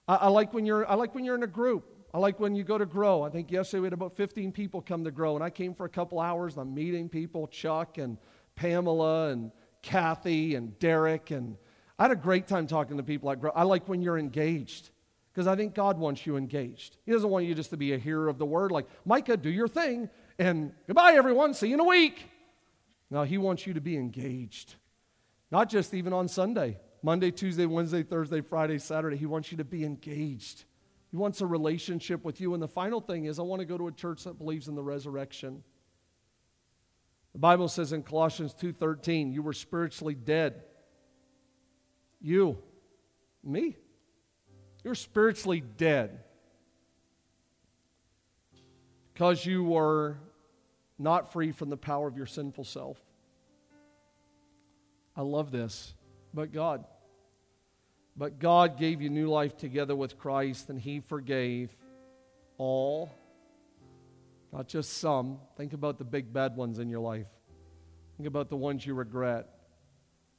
I, 0.06 0.16
I, 0.16 0.28
like 0.28 0.52
when 0.52 0.66
you're, 0.66 0.88
I 0.88 0.94
like 0.94 1.14
when 1.14 1.24
you're 1.24 1.34
in 1.34 1.42
a 1.42 1.48
group. 1.48 1.84
I 2.12 2.18
like 2.18 2.38
when 2.38 2.54
you 2.54 2.62
go 2.62 2.78
to 2.78 2.86
grow. 2.86 3.22
I 3.22 3.30
think 3.30 3.50
yesterday 3.50 3.80
we 3.80 3.86
had 3.86 3.92
about 3.92 4.16
15 4.16 4.52
people 4.52 4.80
come 4.80 5.04
to 5.04 5.10
grow, 5.10 5.34
and 5.34 5.42
I 5.42 5.50
came 5.50 5.74
for 5.74 5.84
a 5.84 5.88
couple 5.88 6.20
hours 6.20 6.54
and 6.54 6.62
I'm 6.62 6.74
meeting 6.74 7.08
people, 7.08 7.46
Chuck 7.48 7.98
and 7.98 8.18
Pamela 8.54 9.30
and 9.30 9.50
Kathy 9.82 10.54
and 10.54 10.78
Derek. 10.78 11.30
And 11.30 11.56
I 11.98 12.04
had 12.04 12.12
a 12.12 12.16
great 12.16 12.46
time 12.46 12.66
talking 12.66 12.98
to 12.98 13.02
people 13.02 13.30
at 13.30 13.40
grow. 13.40 13.50
I 13.54 13.64
like 13.64 13.88
when 13.88 14.00
you're 14.00 14.18
engaged 14.18 14.90
because 15.32 15.46
I 15.46 15.56
think 15.56 15.74
God 15.74 15.98
wants 15.98 16.24
you 16.26 16.36
engaged. 16.36 16.96
He 17.04 17.12
doesn't 17.12 17.28
want 17.28 17.46
you 17.46 17.54
just 17.54 17.70
to 17.70 17.76
be 17.76 17.92
a 17.92 17.98
hearer 17.98 18.28
of 18.28 18.38
the 18.38 18.46
word, 18.46 18.70
like, 18.70 18.86
Micah, 19.04 19.36
do 19.36 19.50
your 19.50 19.66
thing, 19.66 20.08
and 20.38 20.72
goodbye, 20.86 21.14
everyone. 21.14 21.54
See 21.54 21.68
you 21.68 21.74
in 21.74 21.80
a 21.80 21.84
week. 21.84 22.28
Now, 23.14 23.22
He 23.22 23.38
wants 23.38 23.64
you 23.64 23.74
to 23.74 23.80
be 23.80 23.96
engaged, 23.96 24.74
not 25.52 25.70
just 25.70 25.94
even 25.94 26.12
on 26.12 26.26
Sunday, 26.26 26.80
Monday, 27.00 27.30
Tuesday, 27.30 27.64
Wednesday, 27.64 28.02
Thursday, 28.02 28.40
Friday, 28.40 28.76
Saturday. 28.76 29.16
He 29.16 29.24
wants 29.24 29.52
you 29.52 29.58
to 29.58 29.64
be 29.64 29.84
engaged. 29.84 30.64
He 31.12 31.16
wants 31.16 31.40
a 31.40 31.46
relationship 31.46 32.24
with 32.24 32.40
you. 32.40 32.54
And 32.54 32.62
the 32.62 32.66
final 32.66 33.00
thing 33.00 33.26
is, 33.26 33.38
I 33.38 33.42
want 33.42 33.60
to 33.60 33.66
go 33.66 33.78
to 33.78 33.86
a 33.86 33.92
church 33.92 34.24
that 34.24 34.36
believes 34.36 34.66
in 34.66 34.74
the 34.74 34.82
resurrection. 34.82 35.62
The 37.34 37.38
Bible 37.38 37.68
says 37.68 37.92
in 37.92 38.02
Colossians 38.02 38.52
2:13, 38.52 39.32
you 39.32 39.42
were 39.42 39.52
spiritually 39.52 40.16
dead. 40.16 40.64
You, 42.20 42.58
me, 43.44 43.76
you're 44.82 44.96
spiritually 44.96 45.60
dead 45.60 46.24
because 49.12 49.46
you 49.46 49.62
were 49.62 50.18
not 50.98 51.32
free 51.32 51.52
from 51.52 51.70
the 51.70 51.76
power 51.76 52.08
of 52.08 52.16
your 52.16 52.26
sinful 52.26 52.64
self. 52.64 53.03
I 55.16 55.22
love 55.22 55.50
this. 55.50 55.94
But 56.32 56.52
God. 56.52 56.84
But 58.16 58.38
God 58.38 58.78
gave 58.78 59.00
you 59.02 59.10
new 59.10 59.28
life 59.28 59.56
together 59.56 59.96
with 59.96 60.18
Christ, 60.18 60.68
and 60.70 60.78
He 60.80 61.00
forgave 61.00 61.76
all, 62.58 63.10
not 64.52 64.68
just 64.68 64.98
some. 64.98 65.38
Think 65.56 65.72
about 65.72 65.98
the 65.98 66.04
big 66.04 66.32
bad 66.32 66.56
ones 66.56 66.78
in 66.78 66.88
your 66.88 67.00
life. 67.00 67.26
Think 68.16 68.28
about 68.28 68.48
the 68.50 68.56
ones 68.56 68.86
you 68.86 68.94
regret, 68.94 69.48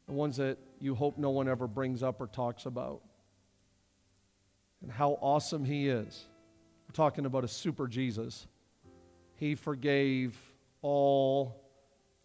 the 0.05 0.13
ones 0.13 0.38
that 0.38 0.57
you 0.80 0.95
hope 0.95 1.17
no 1.17 1.32
one 1.32 1.49
ever 1.49 1.67
brings 1.67 2.01
up 2.01 2.21
or 2.21 2.28
talks 2.28 2.65
about, 2.65 3.01
and 4.82 4.89
how 4.89 5.17
awesome 5.21 5.65
He 5.65 5.89
is. 5.89 6.26
We're 6.88 6.93
talking 6.93 7.26
about 7.26 7.43
a 7.43 7.49
super 7.49 7.88
Jesus. 7.88 8.47
He 9.36 9.55
forgave 9.55 10.38
all 10.82 11.61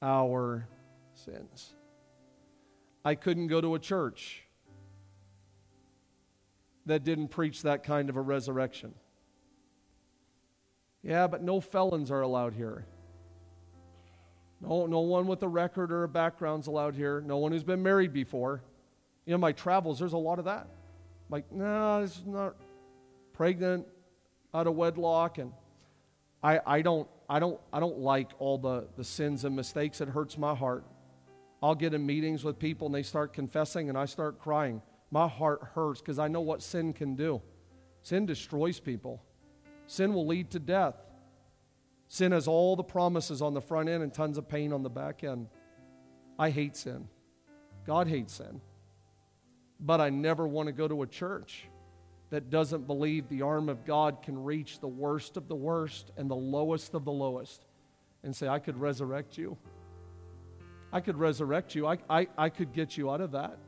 our 0.01 0.69
sins. 1.15 1.75
I 3.05 3.15
couldn't 3.15 3.47
go 3.47 3.61
to 3.61 3.75
a 3.75 3.79
church 3.79 4.43
that 6.87 7.05
didn't 7.05 7.29
preach 7.29 7.63
that 7.63 7.85
kind 7.85 8.09
of 8.09 8.17
a 8.17 8.21
resurrection. 8.21 8.95
Yeah, 11.03 11.27
but 11.27 11.43
no 11.43 11.61
felons 11.61 12.11
are 12.11 12.21
allowed 12.21 12.55
here. 12.55 12.85
No, 14.61 14.87
no 14.87 15.01
one 15.01 15.27
with 15.27 15.43
a 15.43 15.49
record 15.49 15.91
or 15.91 16.05
a 16.05 16.09
background's 16.09 16.67
allowed 16.67 16.95
here. 16.95 17.23
No 17.23 17.39
one 17.39 17.53
who's 17.53 17.65
been 17.65 17.83
married 17.83 18.13
before. 18.13 18.63
You 19.25 19.33
know, 19.33 19.39
my 19.39 19.53
travels, 19.53 19.99
there's 19.99 20.13
a 20.13 20.19
lot 20.19 20.39
of 20.39 20.45
that. 20.45 20.67
Like, 21.31 21.51
no, 21.51 22.03
this 22.03 22.17
is 22.17 22.27
not 22.27 22.57
pregnant, 23.33 23.87
out 24.53 24.67
of 24.67 24.75
wedlock, 24.75 25.39
and 25.39 25.53
I, 26.43 26.61
I 26.67 26.83
don't 26.83 27.09
I 27.29 27.39
don't 27.39 27.61
I 27.73 27.81
don't 27.81 27.99
like 27.99 28.31
all 28.39 28.59
the, 28.59 28.89
the 28.97 29.05
sins 29.05 29.45
and 29.45 29.55
mistakes. 29.55 30.01
It 30.01 30.09
hurts 30.09 30.37
my 30.37 30.55
heart. 30.55 30.85
I'll 31.63 31.75
get 31.75 31.95
in 31.95 32.07
meetings 32.07 32.43
with 32.43 32.59
people 32.59 32.87
and 32.87 32.95
they 32.95 33.03
start 33.03 33.33
confessing 33.33 33.89
and 33.89 33.99
I 33.99 34.07
start 34.07 34.39
crying. 34.39 34.83
My 35.11 35.29
heart 35.29 35.61
hurts 35.75 36.01
because 36.01 36.19
I 36.19 36.29
know 36.29 36.41
what 36.41 36.63
sin 36.63 36.93
can 36.93 37.17
do. 37.17 37.43
Sin 38.03 38.27
destroys 38.27 38.81
people. 38.81 39.23
Sin 39.87 40.15
will 40.15 40.27
lead 40.27 40.51
to 40.53 40.59
death. 40.59 40.95
Sin 42.09 42.33
has 42.33 42.49
all 42.49 42.77
the 42.77 42.83
promises 42.83 43.43
on 43.43 43.55
the 43.55 43.61
front 43.61 43.89
end 43.89 44.03
and 44.03 44.13
tons 44.13 44.39
of 44.39 44.49
pain 44.49 44.73
on 44.73 44.83
the 44.83 44.91
back 44.91 45.23
end. 45.23 45.49
I 46.39 46.51
hate 46.51 46.77
sin. 46.77 47.09
God 47.87 48.09
hates 48.09 48.35
sin. 48.35 48.61
But 49.79 50.01
I 50.01 50.11
never 50.11 50.47
want 50.47 50.67
to 50.69 50.73
go 50.73 50.89
to 50.89 51.03
a 51.03 51.07
church 51.07 51.69
that 52.31 52.49
doesn't 52.51 52.87
believe 52.87 53.29
the 53.29 53.43
arm 53.43 53.69
of 53.69 53.85
God 53.85 54.23
can 54.23 54.43
reach 54.43 54.81
the 54.81 54.89
worst 54.89 55.37
of 55.37 55.49
the 55.49 55.55
worst 55.55 56.13
and 56.17 56.31
the 56.31 56.37
lowest 56.37 56.95
of 56.95 57.05
the 57.05 57.13
lowest 57.13 57.67
and 58.23 58.35
say, 58.35 58.49
I 58.49 58.59
could 58.59 58.81
resurrect 58.81 59.37
you. 59.37 59.57
I 60.93 61.01
could 61.01 61.17
resurrect 61.17 61.75
you. 61.75 61.87
I, 61.87 61.99
I, 62.09 62.29
I 62.37 62.49
could 62.49 62.73
get 62.73 62.97
you 62.97 63.11
out 63.11 63.21
of 63.21 63.33
that. 63.33 63.59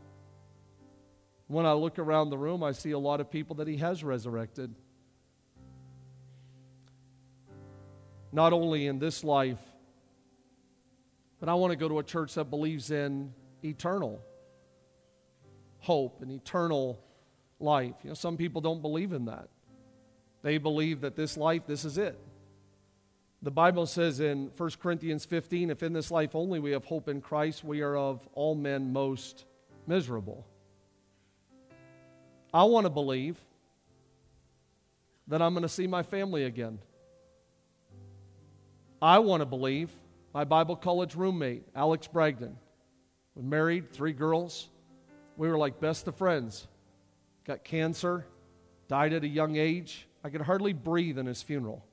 When 1.46 1.66
I 1.66 1.72
look 1.72 1.98
around 1.98 2.30
the 2.30 2.38
room, 2.38 2.62
I 2.62 2.72
see 2.72 2.92
a 2.92 2.98
lot 2.98 3.20
of 3.20 3.30
people 3.30 3.56
that 3.56 3.68
He 3.68 3.76
has 3.76 4.02
resurrected. 4.02 4.74
Not 8.32 8.52
only 8.52 8.86
in 8.86 8.98
this 8.98 9.22
life, 9.22 9.60
but 11.38 11.48
I 11.48 11.54
want 11.54 11.72
to 11.72 11.76
go 11.76 11.88
to 11.88 11.98
a 11.98 12.04
church 12.04 12.34
that 12.34 12.44
believes 12.44 12.90
in 12.90 13.32
eternal 13.62 14.22
hope 15.80 16.22
and 16.22 16.30
eternal 16.30 17.00
life. 17.58 17.94
You 18.02 18.10
know, 18.10 18.14
some 18.14 18.36
people 18.36 18.60
don't 18.60 18.80
believe 18.80 19.12
in 19.12 19.26
that. 19.26 19.48
They 20.42 20.58
believe 20.58 21.02
that 21.02 21.16
this 21.16 21.36
life, 21.36 21.62
this 21.66 21.84
is 21.84 21.98
it. 21.98 22.18
The 23.44 23.50
Bible 23.50 23.86
says 23.86 24.20
in 24.20 24.52
1 24.56 24.70
Corinthians 24.80 25.24
15, 25.24 25.70
if 25.70 25.82
in 25.82 25.92
this 25.92 26.12
life 26.12 26.36
only 26.36 26.60
we 26.60 26.70
have 26.70 26.84
hope 26.84 27.08
in 27.08 27.20
Christ, 27.20 27.64
we 27.64 27.80
are 27.80 27.96
of 27.96 28.26
all 28.34 28.54
men 28.54 28.92
most 28.92 29.46
miserable. 29.84 30.46
I 32.54 32.62
want 32.64 32.86
to 32.86 32.90
believe 32.90 33.36
that 35.26 35.42
I'm 35.42 35.54
going 35.54 35.62
to 35.62 35.68
see 35.68 35.88
my 35.88 36.04
family 36.04 36.44
again. 36.44 36.78
I 39.00 39.18
want 39.18 39.40
to 39.40 39.46
believe 39.46 39.90
my 40.32 40.44
Bible 40.44 40.76
college 40.76 41.16
roommate, 41.16 41.64
Alex 41.74 42.06
Bragdon, 42.06 42.56
was 43.34 43.44
married, 43.44 43.92
three 43.92 44.12
girls. 44.12 44.68
We 45.36 45.48
were 45.48 45.58
like 45.58 45.80
best 45.80 46.06
of 46.06 46.14
friends 46.14 46.68
got 47.44 47.64
cancer, 47.64 48.24
died 48.86 49.12
at 49.12 49.24
a 49.24 49.28
young 49.28 49.56
age. 49.56 50.06
I 50.22 50.30
could 50.30 50.42
hardly 50.42 50.72
breathe 50.72 51.18
in 51.18 51.26
his 51.26 51.42
funeral. 51.42 51.84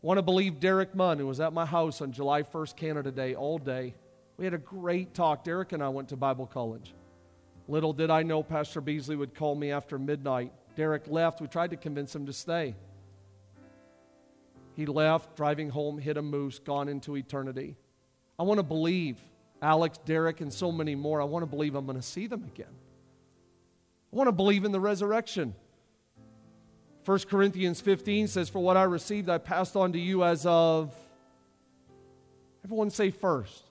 Want 0.00 0.18
to 0.18 0.22
believe 0.22 0.60
Derek 0.60 0.94
Munn, 0.94 1.18
who 1.18 1.26
was 1.26 1.40
at 1.40 1.52
my 1.52 1.66
house 1.66 2.00
on 2.00 2.12
July 2.12 2.42
1st, 2.42 2.76
Canada 2.76 3.10
Day, 3.10 3.34
all 3.34 3.58
day. 3.58 3.94
We 4.36 4.44
had 4.44 4.54
a 4.54 4.58
great 4.58 5.12
talk. 5.12 5.42
Derek 5.42 5.72
and 5.72 5.82
I 5.82 5.88
went 5.88 6.10
to 6.10 6.16
Bible 6.16 6.46
college. 6.46 6.94
Little 7.66 7.92
did 7.92 8.08
I 8.08 8.22
know 8.22 8.42
Pastor 8.44 8.80
Beasley 8.80 9.16
would 9.16 9.34
call 9.34 9.56
me 9.56 9.72
after 9.72 9.98
midnight. 9.98 10.52
Derek 10.76 11.08
left. 11.08 11.40
We 11.40 11.48
tried 11.48 11.70
to 11.70 11.76
convince 11.76 12.14
him 12.14 12.26
to 12.26 12.32
stay. 12.32 12.76
he 14.76 14.86
left, 14.86 15.36
driving 15.36 15.70
home, 15.70 15.98
hit 15.98 16.16
a 16.16 16.22
moose, 16.22 16.60
gone 16.60 16.88
into 16.88 17.16
eternity. 17.16 17.76
I 18.38 18.44
want 18.44 18.58
to 18.58 18.62
believe 18.62 19.18
Alex, 19.60 19.98
Derek, 20.04 20.40
and 20.40 20.52
so 20.52 20.70
many 20.70 20.94
more. 20.94 21.20
I 21.20 21.24
want 21.24 21.42
to 21.42 21.46
believe 21.46 21.74
I'm 21.74 21.84
going 21.84 21.98
to 21.98 22.02
see 22.02 22.28
them 22.28 22.44
again. 22.44 22.74
I 24.12 24.16
want 24.16 24.28
to 24.28 24.32
believe 24.32 24.64
in 24.64 24.70
the 24.70 24.78
resurrection. 24.78 25.56
1 27.08 27.20
Corinthians 27.20 27.80
15 27.80 28.28
says, 28.28 28.50
For 28.50 28.58
what 28.58 28.76
I 28.76 28.82
received, 28.82 29.30
I 29.30 29.38
passed 29.38 29.76
on 29.76 29.94
to 29.94 29.98
you 29.98 30.24
as 30.24 30.44
of, 30.44 30.94
everyone 32.62 32.90
say 32.90 33.10
first. 33.10 33.64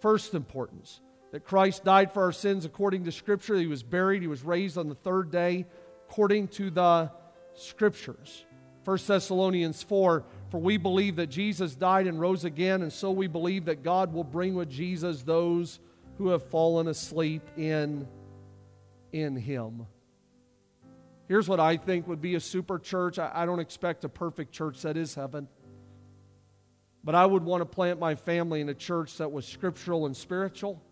First 0.00 0.34
importance. 0.34 1.00
That 1.30 1.44
Christ 1.44 1.84
died 1.84 2.12
for 2.12 2.24
our 2.24 2.32
sins 2.32 2.64
according 2.64 3.04
to 3.04 3.12
Scripture. 3.12 3.54
He 3.54 3.68
was 3.68 3.84
buried. 3.84 4.22
He 4.22 4.26
was 4.26 4.42
raised 4.42 4.76
on 4.76 4.88
the 4.88 4.96
third 4.96 5.30
day 5.30 5.66
according 6.10 6.48
to 6.48 6.68
the 6.68 7.12
Scriptures. 7.54 8.44
1 8.84 8.98
Thessalonians 9.06 9.84
4 9.84 10.24
For 10.50 10.60
we 10.60 10.78
believe 10.78 11.14
that 11.16 11.28
Jesus 11.28 11.76
died 11.76 12.08
and 12.08 12.20
rose 12.20 12.44
again, 12.44 12.82
and 12.82 12.92
so 12.92 13.12
we 13.12 13.28
believe 13.28 13.66
that 13.66 13.84
God 13.84 14.12
will 14.12 14.24
bring 14.24 14.56
with 14.56 14.68
Jesus 14.68 15.22
those 15.22 15.78
who 16.18 16.30
have 16.30 16.42
fallen 16.42 16.88
asleep 16.88 17.42
in 17.56 18.08
in 19.12 19.36
Him. 19.36 19.86
Here's 21.28 21.48
what 21.48 21.58
I 21.58 21.76
think 21.76 22.06
would 22.06 22.20
be 22.20 22.36
a 22.36 22.40
super 22.40 22.78
church. 22.78 23.18
I, 23.18 23.30
I 23.34 23.46
don't 23.46 23.58
expect 23.58 24.04
a 24.04 24.08
perfect 24.08 24.52
church 24.52 24.82
that 24.82 24.96
is 24.96 25.14
heaven. 25.14 25.48
But 27.02 27.14
I 27.14 27.24
would 27.24 27.44
want 27.44 27.60
to 27.60 27.66
plant 27.66 27.98
my 27.98 28.14
family 28.14 28.60
in 28.60 28.68
a 28.68 28.74
church 28.74 29.18
that 29.18 29.30
was 29.30 29.46
scriptural 29.46 30.06
and 30.06 30.16
spiritual. 30.16 30.82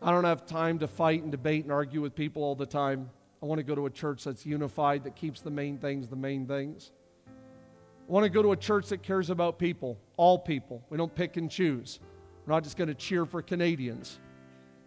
I 0.00 0.10
don't 0.10 0.24
have 0.24 0.46
time 0.46 0.78
to 0.78 0.86
fight 0.86 1.22
and 1.22 1.32
debate 1.32 1.64
and 1.64 1.72
argue 1.72 2.00
with 2.00 2.14
people 2.14 2.42
all 2.42 2.54
the 2.54 2.66
time. 2.66 3.10
I 3.42 3.46
want 3.46 3.58
to 3.58 3.62
go 3.62 3.74
to 3.74 3.86
a 3.86 3.90
church 3.90 4.24
that's 4.24 4.44
unified, 4.44 5.04
that 5.04 5.16
keeps 5.16 5.40
the 5.40 5.50
main 5.50 5.78
things 5.78 6.08
the 6.08 6.16
main 6.16 6.46
things. 6.46 6.92
I 7.26 8.12
want 8.12 8.24
to 8.24 8.30
go 8.30 8.42
to 8.42 8.52
a 8.52 8.56
church 8.56 8.88
that 8.88 9.02
cares 9.02 9.28
about 9.28 9.58
people, 9.58 9.98
all 10.16 10.38
people. 10.38 10.82
We 10.88 10.96
don't 10.96 11.14
pick 11.14 11.36
and 11.36 11.50
choose. 11.50 12.00
We're 12.46 12.54
not 12.54 12.64
just 12.64 12.76
going 12.76 12.88
to 12.88 12.94
cheer 12.94 13.26
for 13.26 13.42
Canadians. 13.42 14.18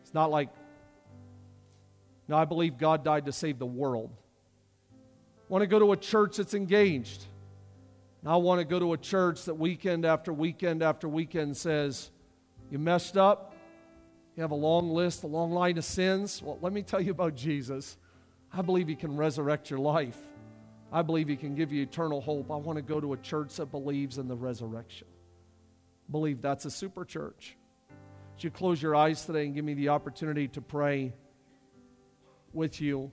It's 0.01 0.13
not 0.13 0.31
like 0.31 0.49
now, 2.31 2.37
I 2.37 2.45
believe 2.45 2.77
God 2.77 3.03
died 3.03 3.25
to 3.25 3.33
save 3.33 3.59
the 3.59 3.65
world. 3.65 4.09
I 4.89 5.43
want 5.49 5.63
to 5.63 5.67
go 5.67 5.79
to 5.79 5.91
a 5.91 5.97
church 5.97 6.37
that's 6.37 6.53
engaged. 6.53 7.25
I 8.25 8.37
want 8.37 8.59
to 8.59 8.63
go 8.63 8.79
to 8.79 8.93
a 8.93 8.97
church 8.97 9.43
that 9.45 9.55
weekend 9.55 10.05
after 10.05 10.31
weekend 10.31 10.81
after 10.81 11.09
weekend 11.09 11.57
says, 11.57 12.09
You 12.69 12.79
messed 12.79 13.17
up. 13.17 13.53
You 14.37 14.43
have 14.43 14.51
a 14.51 14.55
long 14.55 14.91
list, 14.91 15.23
a 15.23 15.27
long 15.27 15.51
line 15.51 15.77
of 15.77 15.83
sins. 15.83 16.41
Well, 16.41 16.57
let 16.61 16.71
me 16.71 16.83
tell 16.83 17.01
you 17.01 17.11
about 17.11 17.35
Jesus. 17.35 17.97
I 18.53 18.61
believe 18.61 18.87
He 18.87 18.95
can 18.95 19.17
resurrect 19.17 19.69
your 19.69 19.79
life. 19.79 20.17
I 20.89 21.01
believe 21.01 21.27
He 21.27 21.35
can 21.35 21.53
give 21.53 21.73
you 21.73 21.83
eternal 21.83 22.21
hope. 22.21 22.49
I 22.49 22.55
want 22.55 22.77
to 22.77 22.81
go 22.81 23.01
to 23.01 23.11
a 23.11 23.17
church 23.17 23.57
that 23.57 23.71
believes 23.71 24.19
in 24.19 24.29
the 24.29 24.37
resurrection. 24.37 25.07
I 26.07 26.11
believe 26.13 26.41
that's 26.41 26.63
a 26.63 26.71
super 26.71 27.03
church. 27.03 27.57
Would 28.35 28.43
you 28.45 28.51
close 28.51 28.81
your 28.81 28.95
eyes 28.95 29.25
today 29.25 29.47
and 29.47 29.53
give 29.53 29.65
me 29.65 29.73
the 29.73 29.89
opportunity 29.89 30.47
to 30.47 30.61
pray? 30.61 31.11
With 32.53 32.81
you. 32.81 33.11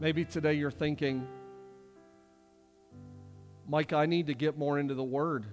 Maybe 0.00 0.24
today 0.24 0.54
you're 0.54 0.70
thinking, 0.70 1.26
Mike, 3.68 3.92
I 3.92 4.06
need 4.06 4.26
to 4.26 4.34
get 4.34 4.58
more 4.58 4.78
into 4.78 4.94
the 4.94 5.04
Word. 5.04 5.46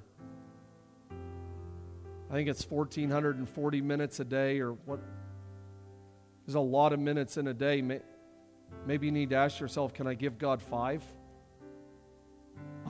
I 2.31 2.33
think 2.33 2.49
it's 2.49 2.69
1,440 2.69 3.81
minutes 3.81 4.19
a 4.19 4.25
day, 4.25 4.59
or 4.59 4.71
what? 4.71 4.99
There's 6.45 6.55
a 6.55 6.59
lot 6.59 6.93
of 6.93 6.99
minutes 6.99 7.37
in 7.37 7.47
a 7.47 7.53
day. 7.53 7.83
Maybe 8.87 9.05
you 9.05 9.11
need 9.11 9.29
to 9.29 9.35
ask 9.35 9.59
yourself, 9.59 9.93
can 9.93 10.07
I 10.07 10.15
give 10.15 10.39
God 10.39 10.61
five? 10.61 11.03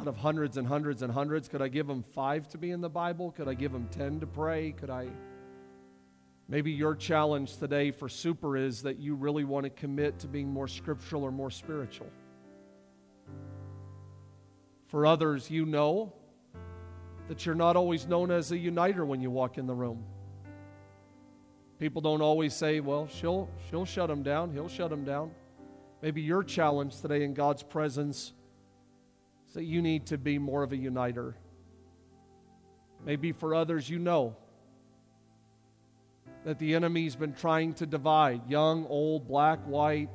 Of 0.10 0.18
hundreds 0.18 0.58
and 0.58 0.68
hundreds 0.68 1.02
and 1.02 1.14
hundreds? 1.14 1.48
Could 1.48 1.62
I 1.62 1.70
give 1.70 1.88
them 1.88 2.04
five 2.04 2.50
to 2.50 2.58
be 2.58 2.72
in 2.72 2.82
the 2.82 2.90
Bible? 2.90 3.32
Could 3.32 3.48
I 3.48 3.54
give 3.54 3.72
them 3.72 3.88
10 3.92 4.20
to 4.20 4.28
pray? 4.28 4.72
Could 4.74 4.90
I? 4.90 5.08
Maybe 6.50 6.72
your 6.72 6.96
challenge 6.96 7.58
today 7.58 7.92
for 7.92 8.10
super 8.10 8.58
is 8.58 8.82
that 8.82 8.98
you 9.00 9.16
really 9.16 9.44
want 9.44 9.66
to 9.66 9.70
commit 9.70 10.20
to 10.20 10.28
being 10.28 10.52
more 10.52 10.68
scriptural 10.68 11.24
or 11.24 11.32
more 11.32 11.52
spiritual. 11.52 12.08
For 14.88 15.06
others, 15.06 15.52
you 15.52 15.66
know 15.66 16.12
that 17.28 17.46
you're 17.46 17.54
not 17.54 17.76
always 17.76 18.08
known 18.08 18.32
as 18.32 18.52
a 18.52 18.58
uniter 18.58 19.06
when 19.06 19.22
you 19.22 19.30
walk 19.30 19.60
in 19.60 19.68
the 19.68 19.76
room. 19.76 20.04
People 21.78 22.02
don't 22.02 22.22
always 22.22 22.56
say, 22.56 22.80
well, 22.80 23.08
she'll, 23.08 23.48
she'll 23.70 23.86
shut 23.86 24.10
him 24.10 24.24
down, 24.24 24.52
he'll 24.52 24.68
shut 24.68 24.92
him 24.92 25.06
down. 25.06 25.32
Maybe 26.02 26.22
your 26.22 26.44
challenge 26.44 27.00
today 27.00 27.24
in 27.24 27.36
God's 27.36 27.62
presence 27.62 28.34
so 29.54 29.60
you 29.60 29.82
need 29.82 30.06
to 30.08 30.18
be 30.18 30.38
more 30.38 30.64
of 30.64 30.72
a 30.72 30.78
uniter. 30.78 31.36
Maybe 33.04 33.32
for 33.32 33.56
others, 33.56 33.90
you 33.90 33.98
know 33.98 34.36
that 36.46 36.60
the 36.60 36.76
enemy's 36.76 37.16
been 37.16 37.34
trying 37.34 37.74
to 37.76 37.86
divide 37.86 38.50
young, 38.50 38.86
old, 38.88 39.28
black, 39.28 39.60
white. 39.66 40.10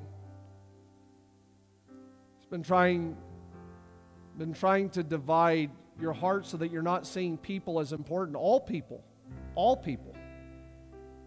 He's 2.38 2.48
been 2.48 2.62
trying, 2.62 3.16
been 4.38 4.54
trying 4.54 4.90
to 4.90 5.02
divide 5.02 5.70
your 6.00 6.12
heart 6.12 6.46
so 6.46 6.56
that 6.58 6.70
you're 6.70 6.82
not 6.82 7.06
seeing 7.06 7.36
people 7.36 7.80
as 7.80 7.92
important. 7.92 8.36
All 8.36 8.60
people, 8.60 9.02
all 9.56 9.76
people. 9.76 10.14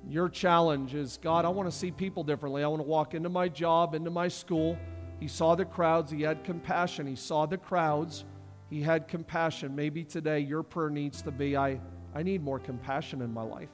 Your 0.08 0.30
challenge 0.30 0.96
is 0.96 1.20
God, 1.22 1.44
I 1.44 1.50
want 1.50 1.70
to 1.70 1.76
see 1.76 1.92
people 1.92 2.24
differently. 2.24 2.64
I 2.64 2.68
want 2.68 2.82
to 2.82 2.88
walk 2.88 3.14
into 3.14 3.30
my 3.30 3.50
job, 3.50 3.96
into 3.96 4.12
my 4.12 4.30
school 4.30 4.78
he 5.20 5.28
saw 5.28 5.56
the 5.56 5.66
crowds, 5.66 6.12
he 6.12 6.22
had 6.22 6.44
compassion. 6.44 7.08
He 7.08 7.16
saw 7.16 7.46
the 7.46 7.58
crowds, 7.58 8.26
he 8.70 8.82
had 8.82 9.08
compassion. 9.08 9.76
Maybe 9.76 10.04
today 10.04 10.40
your 10.40 10.64
prayer 10.64 10.90
needs 10.90 11.22
to 11.24 11.32
be 11.32 11.58
I, 11.58 11.80
I 12.14 12.24
need 12.24 12.44
more 12.44 12.60
compassion 12.60 13.22
in 13.22 13.34
my 13.34 13.44
life. 13.44 13.70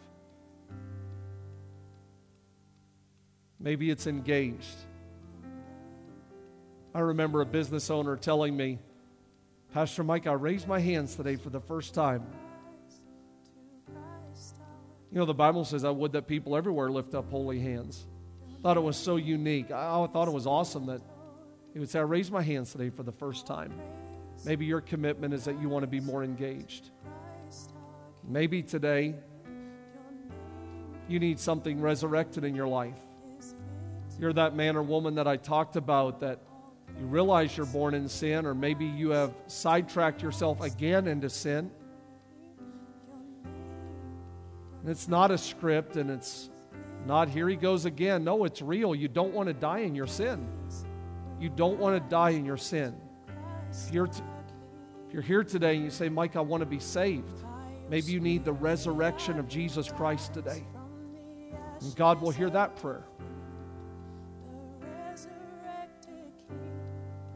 Maybe 3.60 3.90
it's 3.90 4.08
engaged. 4.08 4.76
I 6.94 7.00
remember 7.00 7.42
a 7.42 7.46
business 7.46 7.90
owner 7.90 8.16
telling 8.18 8.56
me, 8.56 8.80
Pastor 9.74 10.04
Mike, 10.04 10.28
I 10.28 10.34
raised 10.34 10.68
my 10.68 10.80
hands 10.80 11.16
today 11.16 11.38
for 11.38 11.50
the 11.50 11.62
first 11.62 11.94
time. 11.96 12.24
You 15.12 15.20
know, 15.20 15.26
the 15.26 15.34
Bible 15.34 15.64
says, 15.64 15.84
I 15.84 15.90
would 15.90 16.12
that 16.14 16.28
people 16.28 16.56
everywhere 16.56 16.90
lift 16.90 17.16
up 17.16 17.30
holy 17.30 17.60
hands. 17.60 18.06
Thought 18.62 18.78
it 18.78 18.82
was 18.82 18.98
so 18.98 19.16
unique. 19.16 19.72
I 19.72 20.08
thought 20.08 20.28
it 20.28 20.34
was 20.34 20.46
awesome 20.46 20.88
that 20.88 21.02
he 21.74 21.80
would 21.80 21.90
say, 21.90 22.00
I 22.00 22.04
raised 22.04 22.32
my 22.32 22.44
hands 22.44 22.72
today 22.72 22.90
for 22.92 23.04
the 23.04 23.12
first 23.12 23.48
time. 23.48 23.74
Maybe 24.46 24.66
your 24.66 24.82
commitment 24.82 25.34
is 25.34 25.46
that 25.46 25.60
you 25.60 25.70
want 25.70 25.84
to 25.84 25.88
be 25.88 26.00
more 26.00 26.24
engaged. 26.24 26.92
Maybe 28.28 28.62
today 28.62 29.16
you 31.08 31.20
need 31.20 31.40
something 31.40 31.82
resurrected 31.82 32.44
in 32.44 32.56
your 32.56 32.68
life. 32.68 33.00
You're 34.20 34.34
that 34.34 34.56
man 34.56 34.76
or 34.76 34.84
woman 34.84 35.16
that 35.16 35.28
I 35.28 35.38
talked 35.38 35.76
about 35.76 36.20
that 36.20 36.40
you 37.00 37.06
realize 37.08 37.58
you're 37.58 37.66
born 37.66 37.96
in 37.96 38.08
sin, 38.08 38.46
or 38.46 38.54
maybe 38.54 38.86
you 38.86 39.10
have 39.10 39.34
sidetracked 39.48 40.22
yourself 40.22 40.62
again 40.62 41.08
into 41.08 41.30
sin. 41.30 41.72
And 44.82 44.92
it's 44.92 45.08
not 45.08 45.32
a 45.32 45.38
script 45.38 45.96
and 45.96 46.12
it's 46.12 46.50
not 47.08 47.30
here 47.30 47.50
he 47.50 47.56
goes 47.56 47.86
again. 47.86 48.24
No, 48.24 48.44
it's 48.44 48.62
real. 48.62 48.94
You 48.94 49.08
don't 49.08 49.34
want 49.34 49.48
to 49.48 49.54
die 49.54 49.80
in 49.80 49.96
your 49.96 50.08
sin. 50.08 50.48
You 51.44 51.50
don't 51.50 51.78
want 51.78 52.02
to 52.02 52.10
die 52.10 52.30
in 52.30 52.46
your 52.46 52.56
sin. 52.56 52.96
If 53.70 53.94
you're, 53.94 54.08
t- 54.08 54.24
if 55.06 55.14
you're 55.14 55.22
here 55.22 55.44
today 55.44 55.76
and 55.76 55.84
you 55.84 55.90
say, 55.90 56.08
Mike, 56.08 56.38
I 56.38 56.40
want 56.40 56.62
to 56.62 56.66
be 56.66 56.80
saved, 56.80 57.44
maybe 57.90 58.14
you 58.14 58.22
need 58.22 58.46
the 58.46 58.54
resurrection 58.54 59.38
of 59.38 59.50
Jesus 59.50 59.92
Christ 59.92 60.34
today. 60.34 60.64
And 61.82 61.96
God 61.98 62.22
will 62.22 62.32
hear 62.32 62.50
that 62.50 62.78
prayer. 62.78 63.04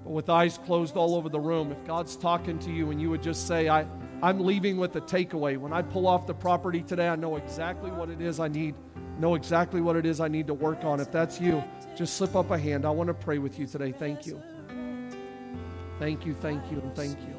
But 0.06 0.12
with 0.12 0.30
eyes 0.30 0.58
closed 0.58 0.96
all 0.96 1.16
over 1.16 1.28
the 1.28 1.42
room, 1.42 1.74
if 1.74 1.86
God's 1.86 2.16
talking 2.16 2.60
to 2.60 2.72
you 2.72 2.92
and 2.92 3.02
you 3.02 3.10
would 3.10 3.22
just 3.22 3.46
say, 3.46 3.68
I, 3.68 3.86
I'm 4.22 4.40
leaving 4.40 4.78
with 4.78 4.96
a 4.96 5.02
takeaway. 5.02 5.58
When 5.58 5.72
I 5.72 5.82
pull 5.84 6.08
off 6.08 6.26
the 6.26 6.34
property 6.34 6.82
today, 6.82 7.08
I 7.08 7.16
know 7.16 7.36
exactly 7.36 7.92
what 7.92 8.10
it 8.10 8.20
is 8.20 8.40
I 8.40 8.48
need, 8.48 8.74
know 9.20 9.36
exactly 9.36 9.80
what 9.80 9.96
it 9.96 10.06
is 10.06 10.20
I 10.20 10.28
need 10.28 10.48
to 10.48 10.56
work 10.56 10.84
on. 10.84 11.00
If 11.00 11.12
that's 11.12 11.40
you, 11.40 11.64
just 11.96 12.16
slip 12.16 12.36
up 12.36 12.50
a 12.50 12.58
hand. 12.58 12.86
I 12.86 12.90
want 12.90 13.08
to 13.10 13.14
pray 13.14 13.38
with 13.38 13.60
you 13.60 13.68
today. 13.68 13.92
Thank 13.92 14.26
you. 14.26 14.42
Thank 16.00 16.26
you, 16.26 16.34
thank 16.34 16.72
you, 16.72 16.80
and 16.80 16.96
thank 16.96 17.20
you. 17.22 17.36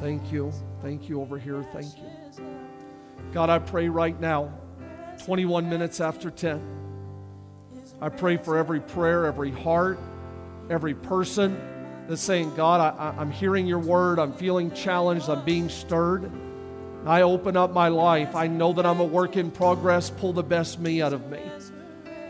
Thank 0.00 0.32
you. 0.32 0.52
Thank 0.82 1.08
you 1.08 1.20
over 1.20 1.38
here. 1.38 1.62
Thank 1.72 1.96
you. 1.98 2.44
God, 3.32 3.48
I 3.48 3.58
pray 3.58 3.88
right 3.88 4.18
now, 4.20 4.52
21 5.24 5.68
minutes 5.68 6.00
after 6.00 6.30
10. 6.30 6.62
I 8.00 8.08
pray 8.10 8.36
for 8.36 8.58
every 8.58 8.80
prayer, 8.80 9.24
every 9.24 9.50
heart, 9.50 9.98
every 10.68 10.94
person 10.94 11.73
that's 12.08 12.20
saying, 12.20 12.54
God, 12.54 12.80
I, 12.80 13.20
am 13.20 13.30
hearing 13.30 13.66
your 13.66 13.78
word. 13.78 14.18
I'm 14.18 14.32
feeling 14.32 14.70
challenged. 14.72 15.28
I'm 15.28 15.44
being 15.44 15.68
stirred. 15.68 16.30
I 17.06 17.22
open 17.22 17.56
up 17.56 17.72
my 17.72 17.88
life. 17.88 18.34
I 18.34 18.46
know 18.46 18.72
that 18.72 18.86
I'm 18.86 19.00
a 19.00 19.04
work 19.04 19.36
in 19.36 19.50
progress. 19.50 20.10
Pull 20.10 20.32
the 20.32 20.42
best 20.42 20.78
me 20.78 21.02
out 21.02 21.12
of 21.12 21.30
me. 21.30 21.40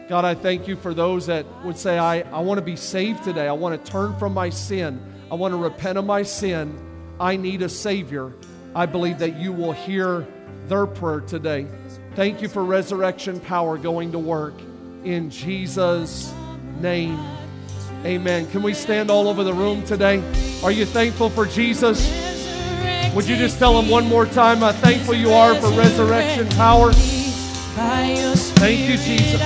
God, 0.08 0.24
I 0.24 0.34
thank 0.34 0.68
you 0.68 0.76
for 0.76 0.92
those 0.92 1.26
that 1.26 1.46
would 1.64 1.78
say, 1.78 1.98
I, 1.98 2.20
I 2.20 2.40
want 2.40 2.58
to 2.58 2.64
be 2.64 2.76
saved 2.76 3.24
today. 3.24 3.48
I 3.48 3.52
want 3.52 3.82
to 3.82 3.90
turn 3.90 4.16
from 4.18 4.34
my 4.34 4.50
sin. 4.50 5.00
I 5.30 5.34
want 5.34 5.52
to 5.52 5.56
repent 5.56 5.96
of 5.96 6.04
my 6.04 6.22
sin. 6.22 6.78
I 7.18 7.36
need 7.36 7.62
a 7.62 7.68
Savior. 7.68 8.32
I 8.74 8.86
believe 8.86 9.18
that 9.18 9.36
you 9.36 9.52
will 9.52 9.72
hear 9.72 10.26
their 10.66 10.86
prayer 10.86 11.20
today. 11.20 11.66
Thank 12.14 12.42
you 12.42 12.48
for 12.48 12.64
resurrection 12.64 13.40
power 13.40 13.78
going 13.78 14.12
to 14.12 14.18
work. 14.18 14.54
In 15.04 15.30
Jesus' 15.30 16.32
name, 16.80 17.18
amen. 18.04 18.46
Can 18.50 18.62
we 18.62 18.74
stand 18.74 19.10
all 19.10 19.28
over 19.28 19.44
the 19.44 19.54
room 19.54 19.82
today? 19.84 20.22
Are 20.62 20.70
you 20.72 20.84
thankful 20.86 21.30
for 21.30 21.46
Jesus? 21.46 22.08
Would 23.14 23.26
you 23.28 23.36
just 23.36 23.58
tell 23.58 23.78
him 23.80 23.88
one 23.88 24.06
more 24.06 24.26
time 24.26 24.58
how 24.58 24.72
thankful 24.72 25.14
you 25.14 25.30
are 25.30 25.54
for 25.54 25.68
resurrection 25.78 26.48
power? 26.50 26.92
Thank 28.52 28.88
you, 28.88 28.96
Jesus. 28.96 29.40